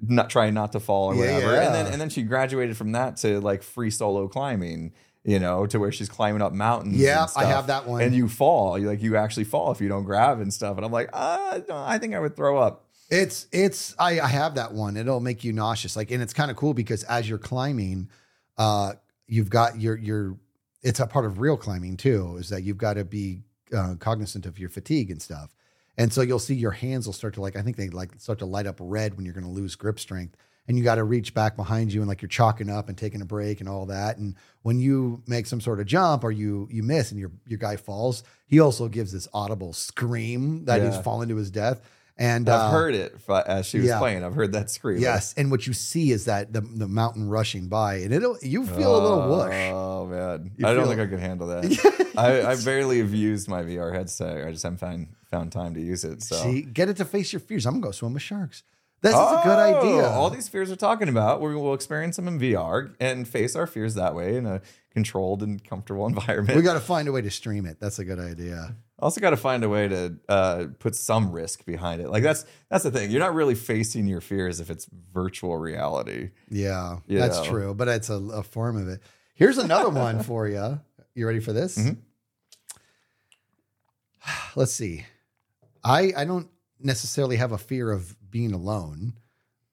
not 0.00 0.30
trying 0.30 0.54
not 0.54 0.72
to 0.72 0.80
fall 0.80 1.08
or 1.08 1.14
Yeah, 1.14 1.34
whatever. 1.34 1.54
And 1.56 1.74
then 1.74 1.86
and 1.92 2.00
then 2.00 2.08
she 2.08 2.22
graduated 2.22 2.76
from 2.76 2.92
that 2.92 3.16
to 3.18 3.40
like 3.40 3.62
free 3.62 3.90
solo 3.90 4.28
climbing. 4.28 4.92
You 5.24 5.38
know, 5.38 5.66
to 5.66 5.78
where 5.78 5.92
she's 5.92 6.08
climbing 6.08 6.40
up 6.40 6.54
mountains. 6.54 6.96
Yeah, 6.96 7.26
and 7.36 7.44
I 7.44 7.44
have 7.44 7.66
that 7.66 7.86
one. 7.86 8.00
And 8.00 8.14
you 8.14 8.28
fall, 8.28 8.78
you 8.78 8.86
like 8.86 9.02
you 9.02 9.16
actually 9.16 9.44
fall 9.44 9.72
if 9.72 9.80
you 9.80 9.88
don't 9.88 10.04
grab 10.04 10.40
and 10.40 10.54
stuff. 10.54 10.76
And 10.76 10.86
I'm 10.86 10.92
like, 10.92 11.10
uh, 11.12 11.60
no, 11.68 11.76
I 11.76 11.98
think 11.98 12.14
I 12.14 12.20
would 12.20 12.34
throw 12.34 12.56
up. 12.56 12.86
It's 13.10 13.46
it's 13.52 13.94
I, 13.98 14.20
I 14.20 14.26
have 14.28 14.54
that 14.54 14.72
one. 14.72 14.96
It'll 14.96 15.20
make 15.20 15.44
you 15.44 15.52
nauseous. 15.52 15.96
Like, 15.96 16.10
and 16.12 16.22
it's 16.22 16.32
kind 16.32 16.50
of 16.50 16.56
cool 16.56 16.72
because 16.72 17.02
as 17.04 17.28
you're 17.28 17.36
climbing, 17.36 18.08
uh, 18.56 18.94
you've 19.26 19.50
got 19.50 19.78
your 19.78 19.98
your. 19.98 20.38
It's 20.82 21.00
a 21.00 21.06
part 21.06 21.26
of 21.26 21.40
real 21.40 21.58
climbing 21.58 21.98
too. 21.98 22.36
Is 22.38 22.48
that 22.50 22.62
you've 22.62 22.78
got 22.78 22.94
to 22.94 23.04
be 23.04 23.42
uh, 23.74 23.94
cognizant 23.98 24.46
of 24.46 24.58
your 24.58 24.68
fatigue 24.68 25.10
and 25.10 25.20
stuff. 25.20 25.54
And 25.96 26.12
so 26.12 26.22
you'll 26.22 26.38
see 26.38 26.54
your 26.54 26.70
hands 26.70 27.06
will 27.06 27.12
start 27.12 27.34
to 27.34 27.40
like 27.40 27.56
I 27.56 27.62
think 27.62 27.76
they 27.76 27.88
like 27.88 28.10
start 28.18 28.38
to 28.40 28.46
light 28.46 28.66
up 28.66 28.76
red 28.78 29.16
when 29.16 29.24
you're 29.24 29.34
going 29.34 29.44
to 29.46 29.50
lose 29.50 29.74
grip 29.74 29.98
strength. 29.98 30.36
And 30.68 30.76
you 30.76 30.84
got 30.84 30.96
to 30.96 31.04
reach 31.04 31.32
back 31.32 31.56
behind 31.56 31.94
you 31.94 32.02
and 32.02 32.08
like 32.08 32.20
you're 32.20 32.28
chalking 32.28 32.68
up 32.68 32.90
and 32.90 32.98
taking 32.98 33.22
a 33.22 33.24
break 33.24 33.60
and 33.60 33.68
all 33.70 33.86
that. 33.86 34.18
And 34.18 34.34
when 34.62 34.78
you 34.78 35.22
make 35.26 35.46
some 35.46 35.62
sort 35.62 35.80
of 35.80 35.86
jump 35.86 36.24
or 36.24 36.30
you 36.30 36.68
you 36.70 36.82
miss 36.82 37.10
and 37.10 37.18
your 37.18 37.32
your 37.46 37.58
guy 37.58 37.76
falls, 37.76 38.22
he 38.46 38.60
also 38.60 38.86
gives 38.86 39.10
this 39.10 39.26
audible 39.32 39.72
scream 39.72 40.66
that 40.66 40.82
he's 40.82 40.94
Yeah. 40.94 41.02
falling 41.02 41.30
to 41.30 41.36
his 41.36 41.50
death. 41.50 41.80
And 42.20 42.48
I've 42.48 42.60
uh, 42.60 42.70
heard 42.70 42.94
it 42.96 43.16
as 43.46 43.66
she 43.66 43.78
was 43.78 43.86
yeah. 43.86 43.98
playing. 44.00 44.24
I've 44.24 44.34
heard 44.34 44.52
that 44.52 44.70
scream. 44.70 44.98
Yes, 44.98 45.34
and 45.36 45.52
what 45.52 45.68
you 45.68 45.72
see 45.72 46.10
is 46.10 46.24
that 46.24 46.52
the 46.52 46.60
the 46.60 46.88
mountain 46.88 47.28
rushing 47.28 47.68
by, 47.68 47.96
and 47.96 48.12
it'll 48.12 48.36
you 48.42 48.66
feel 48.66 48.96
a 48.96 49.00
little 49.00 49.28
whoosh. 49.28 49.54
Oh 49.72 50.06
man, 50.06 50.50
You 50.56 50.66
I 50.66 50.74
don't 50.74 50.88
think 50.88 51.00
I 51.00 51.06
could 51.06 51.20
handle 51.20 51.46
that. 51.46 52.12
I, 52.18 52.42
I 52.42 52.56
barely 52.64 52.98
have 52.98 53.14
used 53.14 53.48
my 53.48 53.62
VR 53.62 53.94
headset. 53.94 54.46
I 54.46 54.50
just 54.50 54.64
haven't 54.64 54.78
found 54.78 55.14
found 55.30 55.52
time 55.52 55.74
to 55.74 55.80
use 55.80 56.02
it. 56.02 56.22
So 56.22 56.34
See, 56.36 56.62
get 56.62 56.88
it 56.88 56.96
to 56.96 57.04
face 57.04 57.32
your 57.32 57.40
fears. 57.40 57.66
I'm 57.66 57.74
gonna 57.74 57.86
go 57.86 57.90
swim 57.92 58.14
with 58.14 58.22
sharks. 58.22 58.64
This 59.00 59.12
is 59.14 59.18
a 59.20 59.40
good 59.44 59.58
idea. 59.58 60.02
Oh, 60.02 60.10
All 60.10 60.30
these 60.30 60.48
fears 60.48 60.70
we're 60.70 60.74
talking 60.74 61.08
about, 61.08 61.40
we 61.40 61.54
will 61.54 61.74
experience 61.74 62.16
them 62.16 62.26
in 62.26 62.40
VR 62.40 62.94
and 62.98 63.28
face 63.28 63.54
our 63.54 63.68
fears 63.68 63.94
that 63.94 64.14
way 64.14 64.36
in 64.36 64.44
a 64.44 64.60
controlled 64.90 65.42
and 65.42 65.62
comfortable 65.62 66.06
environment. 66.08 66.56
we 66.56 66.62
got 66.62 66.74
to 66.74 66.80
find 66.80 67.06
a 67.06 67.12
way 67.12 67.22
to 67.22 67.30
stream 67.30 67.64
it. 67.64 67.78
That's 67.78 68.00
a 68.00 68.04
good 68.04 68.18
idea. 68.18 68.74
Also 68.98 69.20
got 69.20 69.30
to 69.30 69.36
find 69.36 69.62
a 69.64 69.68
way 69.68 69.88
to 69.88 70.16
uh, 70.28 70.64
put 70.78 70.94
some 70.96 71.30
risk 71.32 71.64
behind 71.64 72.00
it. 72.00 72.10
Like 72.10 72.22
that's 72.22 72.44
that's 72.70 72.84
the 72.84 72.90
thing. 72.90 73.10
You're 73.10 73.20
not 73.20 73.34
really 73.34 73.54
facing 73.54 74.06
your 74.06 74.20
fears 74.20 74.60
if 74.60 74.70
it's 74.70 74.86
virtual 75.12 75.56
reality. 75.56 76.30
Yeah, 76.50 76.98
You 77.06 77.18
that's 77.18 77.38
know. 77.38 77.44
true, 77.44 77.74
but 77.74 77.88
it's 77.88 78.10
a, 78.10 78.14
a 78.16 78.42
form 78.42 78.76
of 78.76 78.88
it. 78.88 79.00
Here's 79.34 79.58
another 79.58 79.90
one 79.90 80.22
for 80.24 80.48
you. 80.48 80.80
You 81.14 81.26
ready 81.26 81.40
for 81.40 81.52
this? 81.52 81.78
Mhm. 81.78 81.98
Let's 84.56 84.72
see. 84.72 85.04
I 85.84 86.12
I 86.16 86.24
don't 86.24 86.48
necessarily 86.80 87.36
have 87.36 87.52
a 87.52 87.58
fear 87.58 87.90
of 87.90 88.16
being 88.30 88.52
alone, 88.52 89.14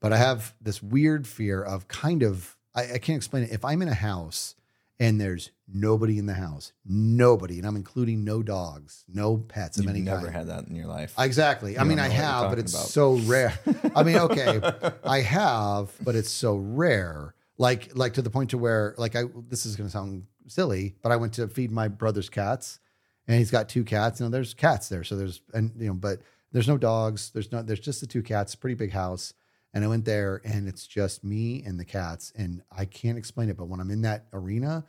but 0.02 0.14
I 0.14 0.18
have 0.18 0.54
this 0.62 0.82
weird 0.82 1.28
fear 1.28 1.62
of 1.64 1.88
kind 1.88 2.24
of 2.24 2.56
I, 2.74 2.94
I 2.94 2.98
can't 3.00 3.18
explain 3.18 3.44
it. 3.44 3.52
If 3.52 3.66
I'm 3.66 3.82
in 3.82 3.88
a 3.88 3.94
house 3.96 4.56
and 5.00 5.20
there's 5.20 5.52
nobody 5.72 6.18
in 6.18 6.26
the 6.26 6.34
house, 6.34 6.72
nobody, 6.86 7.58
and 7.58 7.68
I'm 7.68 7.76
including 7.76 8.24
no 8.24 8.41
dogs, 8.41 9.04
no 9.08 9.38
pets 9.38 9.78
of 9.78 9.86
any 9.86 9.93
kind. 9.93 9.98
You've 9.98 10.08
any 10.08 10.16
never 10.16 10.32
kind. 10.32 10.36
had 10.36 10.48
that 10.48 10.70
in 10.70 10.76
your 10.76 10.88
life. 10.88 11.14
Exactly. 11.18 11.78
I 11.78 11.84
mean, 11.84 12.00
I 12.00 12.04
know 12.04 12.10
what 12.10 12.16
you're 12.16 12.26
have, 12.26 12.50
but 12.50 12.60
it's 12.60 12.74
about. 12.74 12.88
so 12.88 13.14
rare. 13.14 13.60
I 13.96 14.04
mean, 14.04 14.18
okay, 14.20 14.62
I 15.04 15.22
have, 15.22 15.91
but 16.02 16.16
it's 16.16 16.32
so 16.32 16.56
rare. 16.56 17.36
Like, 17.58 17.96
like 17.96 18.14
to 18.14 18.22
the 18.22 18.30
point 18.30 18.52
to 18.52 18.58
where, 18.58 18.96
like, 18.98 19.16
I 19.16 19.24
this 19.50 19.66
is 19.66 19.76
going 19.76 19.88
to 19.88 19.91
sound 19.91 20.26
silly, 20.48 20.96
but 21.02 21.12
I 21.12 21.16
went 21.18 21.34
to 21.34 21.48
feed 21.48 21.72
my 21.72 21.88
brother's 21.88 22.30
cats, 22.30 22.80
and 23.28 23.38
he's 23.38 23.52
got 23.52 23.70
two 23.70 23.84
cats. 23.84 24.20
You 24.20 24.26
know, 24.26 24.30
there's 24.30 24.54
cats 24.54 24.89
there, 24.89 25.04
so 25.04 25.16
there's 25.16 25.41
and 25.54 25.72
you 25.78 25.88
know, 25.88 25.93
but 25.93 26.20
there's 26.52 26.68
no 26.68 26.78
dogs. 26.78 27.32
There's 27.32 27.52
no. 27.52 27.62
There's 27.62 27.80
just 27.80 28.02
the 28.02 28.08
two 28.08 28.24
cats. 28.24 28.56
Pretty 28.56 28.76
big 28.76 28.91
house. 28.91 29.34
And 29.76 29.84
I 29.84 29.88
went 29.88 30.06
there, 30.06 30.42
and 30.46 30.68
it's 30.68 30.88
just 30.88 31.24
me 31.24 31.62
and 31.66 31.78
the 31.78 31.84
cats, 31.86 32.32
and 32.38 32.62
I 32.76 32.86
can't 32.86 33.18
explain 33.18 33.50
it. 33.50 33.58
But 33.58 33.68
when 33.68 33.82
I'm 33.82 33.92
in 33.92 34.02
that 34.04 34.26
arena, 34.32 34.86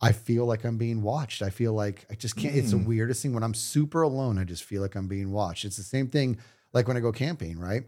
I 0.00 0.12
feel 0.12 0.46
like 0.46 0.64
I'm 0.64 0.78
being 0.78 1.02
watched. 1.02 1.42
I 1.42 1.50
feel 1.50 1.74
like 1.74 2.06
I 2.10 2.14
just 2.14 2.34
can't. 2.34 2.56
It's 2.56 2.70
the 2.70 2.78
Mm. 2.78 2.86
weirdest 2.86 3.22
thing. 3.22 3.34
When 3.34 3.42
I'm 3.42 3.54
super 3.54 4.00
alone, 4.02 4.38
I 4.38 4.44
just 4.44 4.64
feel 4.64 4.80
like 4.80 4.94
I'm 4.96 5.08
being 5.08 5.30
watched. 5.30 5.66
It's 5.66 5.76
the 5.76 5.82
same 5.82 6.08
thing 6.08 6.38
like 6.72 6.88
when 6.88 6.96
I 6.96 7.00
go 7.00 7.12
camping, 7.12 7.58
right? 7.58 7.84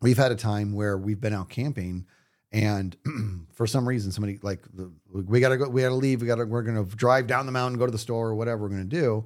We've 0.00 0.16
had 0.16 0.30
a 0.32 0.36
time 0.36 0.74
where 0.74 0.96
we've 0.96 1.20
been 1.20 1.34
out 1.34 1.48
camping 1.50 2.06
and 2.52 2.96
for 3.52 3.66
some 3.66 3.86
reason 3.88 4.12
somebody 4.12 4.38
like 4.42 4.64
we 5.12 5.40
gotta 5.40 5.56
go 5.56 5.68
we 5.68 5.82
gotta 5.82 5.94
leave 5.96 6.20
we 6.20 6.26
gotta 6.28 6.44
we're 6.46 6.62
gonna 6.62 6.84
drive 6.84 7.26
down 7.26 7.46
the 7.46 7.52
mountain 7.52 7.78
go 7.80 7.86
to 7.86 7.90
the 7.90 7.98
store 7.98 8.28
or 8.28 8.34
whatever 8.36 8.62
we're 8.62 8.68
gonna 8.68 8.84
do 8.84 9.24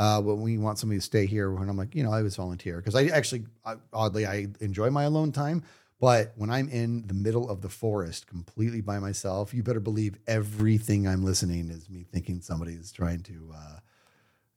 uh 0.00 0.20
but 0.20 0.36
we 0.36 0.58
want 0.58 0.78
somebody 0.78 0.98
to 0.98 1.04
stay 1.04 1.26
here 1.26 1.54
and 1.54 1.70
i'm 1.70 1.76
like 1.76 1.94
you 1.94 2.02
know 2.02 2.12
i 2.12 2.22
was 2.22 2.34
volunteer 2.34 2.78
because 2.78 2.94
i 2.96 3.04
actually 3.06 3.44
I, 3.64 3.74
oddly 3.92 4.26
i 4.26 4.46
enjoy 4.60 4.90
my 4.90 5.04
alone 5.04 5.30
time 5.30 5.62
but 6.00 6.32
when 6.36 6.50
i'm 6.50 6.68
in 6.70 7.06
the 7.06 7.14
middle 7.14 7.48
of 7.48 7.60
the 7.60 7.68
forest 7.68 8.26
completely 8.26 8.80
by 8.80 8.98
myself 8.98 9.54
you 9.54 9.62
better 9.62 9.78
believe 9.80 10.16
everything 10.26 11.06
i'm 11.06 11.22
listening 11.24 11.70
is 11.70 11.88
me 11.88 12.04
thinking 12.12 12.40
somebody 12.40 12.72
is 12.72 12.90
trying 12.90 13.20
to 13.24 13.52
uh 13.54 13.76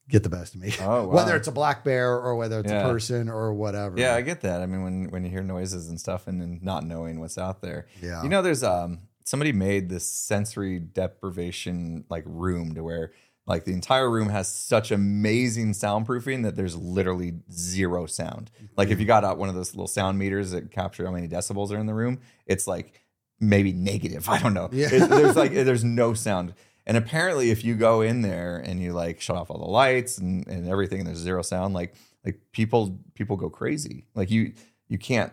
get 0.10 0.22
the 0.24 0.30
best 0.30 0.56
of 0.56 0.62
me 0.62 0.72
Oh, 0.80 0.84
wow. 1.08 1.16
whether 1.16 1.36
it's 1.36 1.48
a 1.48 1.52
black 1.52 1.84
bear 1.84 2.12
or 2.18 2.36
whether 2.36 2.60
it's 2.60 2.72
Yeah. 2.72 2.80
a 2.80 2.92
person 2.92 3.30
or 3.30 3.54
whatever 3.54 4.00
Yeah, 4.00 4.16
I 4.16 4.22
get 4.22 4.42
that. 4.42 4.62
I 4.62 4.66
mean, 4.66 4.84
when 4.84 5.10
when 5.12 5.24
you 5.24 5.30
hear 5.30 5.44
noises 5.44 5.88
and 5.88 5.98
stuff, 6.00 6.28
and, 6.28 6.42
then 6.42 6.60
not 6.62 6.86
knowing 6.86 7.20
what's 7.22 7.38
out 7.38 7.62
there. 7.62 7.88
Yeah. 8.02 8.22
You 8.24 8.28
know, 8.30 8.42
there's 8.42 8.64
um 8.64 9.00
somebody 9.24 9.54
made 9.54 9.88
this 9.88 10.06
sensory 10.06 10.78
deprivation 10.80 12.04
like 12.10 12.24
room 12.28 12.76
to 12.76 12.84
where 12.84 13.12
like 13.46 13.66
the 13.66 13.74
entire 13.74 14.10
room 14.10 14.30
has 14.30 14.48
such 14.48 14.92
amazing 14.92 15.74
soundproofing 15.74 16.44
that 16.44 16.56
there's 16.56 16.76
literally 16.78 17.34
zero 17.52 18.06
sound. 18.06 18.50
Like 18.78 18.90
if 18.90 19.00
you 19.00 19.06
got 19.06 19.24
out 19.24 19.38
one 19.38 19.50
of 19.50 19.56
those 19.56 19.74
little 19.74 19.88
sound 19.88 20.18
meters 20.18 20.52
that 20.52 20.72
capture 20.72 21.06
how 21.06 21.12
many 21.12 21.28
decibels 21.28 21.72
are 21.72 21.78
in 21.78 21.86
the 21.86 21.94
room, 21.94 22.20
it's 22.46 22.68
like 22.68 23.02
maybe 23.40 23.74
negative. 23.74 24.30
I 24.36 24.40
don't 24.40 24.54
know. 24.54 24.70
Yeah. 24.72 24.88
It- 24.92 25.10
there's 25.10 25.36
like 25.36 25.52
there's 25.54 25.84
no 25.84 26.14
sound. 26.14 26.54
And 26.86 26.98
apparently, 26.98 27.50
if 27.50 27.64
you 27.64 27.76
go 27.76 28.02
in 28.02 28.22
there 28.22 28.58
and 28.58 28.82
you 28.82 28.92
like 28.92 29.22
shut 29.22 29.38
off 29.38 29.50
all 29.50 29.58
the 29.58 29.66
lights 29.72 30.18
and, 30.18 30.46
and 30.48 30.68
everything, 30.68 31.00
and 31.00 31.08
there's 31.08 31.18
zero 31.20 31.42
sound, 31.42 31.74
like 31.74 31.96
like 32.26 32.40
people 32.52 33.00
people 33.14 33.38
go 33.38 33.50
crazy. 33.50 34.06
Like 34.16 34.30
you 34.32 34.54
you 34.90 34.98
can't 34.98 35.32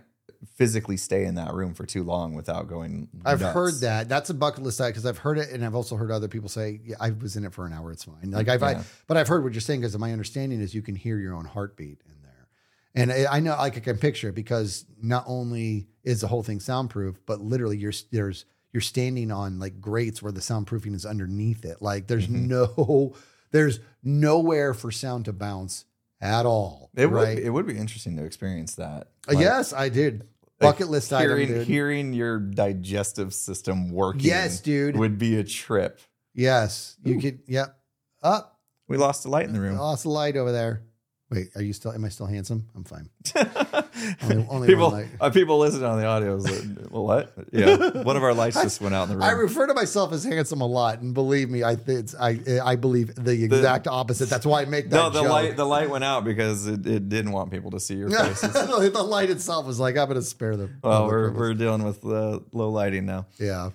physically 0.56 0.96
stay 0.96 1.24
in 1.24 1.34
that 1.34 1.52
room 1.52 1.74
for 1.74 1.84
too 1.84 2.02
long 2.02 2.34
without 2.34 2.66
going. 2.66 3.08
I've 3.24 3.40
nuts. 3.40 3.54
heard 3.54 3.74
that. 3.80 4.08
That's 4.08 4.30
a 4.30 4.34
bucket 4.34 4.62
list 4.64 4.78
because 4.78 5.04
I've 5.04 5.18
heard 5.18 5.38
it, 5.38 5.50
and 5.50 5.64
I've 5.64 5.74
also 5.74 5.96
heard 5.96 6.10
other 6.10 6.28
people 6.28 6.48
say, 6.48 6.80
"Yeah, 6.84 6.96
I 7.00 7.10
was 7.10 7.36
in 7.36 7.44
it 7.44 7.52
for 7.52 7.66
an 7.66 7.72
hour. 7.72 7.92
It's 7.92 8.04
fine." 8.04 8.30
Like 8.30 8.48
I've, 8.48 8.60
Yeah. 8.62 8.68
I, 8.68 8.82
but 9.06 9.16
I've 9.16 9.28
heard 9.28 9.44
what 9.44 9.52
you're 9.52 9.60
saying 9.60 9.80
because 9.80 9.96
my 9.98 10.12
understanding 10.12 10.60
is 10.60 10.74
you 10.74 10.82
can 10.82 10.94
hear 10.96 11.18
your 11.18 11.34
own 11.34 11.44
heartbeat 11.44 12.00
in 12.06 12.22
there, 12.22 12.48
and 12.94 13.12
I, 13.12 13.36
I 13.36 13.40
know 13.40 13.52
like 13.56 13.76
I 13.76 13.80
can 13.80 13.98
picture 13.98 14.30
it 14.30 14.34
because 14.34 14.86
not 15.02 15.24
only 15.26 15.88
is 16.04 16.20
the 16.22 16.28
whole 16.28 16.42
thing 16.42 16.60
soundproof, 16.60 17.20
but 17.26 17.40
literally 17.40 17.76
you're 17.76 17.92
there's 18.10 18.46
you're 18.72 18.80
standing 18.80 19.30
on 19.32 19.58
like 19.58 19.80
grates 19.80 20.22
where 20.22 20.32
the 20.32 20.40
soundproofing 20.40 20.94
is 20.94 21.04
underneath 21.04 21.64
it. 21.64 21.82
Like 21.82 22.06
there's 22.06 22.28
Mhm. 22.28 22.46
no 22.48 23.14
there's 23.50 23.80
nowhere 24.02 24.72
for 24.74 24.90
sound 24.90 25.24
to 25.26 25.32
bounce 25.32 25.84
at 26.20 26.46
all. 26.46 26.90
It 26.94 27.06
would 27.10 27.38
it 27.38 27.50
would 27.50 27.66
be 27.66 27.76
interesting 27.76 28.16
to 28.16 28.24
experience 28.24 28.74
that. 28.76 29.08
Uh, 29.28 29.34
Like, 29.34 29.38
yes, 29.40 29.72
I 29.72 29.88
did. 29.88 30.20
like, 30.60 30.72
Bucket 30.72 30.88
list 30.90 31.10
hearing 31.10 31.44
item, 31.48 31.58
dude. 31.60 31.66
hearing 31.66 32.12
your 32.12 32.38
digestive 32.38 33.32
system 33.32 33.90
working. 33.90 34.22
Yes, 34.22 34.60
dude. 34.60 34.96
would 34.96 35.18
be 35.18 35.36
a 35.36 35.44
trip. 35.44 36.00
yes, 36.34 36.96
you 37.04 37.16
Ooh. 37.16 37.20
could. 37.20 37.40
Yep. 37.46 37.76
Up. 38.22 38.58
We 38.88 38.96
lost 38.96 39.22
the 39.22 39.30
light 39.30 39.46
in 39.46 39.52
the 39.52 39.60
room. 39.60 39.76
Lost 39.76 40.02
the 40.02 40.10
light 40.10 40.36
over 40.36 40.52
there. 40.52 40.82
Wait, 41.30 41.50
are 41.54 41.62
you 41.62 41.72
still? 41.72 41.92
Am 41.92 42.04
I 42.04 42.08
still 42.08 42.26
handsome? 42.26 42.68
I'm 42.74 42.82
fine. 42.84 43.08
Only- 44.22 44.46
only 44.48 44.68
people, 44.68 45.04
uh, 45.20 45.30
people 45.30 45.58
listening 45.58 45.84
on 45.84 45.98
the 45.98 46.06
audio 46.06 46.36
is 46.36 46.44
like, 46.48 46.90
well, 46.90 47.04
what? 47.04 47.32
Yeah, 47.52 47.76
one 48.02 48.16
of 48.16 48.22
our 48.22 48.34
lights 48.34 48.60
just 48.62 48.80
went 48.80 48.94
out 48.94 49.04
in 49.04 49.08
the 49.10 49.14
room. 49.16 49.22
I 49.24 49.30
refer 49.32 49.66
to 49.66 49.74
myself 49.74 50.12
as 50.12 50.24
handsome 50.24 50.60
a 50.60 50.66
lot, 50.66 51.00
and 51.00 51.12
believe 51.14 51.50
me, 51.50 51.62
I 51.64 51.76
think 51.76 52.00
it's, 52.00 52.14
I 52.14 52.38
I 52.64 52.76
believe 52.76 53.14
the 53.14 53.44
exact 53.44 53.86
opposite. 53.86 54.28
That's 54.28 54.46
why 54.46 54.62
I 54.62 54.64
make 54.64 54.90
that. 54.90 54.96
no, 54.96 55.10
the 55.10 55.22
joke. 55.22 55.30
light 55.30 55.56
the 55.56 55.64
light 55.64 55.90
went 55.90 56.04
out 56.04 56.24
because 56.24 56.66
it, 56.66 56.86
it 56.86 57.08
didn't 57.08 57.32
want 57.32 57.50
people 57.50 57.70
to 57.72 57.80
see 57.80 57.94
your 57.94 58.10
face. 58.24 58.40
the 58.42 59.02
light 59.02 59.30
itself 59.30 59.66
was 59.66 59.78
like, 59.80 59.96
I'm 59.96 60.06
going 60.08 60.16
to 60.20 60.22
spare 60.22 60.56
them. 60.56 60.78
well, 60.82 61.06
we're 61.06 61.30
we're 61.32 61.54
dealing 61.54 61.82
with 61.84 62.04
uh, 62.04 62.40
low 62.52 62.70
lighting 62.70 63.06
now. 63.06 63.26
yeah, 63.38 63.70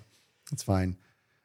it's 0.52 0.64
fine. 0.64 0.98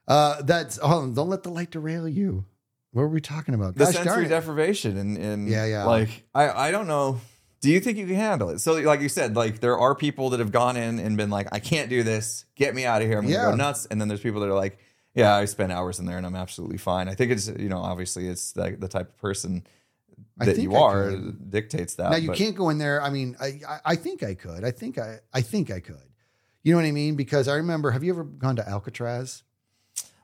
Uh, 0.09 0.43
that's 0.43 0.79
on, 0.79 1.15
don't 1.15 1.29
let 1.29 1.43
the 1.45 1.51
light 1.51 1.71
derail 1.71 2.09
you. 2.09 2.45
What 2.93 3.03
were 3.03 3.09
we 3.09 3.21
talking 3.21 3.55
about? 3.55 3.77
The 3.77 3.85
Gosh 3.85 3.95
sensory 3.95 4.27
deprivation 4.27 4.97
and 4.97 5.17
and 5.17 5.49
Yeah, 5.49 5.65
yeah. 5.67 5.85
like 5.85 6.25
I 6.35 6.69
I 6.69 6.71
don't 6.73 6.89
know. 6.89 7.21
Do 7.61 7.71
you 7.71 7.79
think 7.81 7.99
you 7.99 8.07
can 8.07 8.15
handle 8.17 8.49
it? 8.51 8.61
So, 8.61 8.75
like 8.75 9.01
you 9.01 9.09
said, 9.11 9.37
like 9.37 9.61
there 9.61 9.79
are 9.79 9.95
people 9.95 10.31
that 10.31 10.41
have 10.41 10.51
gone 10.53 10.77
in 10.77 10.99
and 10.99 11.17
been 11.17 11.29
like, 11.31 11.49
"I 11.53 11.59
can't 11.59 11.91
do 11.91 12.03
this. 12.03 12.47
Get 12.55 12.75
me 12.75 12.87
out 12.87 13.03
of 13.03 13.09
here. 13.09 13.19
I'm 13.19 13.25
gonna 13.25 13.35
Yeah. 13.35 13.51
go 13.51 13.55
nuts." 13.57 13.87
And 13.91 14.01
then 14.01 14.09
there's 14.09 14.21
people 14.21 14.41
that 14.41 14.49
are 14.49 14.55
like, 14.55 14.79
"Yeah, 15.15 15.35
I 15.35 15.45
spent 15.45 15.71
hours 15.71 15.99
in 15.99 16.07
there 16.07 16.17
and 16.17 16.25
I'm 16.27 16.37
absolutely 16.37 16.79
fine." 16.79 17.09
I 17.09 17.15
think 17.15 17.33
it's 17.33 17.49
you 17.49 17.69
know 17.69 17.79
obviously 17.79 18.29
it's 18.29 18.57
like 18.57 18.81
the 18.81 18.89
type 18.89 19.09
of 19.11 19.19
person 19.19 19.65
that 20.39 20.57
you 20.59 20.75
are 20.75 21.11
dictates 21.51 21.95
that. 21.97 22.11
Now 22.13 22.17
you 22.17 22.29
but- 22.29 22.37
can't 22.39 22.57
go 22.57 22.71
in 22.71 22.79
there. 22.79 23.03
I 23.03 23.11
mean, 23.11 23.37
I, 23.41 23.61
I 23.69 23.79
I 23.85 23.97
think 23.97 24.23
I 24.23 24.35
could. 24.35 24.65
I 24.65 24.71
think 24.71 24.97
I 24.99 25.19
I 25.35 25.43
think 25.43 25.71
I 25.71 25.81
could. 25.81 25.97
You 26.63 26.73
know 26.73 26.79
what 26.79 26.87
I 26.87 26.93
mean? 26.93 27.15
Because 27.15 27.47
I 27.47 27.57
remember. 27.57 27.91
Have 27.91 28.03
you 28.05 28.13
ever 28.13 28.25
gone 28.25 28.57
to 28.57 28.67
Alcatraz? 28.67 29.43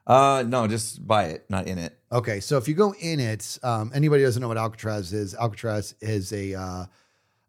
Uh, 0.06 0.44
no, 0.46 0.68
just 0.68 1.04
buy 1.06 1.24
it, 1.24 1.44
not 1.50 1.66
in 1.66 1.78
it. 1.78 1.98
Okay, 2.12 2.38
so 2.40 2.56
if 2.58 2.68
you 2.68 2.74
go 2.74 2.94
in 3.00 3.18
it, 3.18 3.58
um, 3.64 3.90
anybody 3.92 4.22
doesn't 4.22 4.40
know 4.40 4.46
what 4.48 4.56
Alcatraz 4.56 5.12
is, 5.12 5.34
Alcatraz 5.34 5.94
is 6.00 6.32
a 6.32 6.54
uh, 6.54 6.84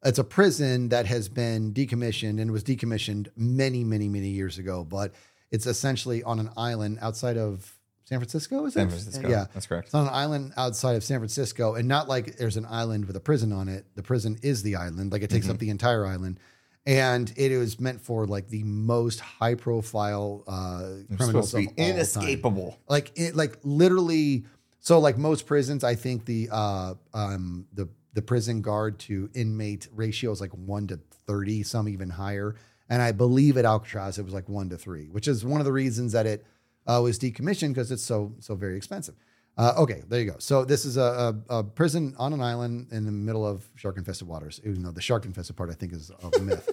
it's 0.04 0.20
a 0.20 0.24
prison 0.24 0.90
that 0.90 1.06
has 1.06 1.30
been 1.30 1.74
decommissioned 1.74 2.40
and 2.42 2.52
was 2.52 2.64
decommissioned 2.64 3.30
many, 3.36 3.84
many, 3.84 4.10
many 4.10 4.30
years 4.30 4.58
ago. 4.58 4.84
But 4.84 5.14
it's 5.52 5.66
essentially 5.66 6.24
on 6.24 6.40
an 6.40 6.50
island 6.58 7.00
outside 7.02 7.38
of 7.38 7.74
San 8.06 8.20
Francisco. 8.20 8.66
Is 8.66 8.74
San 8.74 8.88
it? 8.88 8.92
Francisco. 8.92 9.30
Yeah, 9.30 9.46
that's 9.54 9.66
correct. 9.66 9.88
it's 9.88 9.96
on 9.96 10.08
an 10.08 10.14
island 10.14 10.54
outside 10.56 10.96
of 10.96 11.04
San 11.04 11.20
Francisco, 11.20 11.76
and 11.76 11.88
not 11.88 12.08
like 12.08 12.38
there's 12.38 12.58
an 12.58 12.66
island 12.66 13.06
with 13.06 13.16
a 13.16 13.20
prison 13.20 13.52
on 13.52 13.68
it. 13.68 13.86
The 13.96 14.04
prison 14.04 14.38
is 14.42 14.64
the 14.64 14.76
island, 14.78 15.12
like 15.12 15.24
it 15.24 15.30
takes 15.30 15.50
up 15.50 15.58
the 15.58 15.70
entire 15.70 16.06
island, 16.06 16.40
and 16.86 17.34
it 17.36 17.58
was 17.58 17.80
meant 17.82 18.00
for 18.02 18.26
like 18.26 18.48
the 18.48 18.64
most 18.64 19.20
high 19.20 19.56
profile 19.56 20.44
uh, 20.48 21.16
criminals 21.18 21.54
of 21.54 21.60
all 21.60 21.66
time 21.66 21.74
inescapable. 21.76 22.80
like 22.88 23.12
it 23.16 23.36
like 23.36 23.58
literally 23.64 24.46
so 24.80 25.00
like 25.00 25.18
most 25.18 25.46
prisons 25.46 25.84
i 25.84 25.96
think 25.96 26.24
the 26.26 26.48
uh 26.50 26.94
um 27.14 27.68
the 27.74 27.90
the 28.18 28.22
prison 28.24 28.64
guard 28.64 28.98
to 28.98 29.30
inmate 29.36 29.88
ratio 29.94 30.32
is 30.32 30.42
like 30.42 30.50
1 30.50 30.88
to 30.88 31.00
30 31.28 31.62
some 31.62 31.88
even 31.88 32.10
higher. 32.10 32.56
And 32.90 33.00
i 33.00 33.12
believe 33.12 33.58
at 33.58 33.66
alcatraz 33.66 34.18
it 34.18 34.24
was 34.26 34.34
like 34.34 34.50
1 34.50 34.70
to 34.70 34.78
3 34.78 35.10
which 35.10 35.28
is 35.28 35.46
one 35.46 35.62
of 35.62 35.66
the 35.66 35.72
reasons 35.72 36.14
that 36.14 36.26
it 36.26 36.44
uh, 36.88 37.00
was 37.04 37.20
decommissioned 37.20 37.76
because 37.76 37.92
it's 37.92 38.04
so 38.04 38.34
so 38.40 38.56
very 38.56 38.76
expensive. 38.76 39.14
Uh, 39.56 39.74
okay 39.78 40.02
there 40.08 40.20
you 40.20 40.32
go. 40.32 40.38
So 40.40 40.66
this 40.66 40.84
is 40.84 40.98
a, 40.98 41.36
a, 41.50 41.58
a 41.58 41.64
prison 41.64 42.16
on 42.18 42.34
an 42.34 42.42
island 42.42 42.88
in 42.92 43.06
the 43.06 43.12
middle 43.12 43.46
of 43.46 43.70
shark 43.76 43.98
infested 43.98 44.28
waters 44.28 44.60
even 44.66 44.82
though 44.82 44.92
the 44.92 45.02
shark 45.02 45.26
infested 45.26 45.56
part 45.56 45.70
i 45.70 45.74
think 45.74 45.94
is 45.94 46.10
a 46.10 46.40
myth. 46.40 46.68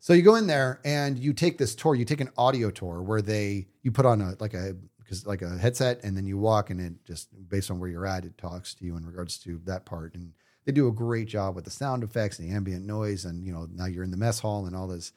So 0.00 0.12
you 0.12 0.22
go 0.22 0.34
in 0.34 0.48
there 0.48 0.80
and 0.84 1.16
you 1.18 1.32
take 1.32 1.56
this 1.56 1.74
tour. 1.76 1.94
You 1.94 2.04
take 2.04 2.20
an 2.20 2.30
audio 2.36 2.70
tour 2.70 3.00
where 3.00 3.22
they 3.22 3.68
you 3.84 3.92
put 3.92 4.06
on 4.06 4.20
a 4.20 4.34
like 4.40 4.54
a 4.54 4.74
because 4.98 5.26
like 5.26 5.42
a 5.42 5.56
headset 5.56 6.00
and 6.02 6.16
then 6.16 6.26
you 6.26 6.36
walk 6.36 6.70
and 6.70 6.80
it 6.80 7.04
just 7.04 7.28
based 7.48 7.70
on 7.70 7.78
where 7.78 7.88
you're 7.88 8.06
at 8.06 8.24
it 8.24 8.36
talks 8.38 8.74
to 8.74 8.84
you 8.84 8.96
in 8.96 9.06
regards 9.06 9.38
to 9.38 9.60
that 9.66 9.84
part. 9.84 10.14
And 10.14 10.32
they 10.64 10.72
do 10.72 10.88
a 10.88 10.92
great 10.92 11.28
job 11.28 11.54
with 11.54 11.64
the 11.64 11.70
sound 11.70 12.02
effects 12.02 12.38
and 12.38 12.50
the 12.50 12.54
ambient 12.54 12.84
noise 12.86 13.24
and 13.24 13.44
you 13.44 13.52
know 13.52 13.68
now 13.72 13.86
you're 13.86 14.04
in 14.04 14.10
the 14.10 14.16
mess 14.16 14.40
hall 14.40 14.66
and 14.66 14.74
all 14.74 14.86
this. 14.86 15.12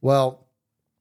Well, 0.00 0.46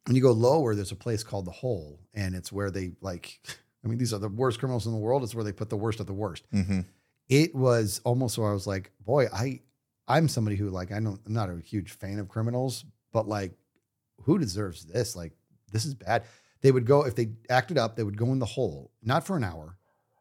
when 0.06 0.16
you 0.16 0.22
go 0.22 0.32
lower, 0.32 0.76
there's 0.76 0.92
a 0.92 0.96
place 0.96 1.24
called 1.24 1.46
the 1.46 1.52
Hole 1.52 2.00
and 2.14 2.36
it's 2.36 2.52
where 2.52 2.72
they 2.72 2.92
like. 3.02 3.40
I 3.82 3.88
mean, 3.88 3.98
these 3.98 4.14
are 4.14 4.20
the 4.20 4.28
worst 4.28 4.60
criminals 4.60 4.86
in 4.86 4.92
the 4.92 4.98
world. 4.98 5.24
It's 5.24 5.34
where 5.34 5.46
they 5.46 5.54
put 5.54 5.70
the 5.70 5.78
worst 5.78 6.02
of 6.02 6.06
the 6.06 6.14
worst 6.14 6.44
hmm 6.52 6.82
it 7.30 7.54
was 7.54 8.02
almost 8.04 8.38
where 8.38 8.50
I 8.50 8.54
was 8.54 8.68
like, 8.68 8.92
boy, 9.06 9.28
I 9.32 9.62
I'm 10.08 10.28
somebody 10.28 10.56
who 10.56 10.70
like 10.70 10.92
I 10.92 11.00
don't 11.00 11.22
I'm 11.26 11.34
not 11.34 11.50
a 11.50 11.60
huge 11.60 11.92
fan 11.92 12.20
of 12.20 12.28
criminals, 12.28 12.84
but 13.14 13.28
like 13.28 13.54
who 14.24 14.40
deserves 14.40 14.86
this? 14.86 15.16
Like 15.16 15.34
this 15.72 15.86
is 15.86 15.94
bad. 15.94 16.24
They 16.62 16.72
would 16.72 16.86
go 16.86 17.06
if 17.06 17.16
they 17.16 17.30
acted 17.50 17.78
up, 17.78 17.96
they 17.96 18.04
would 18.04 18.18
go 18.18 18.26
in 18.34 18.40
the 18.40 18.46
hole, 18.46 18.92
not 19.04 19.26
for 19.26 19.38
an 19.38 19.44
hour, 19.44 19.78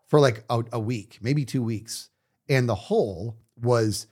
for 0.07 0.20
like 0.20 0.45
a, 0.51 0.62
a 0.72 0.79
week, 0.79 1.18
maybe 1.20 1.45
two 1.45 1.62
weeks. 1.62 2.11
And 2.49 2.68
the 2.68 2.74
hole 2.74 3.36
was 3.61 4.07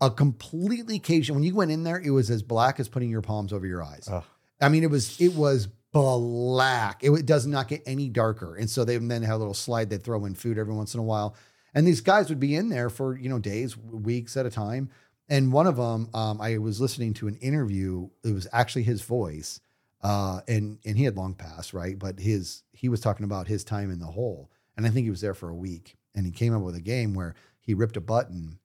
a 0.00 0.10
completely 0.10 0.98
caged. 0.98 1.30
When 1.30 1.42
you 1.42 1.54
went 1.54 1.70
in 1.70 1.84
there, 1.84 1.98
it 1.98 2.10
was 2.10 2.30
as 2.30 2.42
black 2.42 2.80
as 2.80 2.88
putting 2.88 3.10
your 3.10 3.22
palms 3.22 3.52
over 3.52 3.66
your 3.66 3.82
eyes. 3.82 4.08
Ugh. 4.10 4.24
I 4.60 4.68
mean, 4.68 4.82
it 4.82 4.90
was 4.90 5.20
it 5.20 5.34
was 5.34 5.68
black. 5.92 7.02
It, 7.02 7.10
it 7.10 7.26
does 7.26 7.46
not 7.46 7.68
get 7.68 7.82
any 7.86 8.08
darker. 8.08 8.56
And 8.56 8.68
so 8.68 8.84
they 8.84 8.96
then 8.98 9.22
had 9.22 9.34
a 9.34 9.38
little 9.38 9.54
slide. 9.54 9.90
They'd 9.90 10.02
throw 10.02 10.24
in 10.24 10.34
food 10.34 10.58
every 10.58 10.74
once 10.74 10.94
in 10.94 11.00
a 11.00 11.04
while. 11.04 11.34
And 11.74 11.86
these 11.86 12.00
guys 12.00 12.28
would 12.28 12.40
be 12.40 12.54
in 12.54 12.68
there 12.68 12.88
for, 12.90 13.16
you 13.16 13.28
know, 13.28 13.38
days, 13.38 13.76
weeks 13.76 14.36
at 14.36 14.46
a 14.46 14.50
time. 14.50 14.90
And 15.28 15.52
one 15.52 15.66
of 15.66 15.76
them, 15.76 16.08
um, 16.14 16.40
I 16.40 16.58
was 16.58 16.80
listening 16.80 17.14
to 17.14 17.28
an 17.28 17.36
interview. 17.36 18.08
It 18.24 18.32
was 18.32 18.46
actually 18.52 18.84
his 18.84 19.02
voice. 19.02 19.60
Uh, 20.02 20.40
and 20.46 20.78
and 20.84 20.96
he 20.96 21.04
had 21.04 21.16
long 21.16 21.34
passed, 21.34 21.72
right? 21.72 21.98
But 21.98 22.20
his 22.20 22.62
he 22.72 22.88
was 22.88 23.00
talking 23.00 23.24
about 23.24 23.48
his 23.48 23.64
time 23.64 23.90
in 23.90 23.98
the 23.98 24.06
hole. 24.06 24.50
And 24.76 24.86
I 24.86 24.90
think 24.90 25.04
he 25.04 25.10
was 25.10 25.20
there 25.20 25.34
for 25.34 25.48
a 25.48 25.54
week. 25.54 25.96
And 26.14 26.24
he 26.24 26.32
came 26.32 26.54
up 26.54 26.62
with 26.62 26.76
a 26.76 26.80
game 26.80 27.14
where 27.14 27.34
he 27.66 27.74
ripped 27.74 27.96
a 27.96 28.00
button 28.00 28.60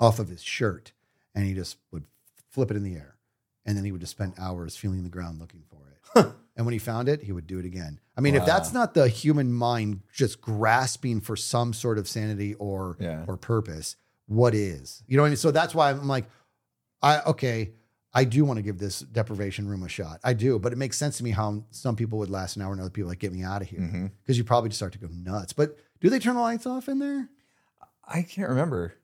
off 0.00 0.18
of 0.18 0.28
his 0.28 0.42
shirt 0.42 0.92
and 1.34 1.46
he 1.46 1.54
just 1.54 1.76
would 1.92 2.04
flip 2.50 2.70
it 2.70 2.76
in 2.76 2.82
the 2.82 2.96
air. 2.96 3.16
And 3.64 3.76
then 3.76 3.84
he 3.84 3.92
would 3.92 4.00
just 4.00 4.10
spend 4.10 4.34
hours 4.38 4.76
feeling 4.76 5.04
the 5.04 5.08
ground 5.08 5.38
looking 5.38 5.62
for 5.70 5.78
it. 5.88 6.32
and 6.56 6.66
when 6.66 6.72
he 6.72 6.80
found 6.80 7.08
it, 7.08 7.22
he 7.22 7.30
would 7.30 7.46
do 7.46 7.60
it 7.60 7.64
again. 7.64 8.00
I 8.16 8.20
mean, 8.20 8.34
if 8.34 8.44
that's 8.44 8.72
not 8.72 8.94
the 8.94 9.08
human 9.08 9.52
mind 9.52 10.00
just 10.12 10.40
grasping 10.40 11.20
for 11.20 11.36
some 11.36 11.72
sort 11.72 11.96
of 11.96 12.08
sanity 12.08 12.54
or 12.54 12.96
Yeah. 12.98 13.24
or 13.28 13.36
purpose, 13.36 13.94
what 14.26 14.54
is? 14.54 15.04
You 15.06 15.16
know 15.16 15.22
what 15.22 15.28
I 15.28 15.30
mean? 15.30 15.36
So 15.36 15.52
that's 15.52 15.74
why 15.74 15.90
I'm 15.90 16.08
like, 16.08 16.26
I 17.00 17.20
okay, 17.20 17.72
I 18.12 18.24
do 18.24 18.44
want 18.44 18.58
to 18.58 18.62
give 18.62 18.78
this 18.78 19.00
deprivation 19.00 19.68
room 19.68 19.82
a 19.84 19.88
shot. 19.88 20.20
I 20.22 20.34
do, 20.34 20.58
but 20.58 20.72
it 20.72 20.76
makes 20.76 20.98
sense 20.98 21.18
to 21.18 21.24
me 21.24 21.30
how 21.30 21.64
some 21.70 21.96
people 21.96 22.18
would 22.18 22.30
last 22.30 22.56
an 22.56 22.62
hour 22.62 22.72
and 22.72 22.80
other 22.80 22.90
people 22.90 23.08
like 23.08 23.20
get 23.20 23.32
me 23.32 23.42
out 23.42 23.62
of 23.62 23.68
here 23.68 23.80
mm-hmm. 23.80 24.06
because 24.22 24.36
you 24.36 24.44
probably 24.44 24.68
just 24.68 24.78
start 24.78 24.92
to 24.92 24.98
go 24.98 25.08
nuts. 25.10 25.52
But 25.52 25.78
do 26.00 26.10
they 26.10 26.18
turn 26.18 26.34
the 26.34 26.40
lights 26.42 26.66
off 26.66 26.88
in 26.88 26.98
there? 26.98 27.28
I 28.04 28.22
can't 28.22 28.48
remember. 28.50 28.94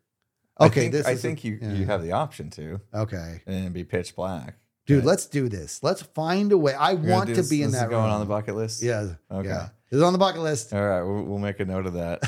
Okay, 0.61 0.67
I 0.67 0.69
think, 0.71 0.93
this 0.93 1.07
I 1.07 1.11
is 1.13 1.25
a- 1.25 1.35
you 1.35 1.59
yeah. 1.63 1.73
you 1.73 1.87
have 1.87 2.03
the 2.03 2.13
option 2.13 2.51
to, 2.51 2.81
Okay, 2.93 3.43
and 3.47 3.55
it'd 3.61 3.73
be 3.73 3.85
pitch 3.85 4.17
black. 4.17 4.57
dude, 4.87 5.05
let's 5.05 5.27
do 5.27 5.49
this. 5.49 5.83
Let's 5.83 6.03
find 6.03 6.51
a 6.53 6.59
way. 6.59 6.75
I 6.75 6.93
you're 6.93 7.01
want 7.13 7.29
to 7.29 7.37
this- 7.37 7.49
be 7.51 7.63
in 7.63 7.69
is 7.69 7.75
that 7.75 7.91
going 7.91 8.03
room. 8.05 8.13
on 8.15 8.21
the 8.21 8.27
bucket 8.27 8.57
list. 8.57 8.83
Yeah, 8.83 9.15
Okay. 9.31 9.49
yeah. 9.49 9.69
It's 9.91 10.03
on 10.03 10.13
the 10.13 10.19
bucket 10.19 10.43
list. 10.43 10.73
All 10.75 10.85
right, 10.87 11.03
we'll, 11.03 11.23
we'll 11.23 11.39
make 11.39 11.61
a 11.61 11.65
note 11.65 11.87
of 11.87 11.95
that. 11.95 12.21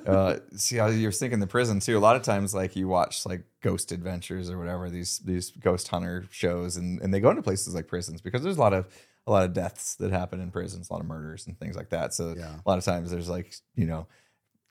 uh, 0.06 0.36
see 0.56 0.76
how 0.76 0.86
you're 0.86 1.10
thinking 1.12 1.40
the 1.40 1.46
prison 1.46 1.80
too. 1.80 1.96
A 1.96 1.98
lot 1.98 2.14
of 2.14 2.22
times, 2.22 2.54
like 2.54 2.76
you 2.76 2.86
watch 2.88 3.24
like 3.26 3.42
Ghost 3.62 3.90
Adventures 3.90 4.50
or 4.50 4.58
whatever 4.58 4.88
these 4.90 5.18
these 5.20 5.50
ghost 5.50 5.88
hunter 5.88 6.24
shows, 6.30 6.76
and 6.76 7.00
and 7.00 7.12
they 7.12 7.20
go 7.20 7.30
into 7.30 7.42
places 7.42 7.74
like 7.74 7.88
prisons 7.88 8.20
because 8.20 8.42
there's 8.42 8.56
a 8.58 8.60
lot 8.60 8.72
of 8.72 8.86
a 9.26 9.30
lot 9.32 9.44
of 9.44 9.52
deaths 9.52 9.96
that 9.96 10.12
happen 10.12 10.40
in 10.40 10.50
prisons, 10.52 10.88
a 10.88 10.92
lot 10.92 11.00
of 11.00 11.06
murders 11.08 11.46
and 11.48 11.58
things 11.58 11.74
like 11.74 11.88
that. 11.90 12.14
So 12.14 12.34
Yeah. 12.36 12.54
a 12.54 12.68
lot 12.68 12.78
of 12.78 12.84
times 12.84 13.10
there's 13.10 13.28
like 13.28 13.52
you 13.74 13.86
know 13.86 14.06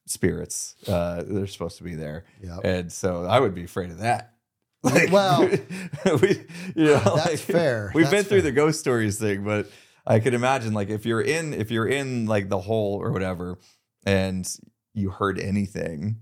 spirits 0.06 0.76
uh, 0.88 1.24
they're 1.26 1.48
supposed 1.48 1.78
to 1.78 1.84
be 1.84 1.96
there, 1.96 2.26
Yep. 2.44 2.60
and 2.64 2.92
so 2.92 3.24
I 3.26 3.40
would 3.40 3.56
be 3.56 3.64
afraid 3.64 3.92
of 3.92 4.00
that. 4.00 4.32
Like, 4.84 5.12
Well- 5.12 5.42
we, 6.22 6.46
you 6.76 6.86
know, 6.86 7.00
That's 7.16 7.26
like, 7.28 7.40
fair. 7.40 7.92
We've 7.96 8.06
That's 8.06 8.16
been 8.16 8.24
through 8.26 8.42
fair. 8.42 8.52
the 8.52 8.56
ghost 8.56 8.80
stories 8.80 9.18
thing, 9.20 9.44
but 9.44 9.68
I 10.06 10.20
could 10.20 10.36
imagine 10.36 10.74
like 10.74 10.90
if 10.90 11.08
you're 11.08 11.22
in 11.22 11.54
if 11.56 11.72
you're 11.72 11.88
in 11.88 12.28
like 12.28 12.50
the 12.50 12.60
hole 12.60 13.00
or 13.02 13.12
whatever, 13.12 13.58
and 14.06 14.48
you 14.94 15.10
heard 15.10 15.40
anything, 15.40 16.22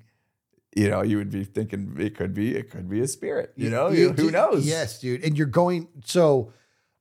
you 0.75 0.89
know, 0.89 1.01
you 1.03 1.17
would 1.17 1.29
be 1.29 1.43
thinking 1.43 1.97
it 1.99 2.15
could 2.15 2.33
be 2.33 2.55
it 2.55 2.71
could 2.71 2.89
be 2.89 3.01
a 3.01 3.07
spirit. 3.07 3.51
You 3.57 3.69
know, 3.69 3.89
You- 3.89 4.13
who 4.13 4.31
knows? 4.31 4.65
Yes, 4.65 5.01
dude. 5.01 5.25
And 5.25 5.37
you're 5.37 5.45
going. 5.47 5.89
So 6.05 6.53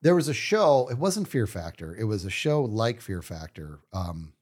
there 0.02 0.16
was 0.16 0.26
a 0.26 0.34
show. 0.34 0.88
It 0.90 0.98
wasn't 0.98 1.28
Fear 1.28 1.46
Factor. 1.46 1.94
It 1.94 2.04
was 2.04 2.24
a 2.24 2.30
show 2.30 2.62
like 2.64 3.00
Fear 3.00 3.22
Factor. 3.22 3.78
Um, 3.92 4.32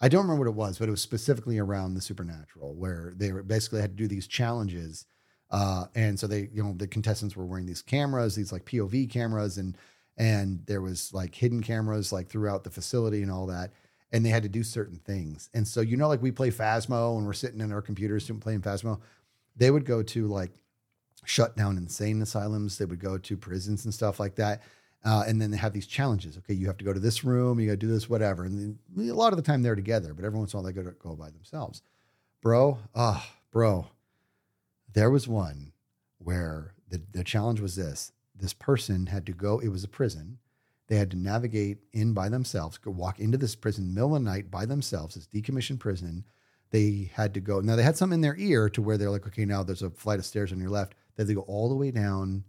I 0.00 0.08
don't 0.08 0.22
remember 0.22 0.44
what 0.44 0.50
it 0.50 0.56
was, 0.56 0.78
but 0.78 0.88
it 0.88 0.92
was 0.92 1.02
specifically 1.02 1.58
around 1.58 1.94
the 1.94 2.00
supernatural, 2.00 2.74
where 2.74 3.12
they 3.14 3.32
were 3.32 3.42
basically 3.42 3.80
had 3.80 3.96
to 3.96 4.02
do 4.02 4.08
these 4.08 4.26
challenges. 4.26 5.04
Uh, 5.50 5.86
and 5.94 6.18
so 6.18 6.26
they, 6.26 6.48
you 6.52 6.62
know, 6.62 6.74
the 6.76 6.86
contestants 6.86 7.36
were 7.36 7.44
wearing 7.44 7.66
these 7.66 7.82
cameras, 7.82 8.34
these 8.34 8.52
like 8.52 8.64
POV 8.64 9.10
cameras, 9.10 9.58
and 9.58 9.76
and 10.16 10.64
there 10.66 10.80
was 10.80 11.12
like 11.12 11.34
hidden 11.34 11.62
cameras 11.62 12.12
like 12.12 12.28
throughout 12.28 12.64
the 12.64 12.70
facility 12.70 13.22
and 13.22 13.30
all 13.30 13.46
that. 13.46 13.72
And 14.12 14.24
they 14.24 14.30
had 14.30 14.42
to 14.42 14.48
do 14.48 14.64
certain 14.64 14.98
things. 14.98 15.50
And 15.54 15.66
so 15.66 15.80
you 15.80 15.96
know, 15.96 16.08
like 16.08 16.22
we 16.22 16.30
play 16.30 16.50
Phasmo 16.50 17.16
and 17.16 17.26
we're 17.26 17.32
sitting 17.32 17.60
in 17.60 17.72
our 17.72 17.82
computers 17.82 18.30
playing 18.40 18.62
Phasmo. 18.62 19.00
They 19.56 19.70
would 19.70 19.84
go 19.84 20.02
to 20.02 20.26
like 20.26 20.52
shut 21.24 21.56
down 21.56 21.76
insane 21.76 22.22
asylums. 22.22 22.78
They 22.78 22.86
would 22.86 23.00
go 23.00 23.18
to 23.18 23.36
prisons 23.36 23.84
and 23.84 23.92
stuff 23.92 24.18
like 24.18 24.36
that. 24.36 24.62
Uh, 25.02 25.24
and 25.26 25.40
then 25.40 25.50
they 25.50 25.56
have 25.56 25.72
these 25.72 25.86
challenges. 25.86 26.36
Okay, 26.36 26.52
you 26.52 26.66
have 26.66 26.76
to 26.76 26.84
go 26.84 26.92
to 26.92 27.00
this 27.00 27.24
room, 27.24 27.58
you 27.58 27.66
got 27.66 27.72
to 27.72 27.76
do 27.78 27.88
this, 27.88 28.10
whatever. 28.10 28.44
And 28.44 28.78
then 28.94 29.08
a 29.08 29.14
lot 29.14 29.32
of 29.32 29.36
the 29.36 29.42
time 29.42 29.62
they're 29.62 29.74
together, 29.74 30.12
but 30.12 30.24
every 30.24 30.38
once 30.38 30.52
in 30.52 30.58
a 30.58 30.62
while 30.62 30.70
they 30.70 30.74
go 30.74 30.88
to 30.88 30.94
go 30.96 31.14
by 31.14 31.30
themselves. 31.30 31.82
Bro, 32.42 32.78
ah, 32.94 33.30
bro, 33.50 33.86
there 34.92 35.10
was 35.10 35.26
one 35.26 35.72
where 36.18 36.74
the, 36.88 37.00
the 37.12 37.24
challenge 37.24 37.60
was 37.60 37.76
this: 37.76 38.12
this 38.34 38.52
person 38.52 39.06
had 39.06 39.24
to 39.26 39.32
go. 39.32 39.58
It 39.58 39.68
was 39.68 39.84
a 39.84 39.88
prison. 39.88 40.38
They 40.88 40.96
had 40.96 41.10
to 41.12 41.16
navigate 41.16 41.78
in 41.92 42.14
by 42.14 42.28
themselves, 42.28 42.76
go 42.76 42.90
walk 42.90 43.20
into 43.20 43.38
this 43.38 43.54
prison 43.54 43.94
middle 43.94 44.16
of 44.16 44.22
the 44.22 44.28
night 44.28 44.50
by 44.50 44.66
themselves. 44.66 45.14
This 45.14 45.28
decommissioned 45.28 45.78
prison. 45.78 46.24
They 46.72 47.10
had 47.14 47.32
to 47.34 47.40
go. 47.40 47.60
Now 47.60 47.76
they 47.76 47.82
had 47.82 47.96
something 47.96 48.16
in 48.16 48.20
their 48.20 48.36
ear 48.36 48.68
to 48.70 48.82
where 48.82 48.98
they're 48.98 49.10
like, 49.10 49.26
okay, 49.26 49.44
now 49.44 49.62
there's 49.62 49.82
a 49.82 49.90
flight 49.90 50.18
of 50.18 50.26
stairs 50.26 50.52
on 50.52 50.60
your 50.60 50.70
left. 50.70 50.94
They 51.14 51.22
had 51.22 51.28
to 51.28 51.34
go 51.34 51.40
all 51.42 51.68
the 51.68 51.74
way 51.74 51.90
down 51.90 52.44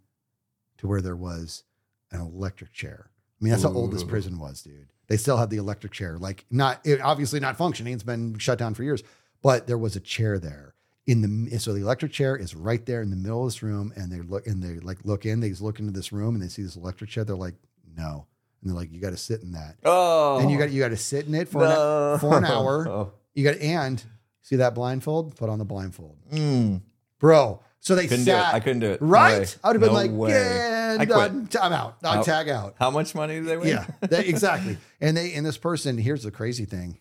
to 0.78 0.88
where 0.88 1.02
there 1.02 1.16
was 1.16 1.64
an 2.12 2.22
electric 2.22 2.74
chair. 2.74 3.09
I 3.09 3.43
mean, 3.43 3.51
that's 3.51 3.64
how 3.64 3.74
old 3.74 3.91
this 3.91 4.03
prison 4.03 4.38
was, 4.39 4.62
dude. 4.62 4.88
They 5.07 5.18
still 5.18 5.38
had 5.38 5.49
the 5.49 5.57
electric 5.57 5.91
chair, 5.93 6.18
like 6.18 6.45
not 6.51 6.80
it, 6.86 7.01
obviously 7.01 7.39
not 7.39 7.57
functioning. 7.57 7.93
It's 7.93 8.03
been 8.03 8.38
shut 8.38 8.57
down 8.59 8.74
for 8.76 8.84
years, 8.84 9.03
but 9.41 9.68
there 9.68 9.78
was 9.78 9.95
a 9.95 9.99
chair 9.99 10.39
there 10.39 10.76
in 11.07 11.22
the 11.49 11.57
so 11.59 11.74
the 11.74 11.82
electric 11.82 12.12
chair 12.12 12.38
is 12.38 12.55
right 12.55 12.86
there 12.86 13.01
in 13.01 13.09
the 13.09 13.16
middle 13.16 13.41
of 13.45 13.47
this 13.47 13.64
room, 13.64 13.91
and 13.95 14.12
they 14.12 14.20
look 14.22 14.45
and 14.47 14.62
they 14.64 14.80
like 14.80 14.99
look 15.03 15.26
in. 15.26 15.39
They 15.39 15.49
just 15.49 15.62
look 15.62 15.80
into 15.80 15.91
this 15.91 16.12
room 16.14 16.36
and 16.36 16.43
they 16.43 16.47
see 16.47 16.62
this 16.64 16.76
electric 16.76 17.09
chair. 17.09 17.24
They're 17.24 17.36
like, 17.36 17.55
no, 17.97 18.26
and 18.62 18.70
they're 18.70 18.76
like, 18.78 18.91
you 18.91 19.01
got 19.01 19.09
to 19.09 19.18
sit 19.18 19.41
in 19.41 19.51
that, 19.53 19.76
Oh, 19.84 20.39
and 20.39 20.49
you 20.51 20.57
got 20.57 20.70
you 20.72 20.80
got 20.80 20.89
to 20.89 20.97
sit 20.97 21.26
in 21.28 21.34
it 21.36 21.49
for 21.49 21.66
an, 21.66 22.20
for 22.20 22.38
an 22.38 22.45
hour. 22.45 22.88
Oh. 22.89 23.12
You 23.34 23.43
got 23.45 23.57
and 23.57 24.01
see 24.41 24.57
that 24.57 24.76
blindfold? 24.76 25.36
Put 25.36 25.49
on 25.49 25.57
the 25.57 25.66
blindfold, 25.66 26.18
Mm. 26.32 26.82
bro. 27.20 27.62
So 27.80 27.95
they 27.95 28.03
Couldn't 28.07 28.26
do 28.26 28.32
it. 28.32 28.36
sat 28.36 28.53
I 28.53 28.59
couldn't 28.59 28.82
do 28.82 28.91
it. 28.91 29.01
Right. 29.01 29.39
way. 29.39 29.45
I 29.64 29.68
would 29.70 29.76
have 29.76 29.82
been 29.82 29.88
No 29.88 29.93
like, 29.93 30.12
way. 30.12 30.30
yeah, 30.32 30.70
I 30.99 31.05
quit. 31.05 31.17
I'm, 31.17 31.49
I'm 31.61 31.73
out. 31.73 31.97
How- 32.03 32.23
tag 32.23 32.49
out. 32.49 32.75
How 32.77 32.91
much 32.91 33.15
money 33.15 33.35
do 33.35 33.43
they 33.45 33.57
win? 33.57 33.67
Yeah, 33.69 33.85
that, 34.01 34.25
exactly. 34.27 34.77
And 34.99 35.15
they 35.15 35.33
and 35.33 35.45
this 35.45 35.57
person, 35.57 35.97
here's 35.97 36.23
the 36.23 36.31
crazy 36.31 36.65
thing. 36.65 36.99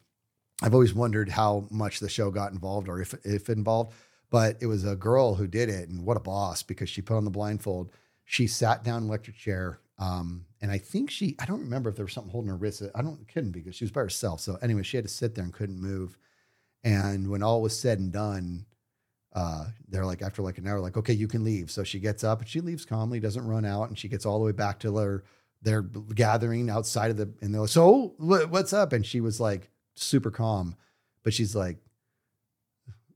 I've 0.63 0.75
always 0.75 0.95
wondered 0.95 1.31
how 1.31 1.67
much 1.71 2.01
the 2.01 2.09
show 2.09 2.31
got 2.31 2.53
involved 2.53 2.89
or 2.89 3.01
if 3.01 3.15
if 3.25 3.49
involved, 3.49 3.95
but 4.31 4.57
it 4.61 4.67
was 4.67 4.85
a 4.85 4.95
girl 4.97 5.35
who 5.35 5.47
did 5.47 5.69
it, 5.69 5.89
and 5.89 6.05
what 6.05 6.17
a 6.17 6.21
boss 6.21 6.63
because 6.63 6.89
she 6.89 7.03
put 7.03 7.17
on 7.17 7.25
the 7.25 7.31
blindfold. 7.31 7.91
She 8.25 8.47
sat 8.47 8.85
down 8.85 8.99
in 8.99 9.03
an 9.05 9.09
electric 9.09 9.37
chair, 9.37 9.81
um, 9.99 10.45
and 10.61 10.71
I 10.71 10.79
think 10.79 11.11
she 11.11 11.35
I 11.41 11.47
don't 11.47 11.61
remember 11.61 11.91
if 11.91 11.97
there 11.97 12.05
was 12.05 12.13
something 12.13 12.31
holding 12.31 12.51
her 12.51 12.57
wrist. 12.57 12.83
I 12.95 13.03
don't 13.03 13.27
couldn't 13.27 13.53
be 13.53 13.61
because 13.61 13.77
she 13.77 13.85
was 13.85 13.91
by 13.93 14.03
herself. 14.03 14.41
So 14.41 14.57
anyway, 14.63 14.83
she 14.83 14.97
had 14.97 15.07
to 15.07 15.13
sit 15.13 15.35
there 15.35 15.45
and 15.45 15.53
couldn't 15.53 15.81
move. 15.81 16.17
And 16.85 17.29
when 17.31 17.43
all 17.43 17.61
was 17.61 17.79
said 17.79 17.99
and 17.99 18.13
done, 18.13 18.65
uh, 19.33 19.67
they're 19.89 20.05
like 20.07 20.23
after 20.23 20.43
like 20.43 20.59
an 20.59 20.67
hour, 20.67 20.81
like 20.81 20.97
okay, 20.97 21.13
you 21.13 21.29
can 21.29 21.45
leave. 21.45 21.71
So 21.71 21.85
she 21.85 22.01
gets 22.01 22.25
up 22.25 22.41
and 22.41 22.49
she 22.49 22.61
leaves 22.61 22.85
calmly, 22.85 23.21
doesn't 23.21 23.47
run 23.47 23.65
out, 23.65 23.89
and 23.89 23.99
she 23.99 24.09
gets 24.09 24.27
all 24.27 24.39
the 24.39 24.45
way 24.45 24.53
back 24.53 24.79
to 24.81 24.91
their 24.91 25.23
they're 25.63 25.83
gathering 25.83 26.71
outside 26.71 27.11
of 27.11 27.17
the 27.17 27.31
and 27.43 27.53
they're 27.55 27.61
like, 27.61 27.71
so 27.71 28.15
wh- 28.19 28.51
what's 28.51 28.73
up? 28.73 28.93
And 28.93 29.05
she 29.07 29.21
was 29.21 29.39
like 29.41 29.71
super 29.95 30.31
calm, 30.31 30.75
but 31.23 31.33
she's 31.35 31.55
like, 31.55 31.77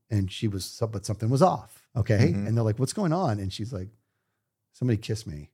and 0.09 0.31
she 0.31 0.47
was 0.47 0.81
but 0.91 1.05
something 1.05 1.29
was 1.29 1.41
off. 1.41 1.87
Okay, 1.95 2.33
Mhm. 2.33 2.47
and 2.47 2.57
they're 2.57 2.63
like, 2.63 2.77
what's 2.79 2.93
going 2.93 3.13
on? 3.13 3.39
And 3.39 3.51
she's 3.51 3.71
like, 3.73 3.89
somebody 4.73 4.97
kissed 4.97 5.25
me. 5.27 5.49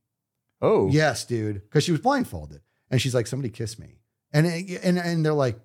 Oh, 0.62 0.90
Yes, 0.90 1.24
dude, 1.26 1.62
because 1.64 1.84
she 1.84 1.92
was 1.92 2.02
blindfolded, 2.02 2.62
and 2.90 3.02
she's 3.02 3.16
like, 3.16 3.28
somebody 3.28 3.50
kissed 3.50 3.80
me, 3.80 4.00
and 4.34 4.46
and 4.48 5.00
and 5.00 5.26
they're 5.26 5.34
like, 5.34 5.60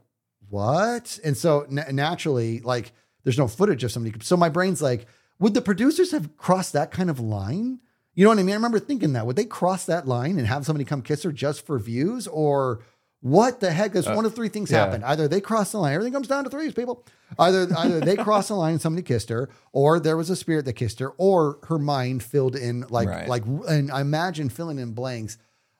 what? 0.48 1.18
And 1.24 1.36
so 1.36 1.66
na- 1.68 1.90
naturally, 1.90 2.60
like, 2.60 2.92
there's 3.26 3.38
no 3.38 3.48
footage 3.48 3.82
of 3.82 3.90
somebody. 3.90 4.16
So 4.22 4.36
my 4.36 4.48
brain's 4.48 4.80
like, 4.80 5.06
would 5.40 5.52
the 5.52 5.60
producers 5.60 6.12
have 6.12 6.36
crossed 6.36 6.72
that 6.74 6.92
kind 6.92 7.10
of 7.10 7.18
line? 7.18 7.80
You 8.14 8.22
know 8.22 8.30
what 8.30 8.38
I 8.38 8.44
mean? 8.44 8.52
I 8.52 8.56
remember 8.56 8.78
thinking 8.78 9.14
that. 9.14 9.26
Would 9.26 9.34
they 9.34 9.44
cross 9.46 9.84
that 9.86 10.06
line 10.06 10.38
and 10.38 10.46
have 10.46 10.64
somebody 10.64 10.84
come 10.84 11.02
kiss 11.02 11.24
her 11.24 11.32
just 11.32 11.66
for 11.66 11.76
views, 11.80 12.28
or 12.28 12.82
what 13.20 13.58
the 13.58 13.72
heck? 13.72 13.90
Because 13.92 14.06
Uh, 14.06 14.14
one 14.14 14.24
of 14.24 14.34
three 14.34 14.48
things 14.48 14.70
yeah. 14.70 14.78
happen: 14.84 15.02
either 15.02 15.26
they 15.26 15.40
cross 15.40 15.72
the 15.72 15.78
line, 15.78 15.92
everything 15.92 16.12
comes 16.12 16.28
down 16.28 16.44
to 16.44 16.50
threes, 16.50 16.72
people. 16.72 17.04
Either 17.36 17.66
either 17.76 17.98
they 18.00 18.14
crossed 18.26 18.48
the 18.48 18.54
line 18.54 18.72
and 18.74 18.80
somebody 18.80 19.02
kissed 19.02 19.28
her, 19.28 19.50
or 19.72 19.98
there 19.98 20.16
was 20.16 20.30
a 20.30 20.36
spirit 20.36 20.64
that 20.66 20.74
kissed 20.74 21.00
her, 21.00 21.10
or 21.18 21.58
her 21.64 21.78
mind 21.80 22.22
filled 22.22 22.54
in 22.54 22.86
like 22.90 23.08
Right. 23.08 23.28
like 23.28 23.44
and 23.68 23.90
I 23.90 24.00
imagine 24.02 24.48
filling 24.48 24.78
in 24.78 24.92
blanks 24.92 25.36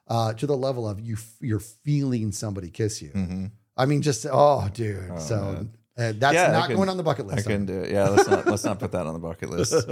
uh, 0.09 0.32
to 0.34 0.47
the 0.47 0.57
level 0.57 0.86
of 0.88 1.01
you 1.01 1.16
you're 1.40 1.61
feeling 1.61 2.32
somebody 2.32 2.68
kiss 2.70 3.01
you. 3.01 3.11
Mhm. 3.11 3.53
I 3.78 3.86
mean, 3.86 4.03
just 4.03 4.26
oh, 4.30 4.68
dude. 4.74 5.11
Oh, 5.14 5.18
so 5.18 5.36
man. 5.53 5.70
Uh, 5.99 6.12
that's 6.16 6.34
Yeah, 6.34 6.51
not 6.53 6.68
could- 6.68 6.76
going 6.76 6.88
on 6.88 6.97
the 6.97 7.03
bucket 7.03 7.26
I 7.26 7.34
list. 7.34 7.47
couldn't 7.47 7.66
do 7.66 7.80
it. 7.80 7.90
Yeah, 7.90 8.09
let's 8.09 8.28
not 8.28 8.47
let's 8.47 8.64
not 8.64 8.78
put 8.78 8.92
that 8.92 9.07
on 9.07 9.12
the 9.14 9.20
bucket 9.20 9.51
list. 9.51 9.74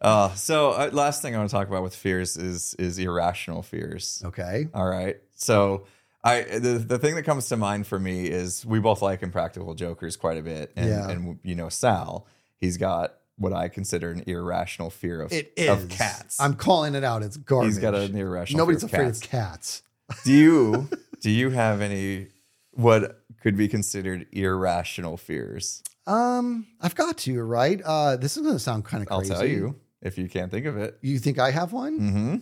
Uh, 0.00 0.32
so 0.34 0.70
uh, 0.70 0.88
last 0.92 1.22
thing 1.22 1.34
I 1.34 1.38
want 1.38 1.50
to 1.50 1.56
talk 1.56 1.66
about 1.66 1.82
with 1.82 1.92
fears 1.96 2.36
is 2.36 2.74
is 2.74 3.00
irrational 3.00 3.62
fears. 3.64 4.22
okay. 4.26 4.68
All 4.72 4.86
right. 4.86 5.16
So 5.34 5.86
I 6.22 6.42
the, 6.42 6.78
the 6.78 7.00
thing 7.00 7.16
that 7.16 7.24
comes 7.24 7.48
to 7.48 7.56
mind 7.56 7.84
for 7.88 7.98
me 7.98 8.26
is 8.28 8.64
we 8.64 8.78
both 8.78 9.02
like 9.02 9.24
Impractical 9.24 9.74
Jokers 9.74 10.16
quite 10.16 10.36
a 10.38 10.42
bit, 10.42 10.70
and, 10.76 10.88
Yeah. 10.88 11.08
and 11.10 11.38
you 11.42 11.56
know 11.56 11.68
Sal, 11.68 12.28
he's 12.58 12.76
got 12.76 13.14
what 13.38 13.52
I 13.52 13.66
consider 13.66 14.12
an 14.12 14.22
irrational 14.28 14.90
fear 14.90 15.20
of 15.20 15.32
It 15.32 15.52
is 15.56 15.68
of 15.68 15.88
cats. 15.88 16.40
I'm 16.40 16.54
calling 16.54 16.94
it 16.94 17.02
out. 17.02 17.24
It's 17.24 17.36
garbage. 17.36 17.70
he's 17.70 17.78
got 17.80 17.96
an 17.96 18.14
irrational. 18.16 18.58
Nobody's 18.58 18.82
fear 18.88 19.00
afraid 19.00 19.08
of 19.10 19.16
of 19.16 19.22
cats. 19.22 19.82
cats. 20.12 20.24
do 20.24 20.32
you 20.32 20.88
do 21.20 21.28
you 21.30 21.50
have 21.50 21.80
any 21.80 22.28
what 22.70 23.20
could 23.42 23.56
be 23.56 23.68
considered 23.68 24.26
irrational 24.32 25.16
fears? 25.16 25.82
Um, 26.06 26.66
I've 26.80 26.94
got 26.94 27.18
to 27.18 27.42
right. 27.42 27.80
Uh, 27.84 28.16
this 28.16 28.36
is 28.36 28.42
going 28.42 28.54
to 28.54 28.60
sound 28.60 28.84
kind 28.84 29.02
of 29.02 29.08
I'll 29.12 29.18
crazy. 29.18 29.34
tell 29.34 29.44
you 29.46 29.76
if 30.00 30.16
you 30.18 30.28
can't 30.28 30.50
think 30.50 30.66
of 30.66 30.76
it. 30.76 30.98
You 31.02 31.18
think 31.18 31.38
I 31.38 31.50
have 31.50 31.72
one? 31.72 32.00
Mm-hmm. 32.00 32.36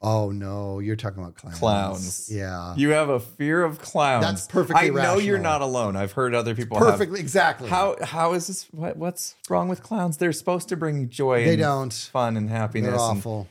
Oh 0.00 0.30
no, 0.30 0.78
you're 0.78 0.94
talking 0.94 1.20
about 1.20 1.34
clowns. 1.34 1.58
Clowns. 1.58 2.28
Yeah. 2.30 2.76
You 2.76 2.90
have 2.90 3.08
a 3.08 3.18
fear 3.18 3.64
of 3.64 3.80
clowns. 3.80 4.24
That's 4.24 4.46
perfectly 4.46 4.80
I 4.80 4.90
know 4.90 5.18
you're 5.18 5.38
not 5.38 5.60
alone. 5.60 5.96
I've 5.96 6.12
heard 6.12 6.36
other 6.36 6.54
people 6.54 6.78
have- 6.78 6.86
Perfectly 6.86 7.18
exactly. 7.18 7.68
How 7.68 7.96
how 8.04 8.34
is 8.34 8.46
this? 8.46 8.68
What, 8.70 8.96
what's 8.96 9.34
wrong 9.50 9.68
with 9.68 9.82
clowns? 9.82 10.18
They're 10.18 10.32
supposed 10.32 10.68
to 10.68 10.76
bring 10.76 11.08
joy. 11.08 11.44
They 11.44 11.54
and 11.54 11.60
don't. 11.62 11.92
Fun 11.92 12.36
and 12.36 12.48
happiness. 12.48 12.90
They're 12.90 13.00
awful. 13.00 13.48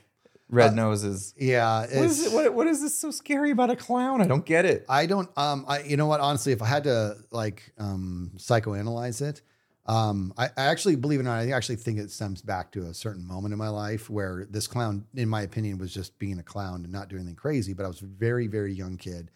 Red 0.50 0.76
noses. 0.76 1.34
Yeah. 1.38 1.82
What 1.82 1.92
is 1.92 2.26
it? 2.26 2.34
What, 2.34 2.54
what 2.54 2.68
is 2.68 2.82
this 2.82 2.98
so 2.98 3.12
scary 3.12 3.52
about 3.52 3.70
a 3.70 3.76
clown? 3.76 4.22
I 4.22 4.28
don't 4.28 4.46
get 4.46 4.66
it. 4.66 4.86
I 4.88 5.06
don't 5.06 5.30
um 5.38 5.66
I 5.68 5.82
you 5.82 5.98
know 5.98 6.08
what 6.08 6.20
honestly 6.20 6.54
if 6.54 6.62
I 6.62 6.68
had 6.68 6.84
to 6.86 7.18
like 7.32 7.72
um 7.78 8.32
psychoanalyze 8.38 9.22
it 9.22 9.42
um 9.86 10.34
I, 10.38 10.46
I 10.58 10.66
actually 10.66 10.96
believe 10.96 11.20
it 11.20 11.24
or 11.24 11.26
not 11.26 11.40
I 11.40 11.52
actually 11.52 11.78
think 11.78 12.00
it 12.00 12.12
stems 12.12 12.42
back 12.42 12.72
to 12.74 12.84
a 12.84 12.94
certain 12.94 13.26
moment 13.26 13.54
in 13.54 13.58
my 13.58 13.70
life 13.70 14.10
where 14.10 14.46
this 14.50 14.68
clown 14.68 15.06
in 15.16 15.30
my 15.30 15.42
opinion 15.42 15.78
was 15.78 15.94
just 15.94 16.18
being 16.20 16.40
a 16.40 16.44
clown 16.44 16.84
and 16.84 16.92
not 16.92 17.10
doing 17.10 17.22
anything 17.22 17.36
crazy 17.36 17.74
but 17.74 17.86
I 17.86 17.88
was 17.88 18.02
a 18.02 18.06
very 18.06 18.48
very 18.48 18.74
young 18.74 18.98
kid 18.98 19.32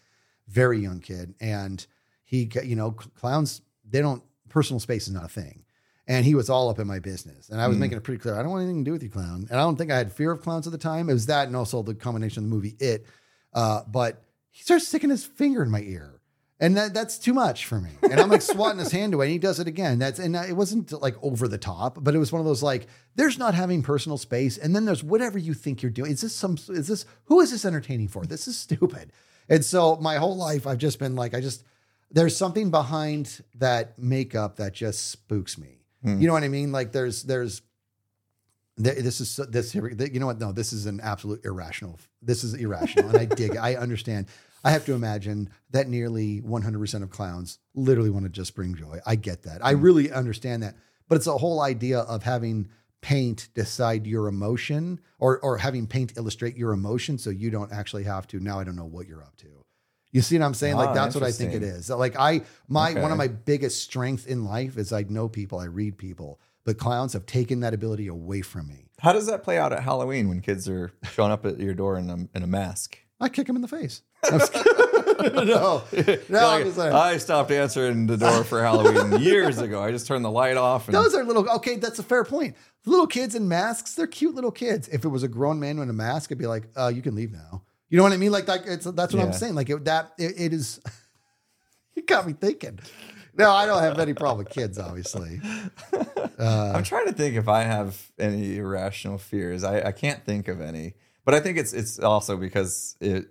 very 0.48 0.78
young 0.78 1.00
kid 1.00 1.34
and 1.40 1.84
he 2.24 2.50
you 2.64 2.76
know 2.76 2.90
clowns 2.92 3.62
they 3.88 4.00
don't 4.00 4.22
personal 4.48 4.80
space 4.80 5.06
is 5.06 5.14
not 5.14 5.24
a 5.24 5.28
thing 5.28 5.64
and 6.12 6.24
he 6.24 6.34
was 6.34 6.48
all 6.50 6.68
up 6.68 6.78
in 6.78 6.86
my 6.86 6.98
business 6.98 7.48
and 7.48 7.60
I 7.60 7.68
was 7.68 7.76
making 7.76 7.96
it 7.96 8.04
pretty 8.04 8.20
clear 8.20 8.34
I 8.34 8.42
don't 8.42 8.50
want 8.50 8.62
anything 8.62 8.84
to 8.84 8.88
do 8.88 8.92
with 8.92 9.02
you 9.02 9.10
clown 9.10 9.46
and 9.50 9.58
I 9.58 9.62
don't 9.62 9.76
think 9.76 9.90
I 9.90 9.96
had 9.96 10.12
fear 10.12 10.30
of 10.30 10.42
clowns 10.42 10.66
at 10.66 10.72
the 10.72 10.78
time 10.78 11.08
it 11.08 11.14
was 11.14 11.26
that 11.26 11.46
and 11.46 11.56
also 11.56 11.82
the 11.82 11.94
combination 11.94 12.44
of 12.44 12.50
the 12.50 12.54
movie 12.54 12.76
it 12.78 13.06
uh, 13.54 13.82
but 13.86 14.22
he 14.50 14.62
starts 14.62 14.86
sticking 14.86 15.10
his 15.10 15.24
finger 15.24 15.62
in 15.62 15.70
my 15.70 15.80
ear. 15.80 16.20
And 16.60 16.76
that, 16.76 16.94
that's 16.94 17.18
too 17.18 17.34
much 17.34 17.66
for 17.66 17.80
me. 17.80 17.90
And 18.02 18.20
I'm 18.20 18.28
like 18.28 18.42
swatting 18.42 18.78
his 18.78 18.92
hand 18.92 19.14
away, 19.14 19.26
and 19.26 19.32
he 19.32 19.38
does 19.38 19.58
it 19.58 19.66
again. 19.66 19.98
That's 19.98 20.20
and 20.20 20.36
it 20.36 20.56
wasn't 20.56 20.92
like 20.92 21.16
over 21.20 21.48
the 21.48 21.58
top, 21.58 21.98
but 22.00 22.14
it 22.14 22.18
was 22.18 22.30
one 22.30 22.38
of 22.38 22.46
those 22.46 22.62
like 22.62 22.86
there's 23.16 23.36
not 23.36 23.54
having 23.54 23.82
personal 23.82 24.16
space, 24.16 24.58
and 24.58 24.76
then 24.76 24.84
there's 24.84 25.02
whatever 25.02 25.38
you 25.38 25.54
think 25.54 25.82
you're 25.82 25.90
doing. 25.90 26.12
Is 26.12 26.20
this 26.20 26.34
some? 26.36 26.56
Is 26.68 26.86
this 26.86 27.04
who 27.24 27.40
is 27.40 27.50
this 27.50 27.64
entertaining 27.64 28.06
for? 28.06 28.24
This 28.24 28.46
is 28.46 28.56
stupid. 28.56 29.12
And 29.48 29.64
so 29.64 29.96
my 29.96 30.18
whole 30.18 30.36
life, 30.36 30.68
I've 30.68 30.78
just 30.78 31.00
been 31.00 31.16
like, 31.16 31.34
I 31.34 31.40
just 31.40 31.64
there's 32.12 32.36
something 32.36 32.70
behind 32.70 33.42
that 33.56 33.98
makeup 33.98 34.56
that 34.56 34.72
just 34.72 35.10
spooks 35.10 35.58
me. 35.58 35.81
Mm. 36.04 36.20
You 36.20 36.26
know 36.26 36.32
what 36.32 36.44
I 36.44 36.48
mean? 36.48 36.72
Like 36.72 36.92
there's 36.92 37.22
there's 37.22 37.62
th- 38.82 38.98
this 38.98 39.20
is 39.20 39.36
this 39.48 39.72
here 39.72 39.88
you 39.88 40.20
know 40.20 40.26
what? 40.26 40.38
No 40.38 40.52
this 40.52 40.72
is 40.72 40.86
an 40.86 41.00
absolute 41.00 41.44
irrational 41.44 41.98
this 42.20 42.44
is 42.44 42.54
irrational 42.54 43.08
and 43.08 43.18
i 43.18 43.24
dig 43.36 43.54
it. 43.54 43.58
I 43.58 43.76
understand. 43.76 44.26
I 44.64 44.70
have 44.70 44.84
to 44.86 44.94
imagine 44.94 45.50
that 45.70 45.88
nearly 45.88 46.40
100% 46.40 47.02
of 47.02 47.10
clowns 47.10 47.58
literally 47.74 48.10
want 48.10 48.26
to 48.26 48.30
just 48.30 48.54
bring 48.54 48.76
joy. 48.76 49.00
I 49.04 49.16
get 49.16 49.42
that. 49.42 49.64
I 49.64 49.74
mm. 49.74 49.82
really 49.82 50.12
understand 50.12 50.62
that. 50.62 50.76
But 51.08 51.16
it's 51.16 51.26
a 51.26 51.36
whole 51.36 51.60
idea 51.60 52.00
of 52.00 52.22
having 52.22 52.68
paint 53.00 53.48
decide 53.54 54.06
your 54.06 54.28
emotion 54.28 55.00
or 55.18 55.40
or 55.40 55.58
having 55.58 55.88
paint 55.88 56.16
illustrate 56.16 56.56
your 56.56 56.72
emotion 56.72 57.18
so 57.18 57.30
you 57.30 57.50
don't 57.50 57.72
actually 57.72 58.04
have 58.04 58.26
to. 58.28 58.38
Now 58.38 58.60
i 58.60 58.64
don't 58.64 58.76
know 58.76 58.84
what 58.84 59.08
you're 59.08 59.22
up 59.22 59.36
to 59.38 59.61
you 60.12 60.20
see 60.22 60.38
what 60.38 60.44
i'm 60.44 60.54
saying 60.54 60.76
like 60.76 60.90
Ah, 60.90 60.94
that's 60.94 61.14
what 61.14 61.24
i 61.24 61.32
think 61.32 61.52
it 61.54 61.62
is. 61.62 61.90
like 61.90 62.16
i 62.18 62.42
my 62.68 62.94
one 62.94 63.10
of 63.10 63.18
my 63.18 63.28
biggest 63.28 63.82
strength 63.82 64.26
in 64.26 64.44
life 64.44 64.76
is 64.78 64.92
i 64.92 65.02
know 65.02 65.28
people 65.28 65.58
i 65.58 65.64
read 65.64 65.98
people 65.98 66.38
but 66.64 66.78
clowns 66.78 67.12
have 67.14 67.26
taken 67.26 67.60
that 67.60 67.74
ability 67.74 68.06
away 68.06 68.40
from 68.42 68.68
me 68.68 68.88
How 69.00 69.12
does 69.12 69.26
that 69.26 69.42
play 69.42 69.58
out 69.58 69.72
at 69.72 69.82
Halloween 69.82 70.28
when 70.28 70.40
kids 70.40 70.68
are 70.68 70.92
showing 71.12 71.32
up 71.32 71.44
at 71.44 71.58
your 71.58 71.74
door 71.74 71.98
in 71.98 72.08
a, 72.08 72.14
in 72.36 72.42
a 72.44 72.46
mask? 72.46 72.98
I 73.20 73.28
kick 73.28 73.48
them 73.48 73.56
in 73.56 73.62
the 73.62 73.68
face. 73.68 74.02
No, 75.22 75.82
no, 76.28 76.48
I'm 76.48 76.74
Like. 76.76 76.92
I 76.92 77.16
stopped 77.18 77.50
answering 77.50 78.06
the 78.06 78.16
door 78.16 78.42
for 78.44 78.60
Halloween 78.62 79.20
years 79.30 79.58
ago. 79.58 79.82
I 79.82 79.90
just 79.92 80.06
turned 80.06 80.24
the 80.24 80.30
light 80.30 80.56
off. 80.56 80.88
And 80.88 80.94
Those 80.96 81.14
are 81.14 81.22
little. 81.24 81.48
Okay, 81.56 81.76
that's 81.76 81.98
a 81.98 82.02
fair 82.02 82.24
point. 82.24 82.56
Little 82.86 83.06
kids 83.06 83.34
in 83.34 83.46
masks, 83.48 83.94
they're 83.94 84.06
cute 84.08 84.34
little 84.34 84.50
kids. 84.50 84.88
If 84.88 85.04
it 85.04 85.08
was 85.08 85.22
a 85.22 85.28
grown 85.28 85.60
man 85.60 85.78
in 85.78 85.88
a 85.88 85.92
mask, 85.92 86.32
I'd 86.32 86.38
be 86.38 86.46
like, 86.46 86.64
uh, 86.76 86.88
"You 86.88 87.02
can 87.02 87.14
leave 87.14 87.30
now." 87.32 87.62
You 87.92 87.98
know 87.98 88.04
what 88.04 88.12
I 88.12 88.16
mean? 88.16 88.32
Like, 88.32 88.48
like 88.48 88.62
it's 88.64 88.86
that's 88.86 89.12
what 89.12 89.22
I'm 89.22 89.32
saying. 89.34 89.54
Like 89.54 89.68
it, 89.68 89.84
that, 89.84 90.12
it, 90.18 90.32
it 90.38 90.52
is. 90.54 90.80
you 91.94 92.02
got 92.02 92.26
me 92.26 92.32
thinking. 92.32 92.78
No, 93.36 93.50
I 93.50 93.66
don't 93.66 93.82
have 93.82 93.98
any 93.98 94.14
problem 94.14 94.38
with 94.38 94.48
kids, 94.48 94.78
obviously. 94.78 95.40
Uh, 96.38 96.72
I'm 96.74 96.84
trying 96.84 97.06
to 97.06 97.12
think 97.12 97.36
if 97.36 97.48
I 97.48 97.62
have 97.62 98.10
any 98.18 98.56
irrational 98.56 99.18
fears. 99.18 99.62
I, 99.62 99.88
I 99.88 99.92
can't 99.92 100.24
think 100.24 100.48
of 100.48 100.60
any, 100.60 100.94
but 101.26 101.34
I 101.34 101.40
think 101.40 101.58
it's 101.58 101.72
it's 101.74 101.98
also 101.98 102.36
because 102.38 102.96
it 103.00 103.28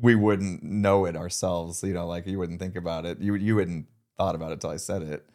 we 0.00 0.14
wouldn't 0.14 0.62
know 0.62 1.06
it 1.06 1.16
ourselves. 1.16 1.82
You 1.82 1.94
know, 1.94 2.06
like 2.06 2.26
you 2.26 2.38
wouldn't 2.38 2.60
think 2.60 2.76
about 2.76 3.06
it. 3.06 3.20
You 3.20 3.34
you 3.34 3.56
wouldn't 3.56 3.86
thought 4.18 4.34
about 4.34 4.52
it 4.52 4.60
till 4.60 4.70
I 4.70 4.76
said 4.76 5.02
it. 5.02 5.26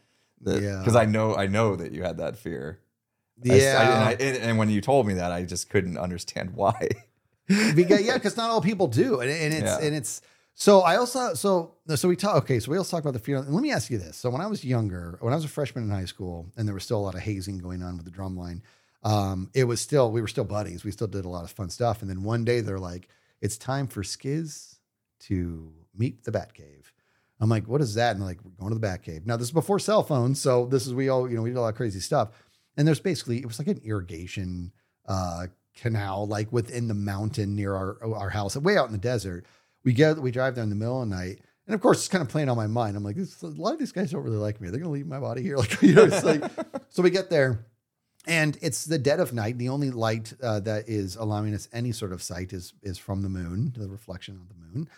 Yeah. 0.44 0.80
because 0.80 0.96
I 0.96 1.06
know 1.06 1.36
I 1.36 1.48
know 1.48 1.76
that 1.76 1.92
you 1.92 2.04
had 2.04 2.18
that 2.18 2.38
fear. 2.38 2.80
I 3.44 3.50
s- 3.50 3.54
I- 3.54 3.58
Yeah, 3.64 4.10
and, 4.10 4.22
I, 4.22 4.48
and 4.50 4.58
when 4.58 4.70
you 4.70 4.82
told 4.82 5.06
me 5.08 5.16
that, 5.16 5.32
I 5.32 5.44
just 5.46 5.70
couldn't 5.70 5.98
understand 5.98 6.52
why. 6.56 6.90
Because 7.76 8.02
yeah, 8.02 8.14
because 8.16 8.38
not 8.38 8.50
all 8.50 8.62
people 8.62 8.88
do, 8.88 9.20
and, 9.20 9.30
and 9.30 9.54
it's 9.54 9.64
Yeah. 9.64 9.80
and 9.82 9.96
it's 9.96 10.22
so 10.54 10.82
I 10.82 10.98
also 10.98 11.34
so 11.34 11.76
so 11.96 12.08
we 12.08 12.16
talk 12.16 12.36
okay, 12.44 12.60
so 12.60 12.72
we 12.72 12.78
also 12.78 12.96
talk 12.96 13.04
about 13.04 13.14
the 13.14 13.20
fear. 13.20 13.38
And 13.38 13.54
let 13.54 13.62
me 13.64 13.72
ask 13.72 13.90
you 13.90 13.98
this: 13.98 14.18
so 14.18 14.30
when 14.30 14.42
I 14.42 14.48
was 14.48 14.64
younger, 14.64 15.18
when 15.22 15.34
I 15.34 15.36
was 15.36 15.46
a 15.46 15.50
freshman 15.50 15.86
in 15.86 15.90
high 15.90 16.06
school, 16.06 16.52
and 16.58 16.68
there 16.68 16.74
was 16.74 16.84
still 16.84 17.00
a 17.00 17.06
lot 17.06 17.16
of 17.16 17.22
hazing 17.22 17.58
going 17.60 17.82
on 17.84 17.96
with 17.98 18.06
the 18.06 18.12
drum 18.12 18.36
line, 18.38 18.62
um, 19.04 19.50
it 19.54 19.64
was 19.64 19.82
still 19.82 20.12
we 20.12 20.22
were 20.22 20.28
still 20.28 20.44
buddies. 20.44 20.84
We 20.84 20.92
still 20.92 21.08
did 21.08 21.26
a 21.26 21.30
lot 21.30 21.44
of 21.44 21.52
fun 21.52 21.70
stuff. 21.70 22.02
And 22.02 22.10
then 22.10 22.24
one 22.24 22.44
day 22.44 22.62
they're 22.62 22.80
like, 22.80 23.08
"It's 23.42 23.58
time 23.58 23.88
for 23.88 24.04
Skizz 24.04 24.76
to 25.22 25.72
meet 25.96 26.24
the 26.24 26.32
Batcave." 26.32 26.92
I'm 27.40 27.50
like, 27.50 27.68
"What 27.68 27.82
is 27.82 27.96
that?" 27.96 28.12
And 28.12 28.22
they're 28.22 28.28
like, 28.28 28.44
"We're 28.44 28.52
going 28.52 28.74
to 28.74 28.80
the 28.80 28.86
Batcave." 28.86 29.26
Now 29.26 29.38
this 29.38 29.48
is 29.48 29.54
before 29.54 29.80
cell 29.80 30.04
phones, 30.04 30.40
so 30.40 30.66
this 30.68 30.86
is 30.86 30.94
we 30.94 31.10
all 31.10 31.30
you 31.30 31.36
know 31.36 31.42
we 31.42 31.50
did 31.50 31.58
a 31.58 31.62
lot 31.62 31.70
of 31.70 31.76
crazy 31.76 32.00
stuff. 32.00 32.30
And 32.78 32.88
there's 32.88 33.00
basically 33.00 33.38
it 33.40 33.46
was 33.46 33.60
like 33.60 33.68
an 33.68 33.82
irrigation 33.84 34.72
uh, 35.08 35.48
canal 35.82 36.28
like 36.28 36.52
within 36.54 36.88
the 36.88 36.94
mountain 36.94 37.56
near 37.56 37.74
our 37.74 37.98
our 38.16 38.30
house, 38.30 38.56
way 38.56 38.78
out 38.78 38.86
in 38.86 38.92
the 38.92 38.98
desert. 38.98 39.46
We 39.84 39.94
get 39.94 40.20
we 40.20 40.32
drive 40.32 40.56
there 40.56 40.64
in 40.64 40.70
the 40.70 40.76
middle 40.76 41.02
of 41.02 41.10
the 41.10 41.16
night, 41.16 41.40
and 41.66 41.74
of 41.74 41.82
course 41.82 42.00
it's 42.00 42.08
kind 42.08 42.22
of 42.22 42.30
playing 42.30 42.50
on 42.50 42.56
my 42.56 42.68
mind. 42.68 42.96
I'm 42.96 43.04
like, 43.04 43.18
a 43.18 43.46
lot 43.48 43.74
of 43.74 43.80
these 43.80 43.92
guys 43.92 44.12
don't 44.12 44.24
really 44.24 44.38
like 44.38 44.62
me. 44.62 44.70
They're 44.70 44.80
gonna 44.80 44.92
leave 44.92 45.08
my 45.08 45.20
body 45.20 45.42
here, 45.42 45.58
like 45.64 45.82
you 45.82 45.96
know. 45.96 46.04
It's 46.04 46.24
like 46.24 46.44
so 46.90 47.02
we 47.02 47.10
get 47.10 47.30
there, 47.32 47.66
and 48.28 48.58
it's 48.62 48.86
the 48.86 49.00
dead 49.00 49.20
of 49.20 49.34
night. 49.34 49.58
The 49.58 49.70
only 49.70 49.90
light 49.90 50.34
uh, 50.42 50.60
that 50.62 50.88
is 50.88 51.16
allowing 51.16 51.56
us 51.56 51.68
any 51.74 51.92
sort 51.92 52.14
of 52.14 52.22
sight 52.22 52.54
is 52.54 52.74
is 52.84 53.00
from 53.00 53.24
the 53.24 53.30
moon, 53.30 53.74
the 53.76 53.90
reflection 53.90 54.36
of 54.36 54.48
the 54.50 54.56
moon. 54.56 54.90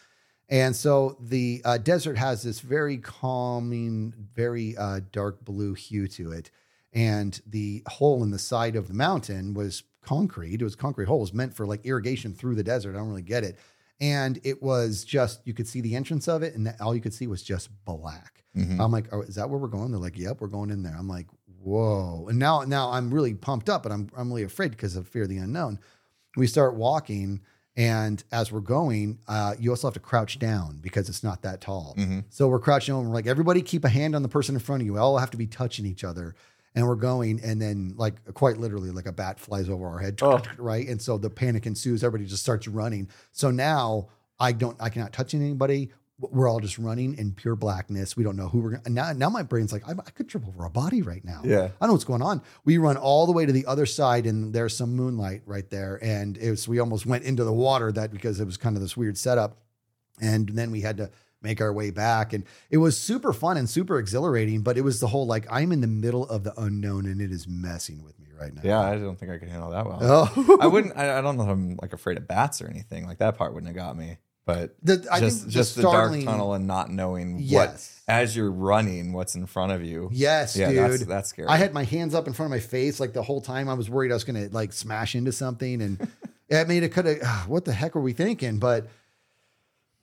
And 0.50 0.76
so 0.76 1.18
the 1.22 1.62
uh, 1.64 1.78
desert 1.78 2.18
has 2.18 2.44
this 2.44 2.60
very 2.60 2.98
calming, 2.98 4.14
very 4.36 4.76
uh, 4.76 5.00
dark 5.12 5.44
blue 5.44 5.74
hue 5.74 6.08
to 6.10 6.32
it. 6.32 6.52
And 6.92 7.42
the 7.48 7.82
hole 7.88 8.22
in 8.24 8.30
the 8.30 8.38
side 8.38 8.76
of 8.76 8.88
the 8.88 8.94
mountain 8.94 9.54
was 9.54 9.84
concrete. 10.04 10.62
It 10.62 10.64
was 10.64 10.76
concrete 10.76 11.08
hole. 11.08 11.18
It 11.18 11.22
was 11.22 11.34
meant 11.34 11.56
for 11.56 11.66
like 11.66 11.86
irrigation 11.86 12.34
through 12.34 12.56
the 12.56 12.64
desert. 12.64 12.96
I 12.96 13.00
don't 13.00 13.08
really 13.10 13.22
get 13.22 13.44
it. 13.44 13.58
And 14.02 14.40
it 14.44 14.62
was 14.62 15.04
just, 15.06 15.42
you 15.46 15.54
could 15.54 15.68
see 15.68 15.80
the 15.80 15.96
entrance 15.96 16.28
of 16.28 16.44
it, 16.44 16.56
and 16.56 16.68
that, 16.68 16.82
all 16.82 16.94
you 16.94 17.00
could 17.02 17.14
see 17.14 17.28
was 17.28 17.42
just 17.42 17.70
black. 17.86 18.44
I'm 18.82 18.92
like, 18.92 19.06
oh, 19.12 19.22
is 19.22 19.36
that 19.36 19.50
where 19.50 19.58
we're 19.58 19.68
going? 19.68 19.92
They're 19.92 20.00
like, 20.00 20.18
yep, 20.18 20.42
we're 20.42 20.48
going 20.48 20.70
in 20.72 20.84
there. 20.84 20.96
I'm 20.98 21.08
like, 21.08 21.28
whoa. 21.62 22.28
And 22.28 22.38
now, 22.38 22.62
now 22.62 22.92
I'm 22.92 23.14
really 23.14 23.34
pumped 23.34 23.70
up, 23.70 23.82
but 23.84 23.92
I'm, 23.92 24.10
I'm 24.18 24.30
really 24.30 24.44
afraid 24.44 24.72
because 24.72 24.96
of 24.96 25.08
fear 25.08 25.24
of 25.24 25.30
the 25.30 25.38
unknown. 25.38 25.80
We 26.36 26.48
start 26.48 26.76
walking, 26.76 27.42
and 27.78 28.24
as 28.32 28.52
we're 28.52 28.60
going, 28.60 29.20
uh, 29.28 29.56
you 29.58 29.70
also 29.70 29.88
have 29.88 29.94
to 29.94 30.00
crouch 30.00 30.38
down 30.38 30.80
because 30.82 31.08
it's 31.08 31.24
not 31.24 31.44
that 31.44 31.62
tall. 31.62 31.96
So 32.30 32.48
we're 32.48 32.60
crouching 32.60 32.94
over. 32.96 33.08
We're 33.08 33.14
like, 33.14 33.28
everybody 33.28 33.62
keep 33.62 33.86
a 33.86 33.90
hand 33.90 34.16
on 34.16 34.24
the 34.24 34.30
person 34.30 34.56
in 34.56 34.60
front 34.60 34.82
of 34.82 34.86
you. 34.86 34.94
We 34.94 35.00
all 35.00 35.18
have 35.18 35.32
to 35.32 35.38
be 35.38 35.48
touching 35.48 35.86
each 35.86 36.04
other. 36.04 36.36
And 36.76 36.88
we're 36.88 36.96
going, 36.96 37.40
and 37.44 37.62
then 37.62 37.94
like 37.98 38.34
quite 38.34 38.58
literally, 38.58 38.90
like 38.90 39.06
a 39.06 39.12
bat 39.12 39.40
flies 39.40 39.70
over 39.70 39.88
our 39.88 40.00
head, 40.00 40.20
oh. 40.22 40.42
right? 40.58 40.88
And 40.88 41.02
so 41.02 41.18
the 41.18 41.30
panic 41.30 41.66
ensues. 41.66 42.04
Everybody 42.04 42.28
just 42.28 42.44
starts 42.44 42.68
running. 42.68 43.10
So 43.32 43.52
now 43.52 44.08
I 44.40 44.54
don't, 44.54 44.76
I 44.82 44.90
cannot 44.90 45.14
touch 45.14 45.34
anybody. 45.36 45.92
We're 46.20 46.48
all 46.48 46.60
just 46.60 46.80
running 46.80 47.18
in 47.18 47.34
pure 47.34 47.56
blackness. 47.56 48.16
We 48.16 48.24
don't 48.24 48.36
know 48.36 48.48
who 48.48 48.60
we're 48.60 48.78
going. 48.78 48.94
Now, 48.94 49.12
now 49.14 49.30
my 49.30 49.44
brain's 49.44 49.74
like, 49.74 49.88
I, 49.88 49.92
I 49.92 50.10
could 50.12 50.30
trip 50.30 50.48
over 50.48 50.64
a 50.64 50.70
body 50.70 51.02
right 51.02 51.24
now. 51.26 51.42
Yeah. 51.44 51.70
I 51.82 51.88
know 51.88 51.94
what's 51.94 52.06
going 52.06 52.22
on. 52.22 52.42
We 52.66 52.78
run 52.78 52.98
all 52.98 53.26
the 53.26 53.32
way 53.34 53.46
to 53.46 53.52
the 53.52 53.66
other 53.66 53.86
side, 53.86 54.26
and 54.26 54.54
there's 54.54 54.76
some 54.76 54.96
moonlight 54.96 55.42
right 55.46 55.70
there. 55.70 56.00
And 56.02 56.38
it 56.38 56.50
was 56.50 56.68
we 56.68 56.80
almost 56.80 57.06
went 57.06 57.24
into 57.24 57.44
the 57.44 57.54
water 57.54 57.92
that 57.92 58.12
because 58.12 58.40
it 58.40 58.46
was 58.46 58.58
kind 58.58 58.76
of 58.76 58.82
this 58.82 58.96
weird 58.96 59.18
setup. 59.18 59.58
And 60.22 60.48
then 60.50 60.72
we 60.72 60.82
had 60.82 60.98
to 60.98 61.10
make 61.44 61.62
our 61.62 61.74
way 61.74 61.92
back. 61.92 62.34
And 62.34 62.44
it 62.70 62.78
was 62.78 62.98
super 63.00 63.34
fun 63.34 63.58
and 63.58 63.70
super 63.70 64.00
exhilarating, 64.00 64.62
but 64.62 64.78
it 64.78 64.82
was 64.82 65.00
the 65.00 65.08
whole 65.08 65.26
like 65.28 65.46
I'm 65.52 65.72
in 65.72 65.82
the 65.82 65.88
middle 65.88 66.28
of 66.28 66.44
the 66.44 66.54
unknown 66.60 67.06
and 67.06 67.22
it 67.22 67.32
is 67.32 67.48
messing 67.48 68.04
with 68.04 68.18
me 68.20 68.28
right 68.40 68.54
now. 68.54 68.62
yeah, 68.64 68.80
I 68.80 68.96
don't 68.98 69.20
think 69.20 69.32
I 69.32 69.38
could 69.38 69.50
handle 69.50 69.70
that 69.72 69.86
well. 69.86 70.00
Oh. 70.02 70.58
I 70.62 70.68
wouldn't. 70.68 70.98
I, 70.98 71.18
I 71.20 71.22
don't 71.22 71.38
know 71.38 71.44
if 71.44 71.50
I'm 71.50 71.78
like 71.82 71.94
afraid 71.94 72.18
of 72.18 72.28
bats 72.28 72.62
or 72.62 72.68
anything. 72.68 73.06
Like 73.06 73.20
that 73.20 73.38
part 73.38 73.54
wouldn't 73.54 73.68
have 73.68 73.76
got 73.76 73.98
me. 73.98 74.18
But 74.46 74.76
The- 74.84 75.08
I 75.10 75.22
just 75.22 75.38
think 75.38 75.46
the 75.48 75.52
just 75.54 75.76
the, 75.78 75.84
dark 75.84 76.12
tunnel 76.22 76.54
and 76.54 76.68
not 76.68 76.90
knowing 76.90 77.38
Yes. 77.40 78.02
what 78.08 78.14
as 78.14 78.36
you're 78.36 78.52
running, 78.52 79.14
what's 79.14 79.36
in 79.36 79.46
front 79.46 79.72
of 79.72 79.86
you. 79.86 80.10
Yes, 80.12 80.58
yeah, 80.58 80.68
dude. 80.70 80.78
that's 80.80 81.06
that's 81.06 81.30
scary. 81.30 81.48
I 81.48 81.56
had 81.56 81.74
my 81.74 81.86
hands 81.86 82.14
up 82.14 82.28
in 82.28 82.34
front 82.34 82.48
of 82.48 82.52
my 82.52 82.60
face 82.60 83.00
like 83.00 83.14
the 83.14 83.24
whole 83.24 83.40
time. 83.40 83.70
I 83.70 83.74
was 83.76 83.90
worried 83.90 84.12
I 84.12 84.16
was 84.16 84.26
going 84.26 84.50
to 84.50 84.54
like 84.54 84.74
smash 84.74 85.16
into 85.16 85.32
something, 85.32 85.82
and 85.82 86.10
I 86.54 86.66
mean, 86.66 86.84
it 86.84 86.92
could 86.92 87.06
have. 87.06 87.22
What 87.48 87.64
the 87.64 87.72
heck 87.72 87.96
were 87.96 88.02
we 88.02 88.12
thinking? 88.12 88.60
But, 88.60 88.88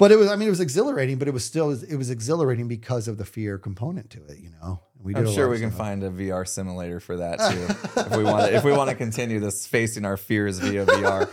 but 0.01 0.11
it 0.11 0.17
was. 0.17 0.29
I 0.29 0.35
mean, 0.35 0.49
it 0.49 0.51
was 0.51 0.61
exhilarating, 0.61 1.19
but 1.19 1.29
it 1.29 1.35
was 1.35 1.45
still 1.45 1.71
it 1.71 1.95
was 1.97 2.11
exhilarating 2.11 2.67
because 2.67 3.07
of 3.07 3.19
the 3.19 3.25
fear 3.25 3.59
component 3.59 4.11
to 4.11 4.25
it. 4.25 4.39
You 4.39 4.51
know, 4.61 4.81
we 5.01 5.15
I'm 5.15 5.31
sure 5.31 5.49
we 5.49 5.61
can 5.61 5.71
stuff. 5.71 5.79
find 5.79 6.03
a 6.03 6.11
VR 6.11 6.49
simulator 6.49 6.99
for 6.99 7.19
that 7.19 7.39
too. 7.95 8.01
if 8.01 8.17
we 8.17 8.25
want 8.25 8.47
to, 8.47 8.57
if 8.57 8.65
we 8.65 8.73
want 8.73 8.91
to 8.91 8.97
continue 8.97 9.39
this 9.39 9.67
facing 9.67 10.05
our 10.05 10.17
fears 10.17 10.59
via 10.59 10.87
VR. 10.87 11.29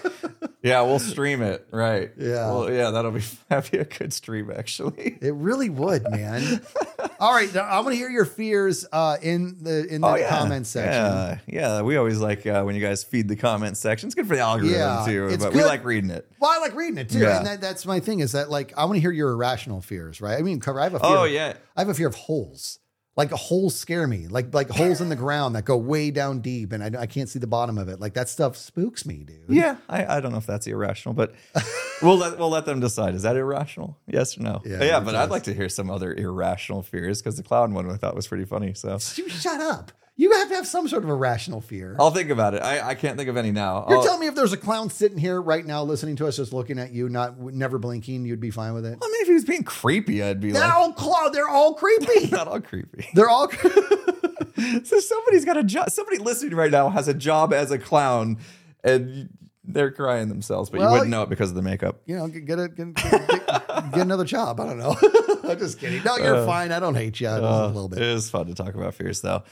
Yeah, 0.64 0.82
we'll 0.82 1.00
stream 1.00 1.42
it. 1.42 1.66
Right. 1.72 2.12
Yeah. 2.18 2.52
Well, 2.52 2.72
yeah, 2.72 2.92
that'll 2.92 3.12
be 3.12 3.24
that'd 3.50 3.72
be 3.72 3.78
a 3.78 3.86
good 3.86 4.12
stream 4.12 4.52
actually. 4.52 5.18
It 5.22 5.34
really 5.34 5.70
would, 5.70 6.04
man. 6.12 6.62
All 7.20 7.34
right, 7.34 7.56
I 7.56 7.80
want 7.80 7.94
to 7.94 7.98
hear 7.98 8.10
your 8.10 8.26
fears 8.26 8.86
uh, 8.92 9.18
in 9.22 9.58
the 9.64 9.86
in 9.94 10.02
the 10.02 10.26
comment 10.30 10.68
section. 10.68 11.02
Oh, 11.02 11.38
Yeah, 11.48 11.78
yeah. 11.78 11.82
We 11.82 11.98
always 11.98 12.20
like 12.20 12.46
uh, 12.46 12.64
when 12.64 12.76
you 12.76 12.82
guys 12.82 13.04
feed 13.04 13.28
the 13.28 13.36
comment 13.36 13.78
section. 13.78 14.08
It's 14.08 14.16
good 14.16 14.28
for 14.28 14.36
the 14.36 14.42
algorithm 14.42 14.76
Yeah, 14.80 15.04
too. 15.06 15.38
But 15.38 15.54
we 15.54 15.64
like 15.64 15.84
reading 15.84 16.10
it. 16.12 16.30
Well, 16.40 16.52
I 16.52 16.60
like 16.60 16.76
reading 16.76 16.98
it 16.98 17.10
too, 17.10 17.20
Yeah. 17.20 17.38
and 17.38 17.48
that, 17.48 17.62
that's 17.62 17.86
my 17.86 18.00
thing. 18.00 18.20
Is 18.20 18.34
that 18.34 18.50
like 18.52 18.74
I 18.78 18.86
want 18.86 18.98
to 18.98 19.02
hear 19.02 19.12
your 19.12 19.32
irrational 19.32 19.82
fears, 19.82 20.22
right? 20.22 20.38
I 20.38 20.42
mean, 20.42 20.60
cover. 20.60 20.80
I 20.80 20.84
have 20.84 20.94
a 20.94 21.00
fear. 21.00 21.10
Oh 21.10 21.26
of- 21.26 21.32
yeah. 21.32 21.54
I 21.76 21.82
have 21.82 21.90
a 21.90 21.94
fear 21.94 22.08
of 22.08 22.16
holes. 22.16 22.80
Like 23.18 23.32
holes 23.32 23.76
scare 23.76 24.06
me. 24.08 24.28
Like 24.28 24.54
like 24.54 24.70
holes 24.70 25.02
in 25.02 25.10
the 25.10 25.16
ground 25.16 25.56
that 25.56 25.66
go 25.66 25.76
way 25.76 26.12
down 26.12 26.40
deep, 26.40 26.72
and 26.72 26.84
I, 26.84 27.02
I 27.02 27.06
can't 27.08 27.28
see 27.28 27.40
the 27.40 27.48
bottom 27.48 27.80
of 27.80 27.90
it. 27.90 28.00
Like 28.00 28.14
that 28.14 28.30
stuff 28.30 28.56
spooks 28.56 29.08
me, 29.08 29.24
dude. 29.24 29.40
Yeah, 29.50 29.78
I, 29.90 30.18
I 30.18 30.20
don't 30.22 30.32
know 30.32 30.38
if 30.38 30.46
that's 30.46 30.68
irrational, 30.68 31.16
but 31.16 31.34
we'll 32.04 32.18
let 32.18 32.38
we'll 32.38 32.52
let 32.52 32.66
them 32.66 32.80
decide. 32.80 33.16
Is 33.16 33.24
that 33.24 33.36
irrational? 33.36 33.98
Yes 34.06 34.38
or 34.38 34.44
no? 34.44 34.62
Yeah, 34.64 34.84
Yeah, 34.84 35.00
but. 35.00 35.16
I'd 35.16 35.32
like 35.32 35.44
to 35.44 35.54
hear 35.54 35.68
some 35.68 35.90
other 35.90 36.14
irrational 36.14 36.84
fears 36.84 37.20
because 37.20 37.38
the 37.38 37.44
clown 37.44 37.74
one 37.74 37.90
I 37.90 37.98
thought 37.98 38.16
was 38.16 38.28
pretty 38.28 38.46
funny. 38.46 38.76
So 38.76 39.00
shut 39.00 39.60
up. 39.62 39.92
You 40.20 40.32
have 40.32 40.50
to 40.50 40.56
have 40.56 40.66
some 40.66 40.88
sort 40.88 41.04
of 41.04 41.10
irrational 41.12 41.62
fear. 41.62 41.96
I'll 42.00 42.10
think 42.10 42.32
about 42.32 42.56
it. 42.56 42.64
I, 42.64 42.90
I 42.90 42.96
can't 42.96 43.18
think 43.18 43.30
of 43.30 43.38
any 43.38 43.52
now. 43.52 43.86
You're 43.88 44.00
I'll- 44.00 44.04
telling 44.04 44.20
me 44.22 44.26
if 44.28 44.34
there's 44.34 44.52
a 44.52 44.58
clown 44.58 44.90
sitting 44.90 45.18
here 45.20 45.40
right 45.40 45.64
now 45.64 45.84
listening 45.84 46.16
to 46.18 46.26
us, 46.28 46.38
just 46.38 46.52
looking 46.54 46.80
at 46.80 46.92
you, 46.92 47.08
not 47.08 47.40
never 47.40 47.78
blinking, 47.78 48.26
you'd 48.26 48.40
be 48.40 48.50
fine 48.50 48.74
with 48.74 48.84
it. 48.86 48.98
I 49.00 49.06
mean, 49.08 49.22
if 49.22 49.28
he 49.28 49.34
was 49.36 49.46
being 49.46 49.64
creepy, 49.64 50.24
I'd 50.24 50.40
be 50.42 50.52
like 50.52 50.60
They're 50.62 50.70
like, 50.70 50.78
all 50.78 50.94
clown. 50.94 51.32
They're 51.34 51.48
all 51.48 51.76
creepy. 51.76 52.28
not 52.32 52.48
all 52.48 52.60
creepy. 52.62 53.08
They're 53.14 53.30
all. 53.30 53.50
so 54.84 55.00
somebody's 55.00 55.46
got 55.46 55.58
a 55.58 55.64
job. 55.64 55.92
Somebody 55.92 56.18
listening 56.18 56.56
right 56.56 56.72
now 56.72 56.90
has 56.90 57.08
a 57.08 57.14
job 57.14 57.54
as 57.54 57.70
a 57.70 57.78
clown, 57.78 58.40
and 58.84 59.30
they're 59.68 59.92
crying 59.92 60.30
themselves, 60.30 60.70
but 60.70 60.80
Well, 60.80 60.90
you 60.90 60.94
wouldn't 60.94 61.12
know 61.12 61.22
it 61.24 61.30
because 61.30 61.50
of 61.50 61.56
the 61.56 61.62
makeup. 61.62 62.02
you 62.06 62.16
know, 62.16 62.28
get 62.28 62.46
get, 62.46 62.60
a, 62.60 62.68
get, 62.70 62.94
get, 62.96 63.48
get 63.48 63.98
another 63.98 64.26
job. 64.26 64.60
I 64.60 64.66
don't 64.66 64.80
know. 64.80 64.96
I'm 65.50 65.58
just 65.60 65.80
kidding. 65.80 66.02
No, 66.04 66.18
you're 66.18 66.46
fine. 66.46 66.72
I 66.72 66.80
don't 66.80 66.96
hate 66.96 67.20
you. 67.22 67.30
A 67.30 67.68
little 67.68 67.88
bit. 67.88 68.02
is 68.02 68.30
fun 68.30 68.48
to 68.48 68.54
talk 68.56 68.74
about 68.76 68.94
fears, 68.96 69.22
though. 69.22 69.44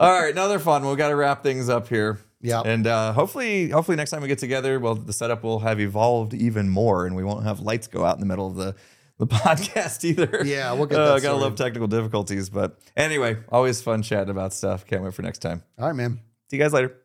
All 0.00 0.20
right, 0.20 0.32
another 0.32 0.58
fun. 0.58 0.86
We've 0.86 0.96
got 0.96 1.08
to 1.10 1.16
wrap 1.16 1.42
things 1.42 1.68
up 1.68 1.88
here. 1.88 2.18
Yeah. 2.40 2.60
and 2.60 2.86
uh, 2.86 3.12
hopefully, 3.14 3.70
hopefully 3.70 3.96
next 3.96 4.10
time 4.10 4.20
we 4.20 4.28
get 4.28 4.38
together, 4.38 4.78
well, 4.78 4.94
the 4.94 5.12
setup 5.14 5.42
will 5.44 5.60
have 5.60 5.80
evolved 5.80 6.34
even 6.34 6.68
more, 6.68 7.06
and 7.06 7.16
we 7.16 7.24
won't 7.24 7.44
have 7.44 7.60
lights 7.60 7.86
go 7.86 8.04
out 8.04 8.16
in 8.16 8.20
the 8.20 8.26
middle 8.26 8.46
of 8.46 8.56
the 8.56 8.74
the 9.16 9.26
podcast 9.38 10.04
either. 10.04 10.42
Yeah, 10.44 10.72
we'll 10.72 10.86
get 10.86 10.98
Uh, 10.98 11.14
that 11.14 11.22
gotta 11.22 11.38
sorted. 11.38 11.40
love 11.42 11.54
technical 11.54 11.86
difficulties, 11.86 12.50
but 12.50 12.78
anyway, 12.96 13.36
always 13.48 13.80
fun 13.80 14.02
chatting 14.02 14.30
about 14.30 14.52
stuff. 14.52 14.84
Can't 14.86 15.02
wait 15.04 15.14
for 15.14 15.22
next 15.22 15.38
time. 15.38 15.62
All 15.78 15.86
right, 15.86 15.94
man. 15.96 16.20
See 16.50 16.56
you 16.56 16.62
guys 16.62 16.72
later. 16.72 17.03